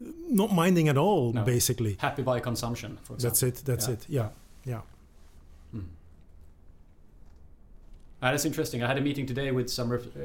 not 0.00 0.52
minding 0.52 0.88
at 0.88 0.96
all, 0.96 1.32
No. 1.32 1.44
basically. 1.44 1.96
Happy 2.00 2.22
by 2.22 2.40
consumption, 2.40 2.98
for 3.02 3.14
example. 3.14 3.30
That's 3.30 3.42
it. 3.42 3.64
That's 3.64 3.86
Yeah. 3.88 3.94
it. 3.94 4.06
Yeah. 4.08 4.28
Yeah. 4.64 4.80
Mm. 5.74 5.84
Uh, 8.22 8.30
that's 8.30 8.44
interesting. 8.44 8.82
I 8.82 8.86
had 8.88 8.98
a 8.98 9.00
meeting 9.00 9.26
today 9.26 9.50
with 9.52 9.68
some 9.70 9.90
rep- 9.90 10.16
uh, 10.16 10.20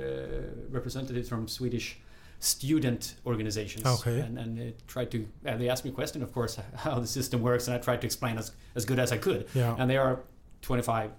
representatives 0.69 1.27
from 1.29 1.47
Swedish 1.47 1.97
student 2.39 3.15
organizations. 3.25 3.86
Okay. 3.86 4.19
And, 4.21 4.38
and 4.39 4.58
they 4.58 4.73
tried 4.88 5.12
to, 5.12 5.27
uh, 5.45 5.58
they 5.58 5.67
asked 5.69 5.84
me 5.84 5.91
a 5.91 5.93
question, 5.93 6.23
of 6.23 6.32
course, 6.34 6.58
how 6.75 6.99
the 6.99 7.08
system 7.08 7.41
works, 7.41 7.67
and 7.67 7.75
I 7.75 7.79
tried 7.79 7.99
to 8.01 8.05
explain 8.08 8.38
as, 8.38 8.51
as 8.75 8.86
good 8.86 8.99
as 8.99 9.12
I 9.12 9.17
could. 9.17 9.47
Yeah. 9.53 9.75
And 9.77 9.89
they 9.89 9.97
are 9.97 10.21
25, 10.62 11.12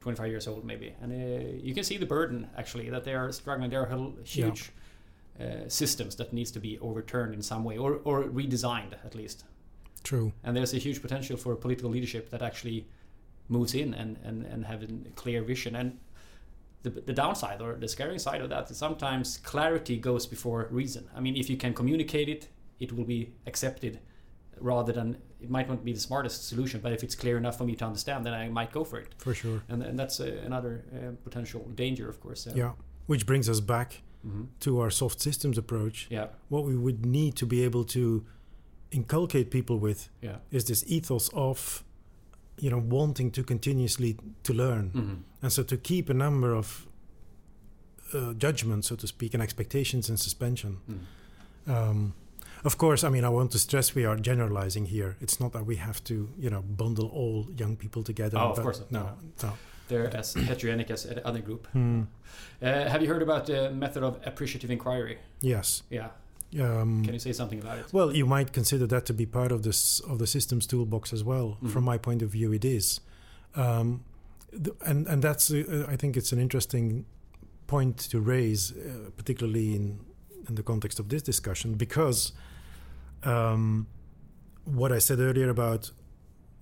25 0.00 0.28
years 0.28 0.46
old, 0.46 0.64
maybe. 0.64 0.94
And 1.02 1.12
uh, 1.12 1.48
you 1.62 1.74
can 1.74 1.82
see 1.82 1.96
the 1.98 2.06
burden, 2.06 2.48
actually, 2.56 2.88
that 2.90 3.02
they 3.04 3.14
are 3.14 3.32
struggling. 3.32 3.70
They 3.70 3.76
are 3.76 3.88
huge 4.24 4.70
uh, 5.40 5.68
systems 5.68 6.16
that 6.16 6.32
needs 6.32 6.50
to 6.50 6.60
be 6.60 6.78
overturned 6.80 7.34
in 7.34 7.42
some 7.42 7.64
way 7.64 7.76
or, 7.76 8.00
or 8.04 8.24
redesigned, 8.24 8.94
at 9.04 9.14
least. 9.14 9.44
True. 10.02 10.32
And 10.42 10.56
there's 10.56 10.74
a 10.74 10.78
huge 10.78 11.00
potential 11.02 11.36
for 11.36 11.54
political 11.56 11.90
leadership 11.90 12.30
that 12.30 12.42
actually 12.42 12.88
moves 13.48 13.74
in 13.74 13.94
and, 13.94 14.18
and, 14.24 14.44
and 14.46 14.66
have 14.66 14.82
a 14.82 14.88
clear 15.14 15.42
vision. 15.42 15.74
And 15.76 15.98
the, 16.82 16.90
the 16.90 17.12
downside 17.12 17.60
or 17.60 17.74
the 17.74 17.88
scary 17.88 18.18
side 18.18 18.40
of 18.40 18.50
that 18.50 18.70
is 18.70 18.76
sometimes 18.76 19.38
clarity 19.38 19.96
goes 19.96 20.26
before 20.26 20.68
reason. 20.70 21.08
I 21.14 21.20
mean, 21.20 21.36
if 21.36 21.50
you 21.50 21.56
can 21.56 21.74
communicate 21.74 22.28
it, 22.28 22.48
it 22.78 22.92
will 22.92 23.04
be 23.04 23.32
accepted 23.46 24.00
rather 24.60 24.92
than 24.92 25.18
it 25.40 25.50
might 25.50 25.68
not 25.68 25.84
be 25.84 25.92
the 25.92 26.00
smartest 26.00 26.48
solution, 26.48 26.80
but 26.80 26.92
if 26.92 27.04
it's 27.04 27.14
clear 27.14 27.36
enough 27.36 27.56
for 27.56 27.64
me 27.64 27.76
to 27.76 27.84
understand, 27.84 28.26
then 28.26 28.34
I 28.34 28.48
might 28.48 28.72
go 28.72 28.84
for 28.84 28.98
it. 28.98 29.14
For 29.18 29.34
sure. 29.34 29.62
And, 29.68 29.82
and 29.82 29.98
that's 29.98 30.18
uh, 30.20 30.40
another 30.44 30.84
uh, 30.92 31.12
potential 31.22 31.60
danger, 31.74 32.08
of 32.08 32.20
course. 32.20 32.48
Yeah. 32.54 32.72
Which 33.06 33.24
brings 33.24 33.48
us 33.48 33.60
back 33.60 34.02
hmm 34.22 34.44
to 34.60 34.80
our 34.80 34.90
soft 34.90 35.20
systems 35.20 35.58
approach. 35.58 36.06
Yeah. 36.10 36.26
What 36.48 36.64
we 36.64 36.76
would 36.76 37.06
need 37.06 37.36
to 37.36 37.46
be 37.46 37.64
able 37.66 37.84
to 37.84 38.24
inculcate 38.90 39.50
people 39.50 39.78
with 39.78 40.08
Yeah. 40.22 40.36
is 40.50 40.64
this 40.64 40.84
ethos 40.86 41.28
of, 41.32 41.84
you 42.58 42.70
know, 42.70 42.78
wanting 42.96 43.30
to 43.32 43.42
continuously 43.42 44.16
to 44.42 44.52
learn. 44.52 44.90
hmm 44.90 45.14
And 45.42 45.52
so 45.52 45.62
to 45.62 45.76
keep 45.76 46.10
a 46.10 46.14
number 46.14 46.54
of 46.56 46.86
uh, 48.14 48.32
judgments, 48.38 48.88
so 48.88 48.96
to 48.96 49.06
speak, 49.06 49.34
and 49.34 49.42
expectations 49.42 50.08
in 50.08 50.16
suspension. 50.16 50.78
Mm. 50.88 50.98
Um, 51.70 52.14
of 52.64 52.76
course, 52.76 53.04
I 53.04 53.10
mean, 53.10 53.24
I 53.24 53.28
want 53.28 53.50
to 53.52 53.58
stress 53.58 53.94
we 53.94 54.06
are 54.06 54.16
generalizing 54.16 54.86
here. 54.86 55.16
It's 55.20 55.38
not 55.40 55.52
that 55.52 55.66
we 55.66 55.76
have 55.76 56.02
to, 56.04 56.14
you 56.38 56.50
know, 56.50 56.62
bundle 56.62 57.08
all 57.08 57.46
young 57.56 57.76
people 57.76 58.02
together. 58.02 58.38
Oh, 58.38 58.50
of 58.50 58.58
course 58.60 58.80
not. 58.80 58.90
No. 58.90 59.48
no. 59.48 59.52
They're 59.88 60.14
as 60.16 60.34
heterogenic 60.34 60.90
as 60.90 61.06
any 61.06 61.22
other 61.24 61.40
group. 61.40 61.66
Hmm. 61.72 62.02
Uh, 62.62 62.88
have 62.88 63.02
you 63.02 63.08
heard 63.08 63.22
about 63.22 63.46
the 63.46 63.70
method 63.70 64.02
of 64.02 64.20
appreciative 64.24 64.70
inquiry? 64.70 65.18
Yes. 65.40 65.82
Yeah. 65.90 66.08
Um, 66.60 67.04
Can 67.04 67.12
you 67.12 67.18
say 67.20 67.32
something 67.32 67.58
about 67.60 67.78
it? 67.78 67.86
well, 67.92 68.14
you 68.16 68.24
might 68.26 68.52
consider 68.52 68.86
that 68.86 69.04
to 69.06 69.12
be 69.12 69.26
part 69.26 69.52
of 69.52 69.62
this 69.62 70.00
of 70.00 70.18
the 70.18 70.26
systems 70.26 70.66
toolbox 70.66 71.12
as 71.12 71.22
well. 71.22 71.58
Mhm. 71.62 71.70
From 71.70 71.84
my 71.84 71.98
point 71.98 72.22
of 72.22 72.30
view, 72.30 72.52
it 72.54 72.64
is, 72.64 73.00
um, 73.54 74.02
th- 74.52 74.76
and 74.86 75.06
and 75.08 75.22
that's 75.22 75.50
uh, 75.50 75.84
I 75.92 75.96
think 75.96 76.16
it's 76.16 76.32
an 76.32 76.38
interesting 76.38 77.04
point 77.66 77.98
to 78.10 78.18
raise, 78.20 78.72
uh, 78.72 79.10
particularly 79.16 79.74
in 79.76 80.00
in 80.48 80.54
the 80.54 80.62
context 80.62 80.98
of 81.00 81.08
this 81.08 81.22
discussion, 81.22 81.74
because 81.74 82.32
um, 83.24 83.86
what 84.64 84.90
I 84.90 85.00
said 85.00 85.18
earlier 85.20 85.50
about 85.50 85.90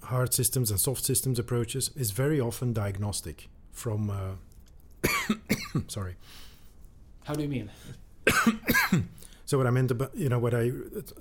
hard 0.07 0.35
systems 0.35 0.71
and 0.71 0.81
soft 0.81 1.05
systems 1.05 1.39
approaches 1.39 1.91
is 1.97 2.11
very 2.11 2.41
often 2.41 2.73
diagnostic 2.73 3.49
from. 3.73 4.11
Uh, 4.11 5.09
sorry. 5.89 6.17
How 7.25 7.35
do 7.35 7.43
you 7.43 7.49
mean? 7.49 7.71
So 9.49 9.57
what 9.59 9.69
I 9.69 9.71
meant 9.71 9.93
about 9.93 10.13
you 10.17 10.29
know 10.29 10.41
what 10.41 10.55
I 10.55 10.73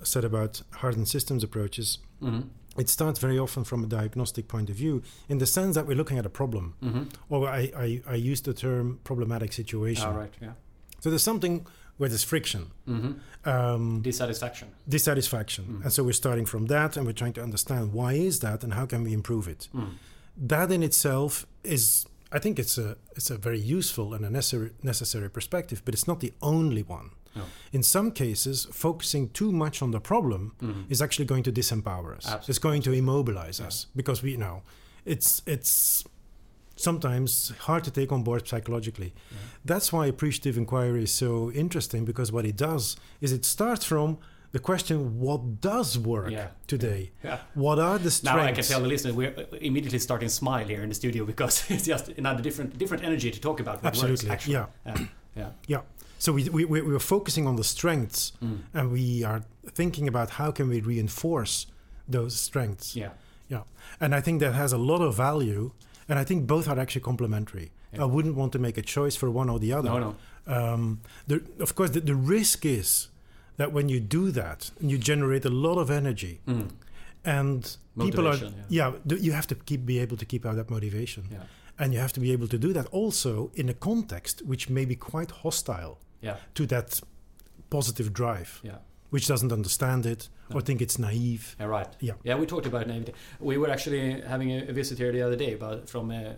said 0.02 0.24
about 0.24 0.60
hardened 0.72 1.08
systems 1.08 1.44
approaches, 1.44 1.98
hmm 2.20 2.40
it 2.78 2.90
starts 2.90 3.18
very 3.18 3.38
often 3.38 3.64
from 3.64 3.82
a 3.84 3.86
diagnostic 3.86 4.48
point 4.48 4.68
of 4.68 4.76
view, 4.76 5.02
in 5.30 5.38
the 5.38 5.46
sense 5.46 5.76
that 5.76 5.86
we're 5.86 5.96
looking 5.96 6.18
at 6.18 6.26
a 6.26 6.28
problem. 6.28 6.74
hmm 6.82 7.04
Or 7.30 7.48
I, 7.48 7.72
I, 7.74 8.02
I 8.06 8.14
use 8.16 8.42
the 8.42 8.52
term 8.52 9.00
problematic 9.02 9.54
situation. 9.54 10.04
All 10.06 10.12
right. 10.12 10.34
Yeah. 10.42 10.52
So 11.00 11.08
there's 11.08 11.22
something 11.22 11.66
where 11.98 12.08
there's 12.08 12.24
friction, 12.24 12.62
hmm 12.86 13.12
um, 13.44 14.02
Dissatisfaction. 14.02 14.68
dissatisfaction, 14.88 15.64
Mm. 15.64 15.82
and 15.84 15.92
so 15.92 16.02
we're 16.02 16.12
starting 16.24 16.46
from 16.46 16.66
that, 16.66 16.96
and 16.96 17.06
we're 17.06 17.12
trying 17.22 17.32
to 17.34 17.42
understand 17.42 17.92
why 17.92 18.12
is 18.14 18.40
that, 18.40 18.64
and 18.64 18.72
how 18.74 18.86
can 18.86 19.04
we 19.04 19.12
improve 19.12 19.46
it. 19.48 19.68
Mm. 19.74 19.90
That 20.48 20.70
in 20.72 20.82
itself 20.82 21.46
is, 21.62 22.06
I 22.32 22.38
think, 22.40 22.58
it's 22.58 22.76
a 22.78 22.96
it's 23.16 23.30
a 23.30 23.38
very 23.38 23.60
useful 23.78 24.14
and 24.14 24.24
a 24.24 24.30
necessary 24.30 24.70
necessary 24.82 25.30
perspective, 25.30 25.80
but 25.84 25.94
it's 25.94 26.06
not 26.06 26.18
the 26.20 26.32
only 26.42 26.82
one. 26.82 27.10
No. 27.36 27.42
In 27.72 27.82
some 27.82 28.10
cases, 28.12 28.66
focusing 28.72 29.28
too 29.30 29.52
much 29.52 29.82
on 29.82 29.90
the 29.90 30.00
problem 30.00 30.52
is 30.88 31.00
actually 31.02 31.26
going 31.26 31.44
to 31.44 31.52
disempower 31.52 32.16
us. 32.16 32.24
Absolutely. 32.26 32.50
It's 32.50 32.58
going 32.58 32.82
to 32.82 32.92
immobilize 32.92 33.60
us 33.60 33.86
because 33.94 34.22
we 34.22 34.36
know 34.36 34.62
it's 35.04 35.42
it's 35.46 36.04
sometimes 36.76 37.52
hard 37.60 37.82
to 37.84 37.90
take 37.90 38.12
on 38.12 38.22
board 38.22 38.46
psychologically. 38.46 39.12
That's 39.64 39.92
why 39.92 40.06
appreciative 40.06 40.56
inquiry 40.58 41.02
is 41.04 41.10
so 41.12 41.50
interesting 41.52 42.04
because 42.04 42.30
what 42.30 42.44
it 42.44 42.56
does 42.56 42.96
is 43.20 43.32
it 43.32 43.44
starts 43.44 43.84
from 43.84 44.18
the 44.52 44.58
question 44.60 45.18
what 45.18 45.60
does 45.60 45.98
work 45.98 46.30
Yeah. 46.30 46.48
today? 46.66 47.10
Yeah. 47.24 47.38
What 47.54 47.78
are 47.78 47.98
the 47.98 48.10
strengths? 48.10 48.36
Now 48.36 48.44
I 48.48 48.52
can 48.52 48.64
tell 48.64 48.80
the 48.80 48.88
listeners 48.88 49.14
we're 49.14 49.34
immediately 49.60 49.98
starting 49.98 50.28
to 50.28 50.34
smile 50.34 50.66
here 50.66 50.82
in 50.82 50.88
the 50.88 50.94
studio 50.94 51.24
because 51.24 51.64
it's 51.70 51.86
just 51.86 52.08
another 52.10 52.42
different 52.42 52.78
different 52.78 53.02
energy 53.04 53.30
to 53.30 53.40
talk 53.40 53.60
about 53.60 53.76
what 53.82 53.86
Absolutely, 53.88 54.28
works 54.28 54.32
actually. 54.34 54.54
yeah. 54.54 54.66
yeah. 54.86 55.06
yeah. 55.36 55.50
Yeah. 55.66 55.80
So 56.18 56.32
we, 56.32 56.48
we, 56.48 56.64
we 56.64 56.80
we're 56.80 56.98
focusing 56.98 57.46
on 57.46 57.56
the 57.56 57.64
strengths 57.64 58.32
Mm. 58.42 58.58
and 58.72 58.92
we 58.92 59.24
are 59.24 59.42
thinking 59.74 60.08
about 60.08 60.30
how 60.30 60.50
can 60.52 60.68
we 60.68 60.80
reinforce 60.80 61.66
those 62.08 62.36
strengths. 62.36 62.94
Yeah. 62.96 63.10
Yeah. 63.48 63.62
And 64.00 64.14
I 64.14 64.20
think 64.22 64.40
that 64.40 64.54
has 64.54 64.72
a 64.72 64.78
lot 64.78 65.00
of 65.02 65.14
value. 65.16 65.72
And 66.08 66.18
I 66.18 66.24
think 66.24 66.46
both 66.46 66.68
are 66.68 66.78
actually 66.78 67.00
complementary. 67.02 67.72
Yeah. 67.92 68.02
I 68.02 68.04
wouldn't 68.04 68.36
want 68.36 68.52
to 68.52 68.58
make 68.58 68.78
a 68.78 68.82
choice 68.82 69.16
for 69.16 69.30
one 69.30 69.48
or 69.50 69.58
the 69.58 69.72
other. 69.72 69.90
No, 69.90 69.98
no. 69.98 70.14
Um, 70.46 71.00
the, 71.26 71.42
of 71.58 71.74
course, 71.74 71.90
the, 71.90 72.00
the 72.00 72.14
risk 72.14 72.64
is 72.64 73.08
that 73.56 73.72
when 73.72 73.88
you 73.88 74.00
do 74.00 74.30
that, 74.30 74.70
you 74.80 74.98
generate 74.98 75.44
a 75.44 75.50
lot 75.50 75.78
of 75.78 75.90
energy. 75.90 76.40
Mm. 76.46 76.70
And 77.24 77.76
people 77.98 78.28
are, 78.28 78.32
Motivation, 78.32 78.64
yeah, 78.68 78.92
you 79.06 79.32
have 79.32 79.46
to 79.48 79.54
keep 79.56 79.84
be 79.84 79.98
able 79.98 80.16
to 80.16 80.24
keep 80.24 80.46
out 80.46 80.56
that 80.56 80.70
motivation. 80.70 81.24
Yeah. 81.30 81.38
And 81.78 81.92
you 81.92 81.98
have 81.98 82.12
to 82.12 82.20
be 82.20 82.30
able 82.32 82.48
to 82.48 82.58
do 82.58 82.72
that 82.72 82.86
also 82.86 83.50
in 83.54 83.68
a 83.68 83.74
context 83.74 84.42
which 84.46 84.70
may 84.70 84.84
be 84.84 84.94
quite 84.96 85.30
hostile 85.42 85.98
Yeah. 86.20 86.36
to 86.54 86.66
that 86.66 87.00
positive 87.68 88.12
drive, 88.12 88.60
Yeah. 88.62 88.78
which 89.10 89.26
doesn't 89.26 89.52
understand 89.52 90.06
it 90.06 90.28
No. 90.50 90.56
or 90.56 90.60
think 90.60 90.80
it's 90.80 90.98
naive. 90.98 91.56
Yeah, 91.58 91.66
right. 91.66 91.88
Yeah. 92.00 92.14
Yeah, 92.22 92.36
we 92.36 92.46
talked 92.46 92.66
about 92.66 92.86
naivety. 92.86 93.12
We 93.40 93.58
were 93.58 93.70
actually 93.70 94.20
having 94.20 94.52
a, 94.52 94.72
visit 94.72 94.98
here 94.98 95.12
the 95.12 95.22
other 95.22 95.36
day 95.36 95.54
about, 95.54 95.88
from 95.88 96.10
uh, 96.10 96.34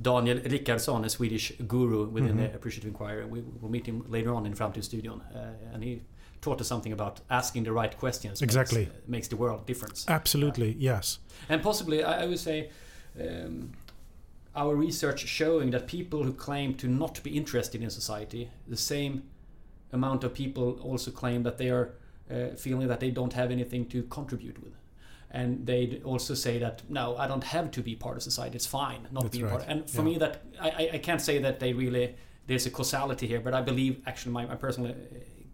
Daniel 0.00 0.38
Rickardsson, 0.38 1.04
a 1.04 1.08
Swedish 1.08 1.52
guru 1.66 2.06
within 2.08 2.36
Mhm. 2.36 2.50
the 2.50 2.54
Appreciative 2.54 2.88
Inquiry. 2.88 3.24
We 3.26 3.42
will 3.60 3.70
meet 3.70 3.86
him 3.86 4.04
later 4.08 4.34
on 4.34 4.46
in 4.46 4.54
Framtidsstudion. 4.54 5.20
Uh, 5.34 5.72
and 5.72 5.82
he 5.84 6.02
taught 6.40 6.60
us 6.60 6.66
something 6.68 6.92
about 6.92 7.20
asking 7.30 7.64
the 7.64 7.72
right 7.72 7.96
questions. 7.96 8.42
Exactly. 8.42 8.86
Makes, 8.86 8.90
uh, 8.94 9.00
makes 9.06 9.28
the 9.28 9.36
world 9.36 9.66
difference. 9.66 10.04
Absolutely, 10.08 10.76
yes. 10.78 11.18
And 11.48 11.62
possibly, 11.62 12.02
I, 12.02 12.22
I 12.22 12.26
would 12.26 12.38
say, 12.40 12.70
um, 13.20 13.72
our 14.54 14.74
research 14.74 15.20
showing 15.26 15.70
that 15.70 15.86
people 15.86 16.24
who 16.24 16.32
claim 16.32 16.74
to 16.74 16.88
not 16.88 17.22
be 17.22 17.30
interested 17.36 17.82
in 17.82 17.90
society, 17.90 18.50
the 18.66 18.76
same 18.76 19.22
amount 19.92 20.24
of 20.24 20.34
people 20.34 20.78
also 20.82 21.10
claim 21.10 21.42
that 21.44 21.58
they 21.58 21.70
are 21.70 21.94
uh, 22.30 22.48
feeling 22.56 22.88
that 22.88 23.00
they 23.00 23.10
don't 23.10 23.32
have 23.32 23.50
anything 23.50 23.86
to 23.86 24.02
contribute 24.04 24.62
with. 24.62 24.72
And 25.30 25.66
they 25.66 26.00
also 26.04 26.34
say 26.34 26.58
that 26.58 26.82
no, 26.88 27.16
I 27.16 27.26
don't 27.26 27.44
have 27.44 27.70
to 27.72 27.82
be 27.82 27.94
part 27.94 28.16
of 28.16 28.22
society. 28.22 28.56
It's 28.56 28.66
fine 28.66 29.06
not 29.12 29.24
That's 29.24 29.36
being 29.36 29.44
right. 29.44 29.58
part. 29.58 29.64
And 29.68 29.88
for 29.88 29.98
Yeah. 29.98 30.04
me, 30.04 30.18
that 30.18 30.42
I, 30.60 30.90
I- 30.94 30.98
can't 30.98 31.20
say 31.20 31.38
that 31.38 31.60
they 31.60 31.72
really 31.72 32.14
there's 32.46 32.66
a 32.66 32.70
causality 32.70 33.26
here, 33.26 33.40
but 33.40 33.54
I 33.54 33.60
believe 33.60 34.00
actually 34.06 34.32
my, 34.32 34.46
my 34.46 34.54
personal 34.54 34.92
uh, 34.92 34.94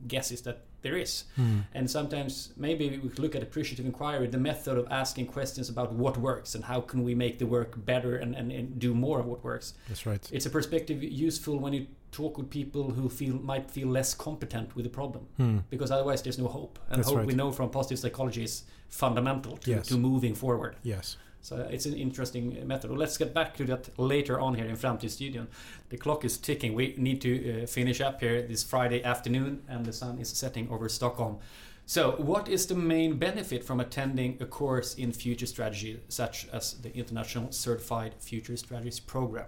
guess 0.07 0.31
is 0.31 0.43
that 0.43 0.65
there 0.83 0.97
is. 0.97 1.25
Mm. 1.39 1.65
And 1.75 1.91
sometimes 1.91 2.53
maybe 2.57 2.99
we 3.03 3.09
could 3.09 3.19
look 3.19 3.35
at 3.35 3.43
appreciative 3.43 3.87
inquiry, 3.87 4.27
the 4.27 4.39
method 4.39 4.77
of 4.77 4.87
asking 4.91 5.27
questions 5.29 5.69
about 5.71 5.93
what 5.93 6.19
works 6.19 6.55
and 6.55 6.65
how 6.65 6.81
can 6.81 7.03
we 7.03 7.15
make 7.15 7.39
the 7.39 7.47
work 7.47 7.83
better 7.87 8.17
and, 8.17 8.35
and, 8.35 8.53
and 8.53 8.79
do 8.79 8.93
more 8.95 9.21
of 9.21 9.27
what 9.27 9.43
works. 9.43 9.75
That's 9.89 10.05
right. 10.05 10.29
It's 10.33 10.45
a 10.47 10.51
perspective 10.51 11.03
useful 11.03 11.59
when 11.59 11.73
you 11.73 11.87
talk 12.13 12.39
with 12.39 12.51
people 12.51 12.91
who 12.93 13.09
feel 13.09 13.35
might 13.35 13.71
feel 13.71 13.89
less 13.89 14.15
competent 14.15 14.77
with 14.77 14.85
the 14.85 14.91
problem. 14.91 15.27
Hmm. 15.37 15.59
Because 15.71 15.91
otherwise 15.91 16.23
there's 16.23 16.39
no 16.39 16.49
hope. 16.49 16.79
And 16.91 16.99
That's 16.99 17.09
hope 17.09 17.19
right. 17.19 17.27
we 17.27 17.35
know 17.35 17.51
from 17.51 17.71
positive 17.71 17.99
psychology 17.99 18.45
is 18.45 18.65
fundamental 18.89 19.57
to, 19.57 19.71
Yes. 19.71 19.89
to 19.89 19.97
moving 19.97 20.35
forward. 20.35 20.77
Yes. 20.83 21.17
So 21.41 21.57
it's 21.71 21.87
an 21.87 21.95
interesting 21.95 22.67
method. 22.69 22.91
Well, 22.91 23.01
let's 23.01 23.19
get 23.19 23.35
back 23.35 23.57
to 23.57 23.65
that 23.65 23.99
later 23.99 24.39
on 24.39 24.55
here 24.55 24.67
in 24.67 24.77
Framtidsstudion. 24.77 25.47
The 25.89 25.97
clock 25.97 26.25
is 26.25 26.37
ticking. 26.39 26.75
We 26.75 26.95
need 26.97 27.21
to 27.23 27.33
uh, 27.65 27.67
finish 27.67 28.01
up 28.01 28.21
here 28.21 28.43
this 28.43 28.63
Friday 28.63 29.03
afternoon, 29.03 29.63
and 29.69 29.85
the 29.85 29.93
sun 29.93 30.19
is 30.21 30.29
setting 30.29 30.71
over 30.71 30.89
Stockholm. 30.89 31.39
So, 31.85 32.13
what 32.13 32.49
is 32.49 32.67
the 32.67 32.77
main 32.77 33.19
benefit 33.19 33.65
from 33.65 33.81
attending 33.81 34.37
a 34.41 34.47
course 34.47 34.95
in 34.95 35.13
future 35.13 35.47
strategy, 35.47 36.01
such 36.09 36.47
as 36.53 36.75
the 36.75 36.97
International 36.97 37.51
Certified 37.51 38.15
Future 38.21 38.57
Strategies 38.57 39.01
Program? 39.01 39.47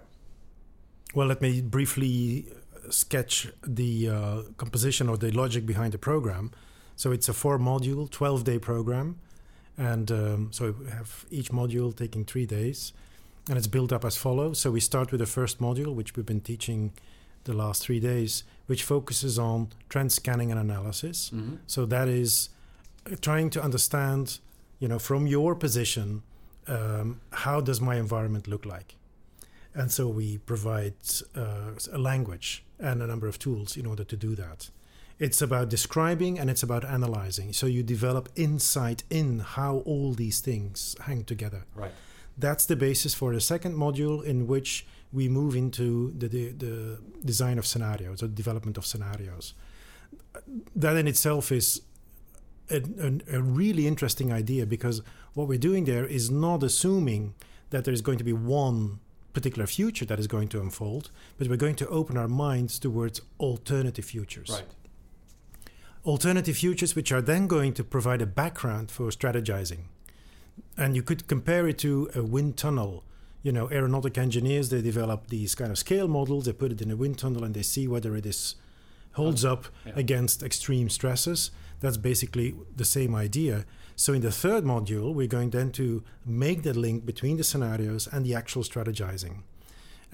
Well, 1.15 1.27
let 1.27 1.41
me 1.41 1.61
briefly 1.61 2.45
sketch 2.89 3.47
the 3.65 4.09
uh, 4.09 4.41
composition 4.57 5.07
or 5.07 5.17
the 5.17 5.31
logic 5.31 5.65
behind 5.65 5.93
the 5.93 5.97
program. 5.97 6.51
So 6.97 7.13
it's 7.13 7.29
a 7.29 7.33
four 7.33 7.57
module, 7.57 8.11
12 8.11 8.43
day 8.43 8.59
program. 8.59 9.19
And 9.77 10.11
um, 10.11 10.49
so 10.51 10.75
we 10.77 10.89
have 10.89 11.25
each 11.31 11.51
module 11.51 11.95
taking 11.95 12.25
three 12.25 12.45
days. 12.45 12.91
And 13.47 13.57
it's 13.57 13.67
built 13.67 13.93
up 13.93 14.03
as 14.03 14.17
follows. 14.17 14.59
So 14.59 14.71
we 14.71 14.81
start 14.81 15.11
with 15.11 15.19
the 15.19 15.25
first 15.25 15.59
module, 15.59 15.95
which 15.95 16.17
we've 16.17 16.25
been 16.25 16.41
teaching 16.41 16.91
the 17.45 17.53
last 17.53 17.81
three 17.83 18.01
days, 18.01 18.43
which 18.65 18.83
focuses 18.83 19.39
on 19.39 19.69
trend 19.87 20.11
scanning 20.11 20.51
and 20.51 20.59
analysis. 20.59 21.31
Mm-hmm. 21.33 21.55
So 21.65 21.85
that 21.85 22.09
is 22.09 22.49
uh, 23.09 23.15
trying 23.21 23.51
to 23.51 23.63
understand, 23.63 24.39
you 24.79 24.89
know, 24.89 24.99
from 24.99 25.27
your 25.27 25.55
position, 25.55 26.23
um, 26.67 27.21
how 27.31 27.61
does 27.61 27.79
my 27.79 27.95
environment 27.95 28.47
look 28.49 28.65
like? 28.65 28.95
And 29.75 29.91
so 29.91 30.07
we 30.07 30.37
provide 30.37 30.93
uh, 31.35 31.71
a 31.91 31.97
language 31.97 32.63
and 32.79 33.01
a 33.01 33.07
number 33.07 33.27
of 33.27 33.37
tools 33.37 33.75
in 33.75 33.85
order 33.85 34.05
to 34.05 34.15
do 34.15 34.35
that. 34.35 34.69
It's 35.19 35.41
about 35.41 35.69
describing 35.69 36.39
and 36.39 36.49
it's 36.49 36.63
about 36.63 36.83
analyzing. 36.85 37.53
So 37.53 37.67
you 37.67 37.83
develop 37.83 38.29
insight 38.35 39.03
in 39.09 39.39
how 39.39 39.77
all 39.85 40.13
these 40.13 40.39
things 40.39 40.95
hang 41.01 41.23
together. 41.23 41.65
Right. 41.73 41.91
That's 42.37 42.65
the 42.65 42.75
basis 42.75 43.13
for 43.13 43.33
the 43.33 43.39
second 43.39 43.75
module, 43.75 44.23
in 44.23 44.47
which 44.47 44.85
we 45.13 45.29
move 45.29 45.55
into 45.55 46.13
the, 46.17 46.27
the, 46.27 46.49
the 46.49 46.99
design 47.23 47.57
of 47.57 47.65
scenarios 47.65 48.21
or 48.21 48.27
development 48.27 48.77
of 48.77 48.85
scenarios. 48.85 49.53
That 50.75 50.97
in 50.97 51.07
itself 51.07 51.51
is 51.51 51.81
a, 52.69 52.81
a, 52.99 53.37
a 53.37 53.41
really 53.41 53.87
interesting 53.87 54.33
idea 54.33 54.65
because 54.65 55.01
what 55.33 55.47
we're 55.47 55.57
doing 55.57 55.85
there 55.85 56.05
is 56.05 56.29
not 56.29 56.61
assuming 56.63 57.35
that 57.69 57.85
there's 57.85 58.01
going 58.01 58.17
to 58.17 58.23
be 58.23 58.33
one 58.33 58.99
particular 59.35 59.67
future 59.67 60.05
that 60.05 60.19
is 60.19 60.27
going 60.35 60.47
to 60.49 60.59
unfold, 60.65 61.05
but 61.37 61.47
we're 61.49 61.65
going 61.65 61.75
to 61.83 61.87
open 61.89 62.17
our 62.17 62.27
minds 62.45 62.79
towards 62.79 63.21
alternative 63.39 64.05
futures. 64.05 64.49
Right. 64.49 64.65
alternative 66.05 66.55
futures 66.57 66.95
which 66.95 67.11
are 67.11 67.21
then 67.21 67.47
going 67.47 67.73
to 67.73 67.83
provide 67.83 68.21
a 68.21 68.25
background 68.41 68.91
for 68.91 69.09
strategizing. 69.09 69.83
And 70.77 70.95
you 70.95 71.03
could 71.03 71.27
compare 71.27 71.67
it 71.67 71.77
to 71.79 72.09
a 72.15 72.23
wind 72.23 72.57
tunnel. 72.57 73.03
You 73.43 73.51
know 73.51 73.67
aeronautic 73.71 74.17
engineers 74.17 74.69
they 74.69 74.81
develop 74.81 75.27
these 75.27 75.53
kind 75.59 75.71
of 75.71 75.77
scale 75.77 76.07
models 76.07 76.45
they 76.45 76.53
put 76.53 76.71
it 76.71 76.81
in 76.81 76.89
a 76.89 76.95
wind 76.95 77.17
tunnel 77.19 77.43
and 77.43 77.53
they 77.53 77.61
see 77.61 77.87
whether 77.87 78.15
it 78.15 78.25
is 78.25 78.55
holds 79.13 79.43
oh, 79.45 79.53
up 79.53 79.63
Yeah. 79.85 79.93
against 80.03 80.41
extreme 80.43 80.89
stresses. 80.89 81.51
That's 81.81 81.97
basically 81.97 82.55
the 82.81 82.85
same 82.97 83.13
idea 83.27 83.65
so 83.95 84.13
in 84.13 84.21
the 84.21 84.31
third 84.31 84.63
module 84.63 85.13
we're 85.13 85.27
going 85.27 85.49
then 85.51 85.71
to 85.71 86.03
make 86.25 86.63
the 86.63 86.73
link 86.73 87.05
between 87.05 87.37
the 87.37 87.43
scenarios 87.43 88.07
and 88.07 88.25
the 88.25 88.35
actual 88.35 88.63
strategizing 88.63 89.43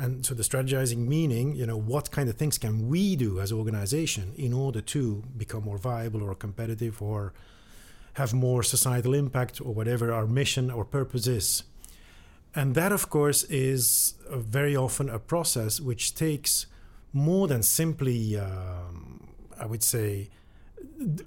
and 0.02 0.26
so 0.26 0.34
the 0.34 0.42
strategizing 0.42 1.08
meaning, 1.08 1.56
you 1.56 1.68
know, 1.68 1.78
what 1.78 2.10
kind 2.10 2.28
of 2.28 2.36
things 2.36 2.58
can 2.58 2.90
we 2.90 3.16
do 3.16 3.40
as 3.40 3.52
organization 3.52 4.34
in 4.36 4.52
order 4.52 4.82
to 4.82 5.24
become 5.38 5.64
more 5.64 5.78
viable 5.78 6.24
or 6.24 6.34
competitive 6.34 7.02
or 7.04 7.34
have 8.14 8.34
more 8.34 8.64
societal 8.64 9.14
impact 9.14 9.62
or 9.62 9.74
whatever 9.74 10.12
our 10.12 10.26
mission 10.26 10.72
or 10.72 10.84
purpose 10.86 11.28
is. 11.28 11.64
And 12.56 12.74
that, 12.76 12.92
of 12.92 13.12
course, 13.12 13.44
is 13.44 14.16
very 14.30 14.76
often 14.76 15.08
a 15.08 15.20
process 15.20 15.80
which 15.80 16.16
takes 16.16 16.66
more 17.14 17.48
than 17.48 17.62
simply, 17.62 18.38
um, 18.38 19.30
I 19.60 19.66
would 19.66 19.84
say, 19.84 20.30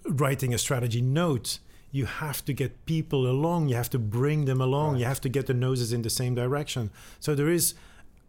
writing 0.04 0.52
a 0.52 0.58
strategy 0.58 1.00
note. 1.00 1.60
You 1.98 2.06
have 2.06 2.38
to 2.48 2.52
get 2.62 2.70
people 2.94 3.22
along, 3.34 3.60
you 3.70 3.76
have 3.82 3.90
to 3.90 3.98
bring 3.98 4.40
them 4.50 4.60
along, 4.68 4.88
you 5.00 5.06
have 5.12 5.20
to 5.26 5.28
get 5.36 5.44
the 5.46 5.54
noses 5.66 5.92
in 5.96 6.02
the 6.02 6.10
same 6.20 6.34
direction. 6.34 6.90
So 7.20 7.34
there 7.40 7.52
is 7.58 7.74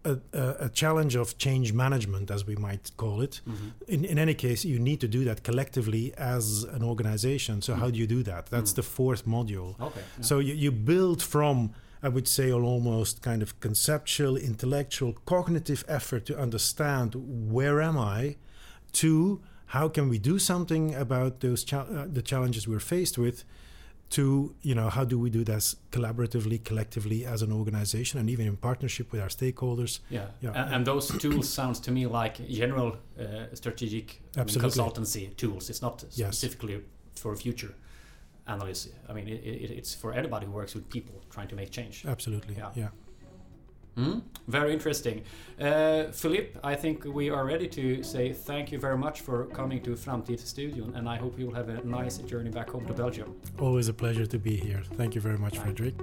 a, 0.03 0.13
a, 0.33 0.45
a 0.67 0.69
challenge 0.81 1.13
of 1.23 1.27
change 1.45 1.73
management, 1.73 2.29
as 2.29 2.41
we 2.45 2.55
might 2.67 2.85
call 2.95 3.17
it. 3.27 3.41
Mm-hmm. 3.49 3.69
In, 3.93 4.05
in 4.05 4.17
any 4.25 4.35
case, 4.35 4.63
you 4.73 4.77
need 4.89 4.99
to 5.05 5.07
do 5.17 5.21
that 5.29 5.39
collectively 5.43 6.13
as 6.37 6.45
an 6.77 6.83
organization. 6.83 7.55
So, 7.67 7.73
how 7.81 7.89
do 7.93 7.97
you 7.97 8.07
do 8.17 8.21
that? 8.31 8.43
That's 8.53 8.71
Mm. 8.73 8.75
the 8.75 8.83
fourth 8.97 9.23
module. 9.25 9.69
Okay. 9.87 10.03
yeah. 10.17 10.23
So, 10.29 10.35
you, 10.47 10.53
you 10.63 10.71
build 10.71 11.19
from, 11.23 11.57
I 12.03 12.09
would 12.15 12.27
say, 12.27 12.47
an 12.51 12.63
almost 12.73 13.23
kind 13.29 13.41
of 13.41 13.49
conceptual, 13.67 14.37
intellectual, 14.37 15.13
cognitive 15.25 15.83
effort 15.87 16.23
to 16.27 16.33
understand 16.45 17.15
where 17.55 17.81
am 17.89 17.97
I, 18.19 18.35
to 19.01 19.41
how 19.67 19.87
can 19.89 20.09
we 20.09 20.17
do 20.17 20.39
something 20.39 20.93
about 20.95 21.39
those 21.39 21.63
cha- 21.63 21.81
uh, 21.81 22.07
the 22.11 22.21
challenges 22.21 22.67
we're 22.67 22.79
faced 22.79 23.17
with, 23.17 23.43
to 24.11 24.55
you 24.61 24.75
know 24.75 24.89
how 24.89 25.03
do 25.03 25.17
we 25.19 25.29
do 25.29 25.43
this 25.43 25.75
collaboratively 25.91 26.63
collectively 26.63 27.25
as 27.25 27.41
an 27.41 27.51
organization 27.51 28.19
and 28.19 28.29
even 28.29 28.45
in 28.47 28.57
partnership 28.57 29.11
with 29.11 29.21
our 29.21 29.29
stakeholders? 29.29 29.99
Yeah, 30.09 30.27
yeah. 30.41 30.51
And, 30.51 30.75
and, 30.75 30.87
those 30.87 31.07
tools 31.17 31.49
sounds 31.49 31.79
to 31.81 31.91
me 31.91 32.05
like 32.05 32.47
general 32.47 32.97
uh, 33.19 33.23
strategic 33.53 34.21
I 34.37 34.39
mean, 34.39 34.47
consultancy 34.47 35.35
tools. 35.35 35.69
It's 35.69 35.81
not 35.81 36.01
specifically 36.01 36.73
yes. 36.73 36.81
for 37.15 37.35
future 37.35 37.73
analysis 38.47 38.93
i 39.09 39.13
mean 39.13 39.27
it, 39.27 39.41
it, 39.43 39.71
it's 39.71 39.95
for 39.95 40.13
anybody 40.13 40.45
who 40.45 40.51
works 40.51 40.75
with 40.75 40.87
people 40.91 41.15
trying 41.35 41.47
to 41.47 41.55
make 41.55 41.71
change. 41.71 42.05
Absolutely. 42.07 42.55
Yeah, 42.55 42.69
yeah. 42.75 42.89
Mm, 43.97 44.21
very 44.47 44.73
interesting. 44.73 45.23
Uh, 45.59 46.11
Philippe, 46.11 46.59
I 46.63 46.75
think 46.75 47.05
we 47.05 47.29
are 47.29 47.45
ready 47.45 47.67
to 47.69 48.03
say 48.03 48.33
thank 48.33 48.71
you 48.71 48.79
very 48.79 48.97
much 48.97 49.21
for 49.21 49.45
coming 49.45 49.81
to 49.83 49.91
Framtidsstudion 49.91 50.95
and 50.95 51.07
I 51.07 51.15
hope 51.15 51.39
you 51.39 51.47
will 51.47 51.55
have 51.55 51.69
a 51.69 51.81
nice 51.85 52.17
journey 52.17 52.49
back 52.49 52.69
home 52.69 52.85
to 52.87 52.93
Belgium. 52.93 53.35
Always 53.59 53.87
a 53.87 53.93
pleasure 53.93 54.25
to 54.25 54.37
be 54.37 54.57
here. 54.57 54.83
Thank 54.95 55.15
you 55.15 55.21
very 55.21 55.37
much, 55.37 55.57
Fredrik. 55.57 55.95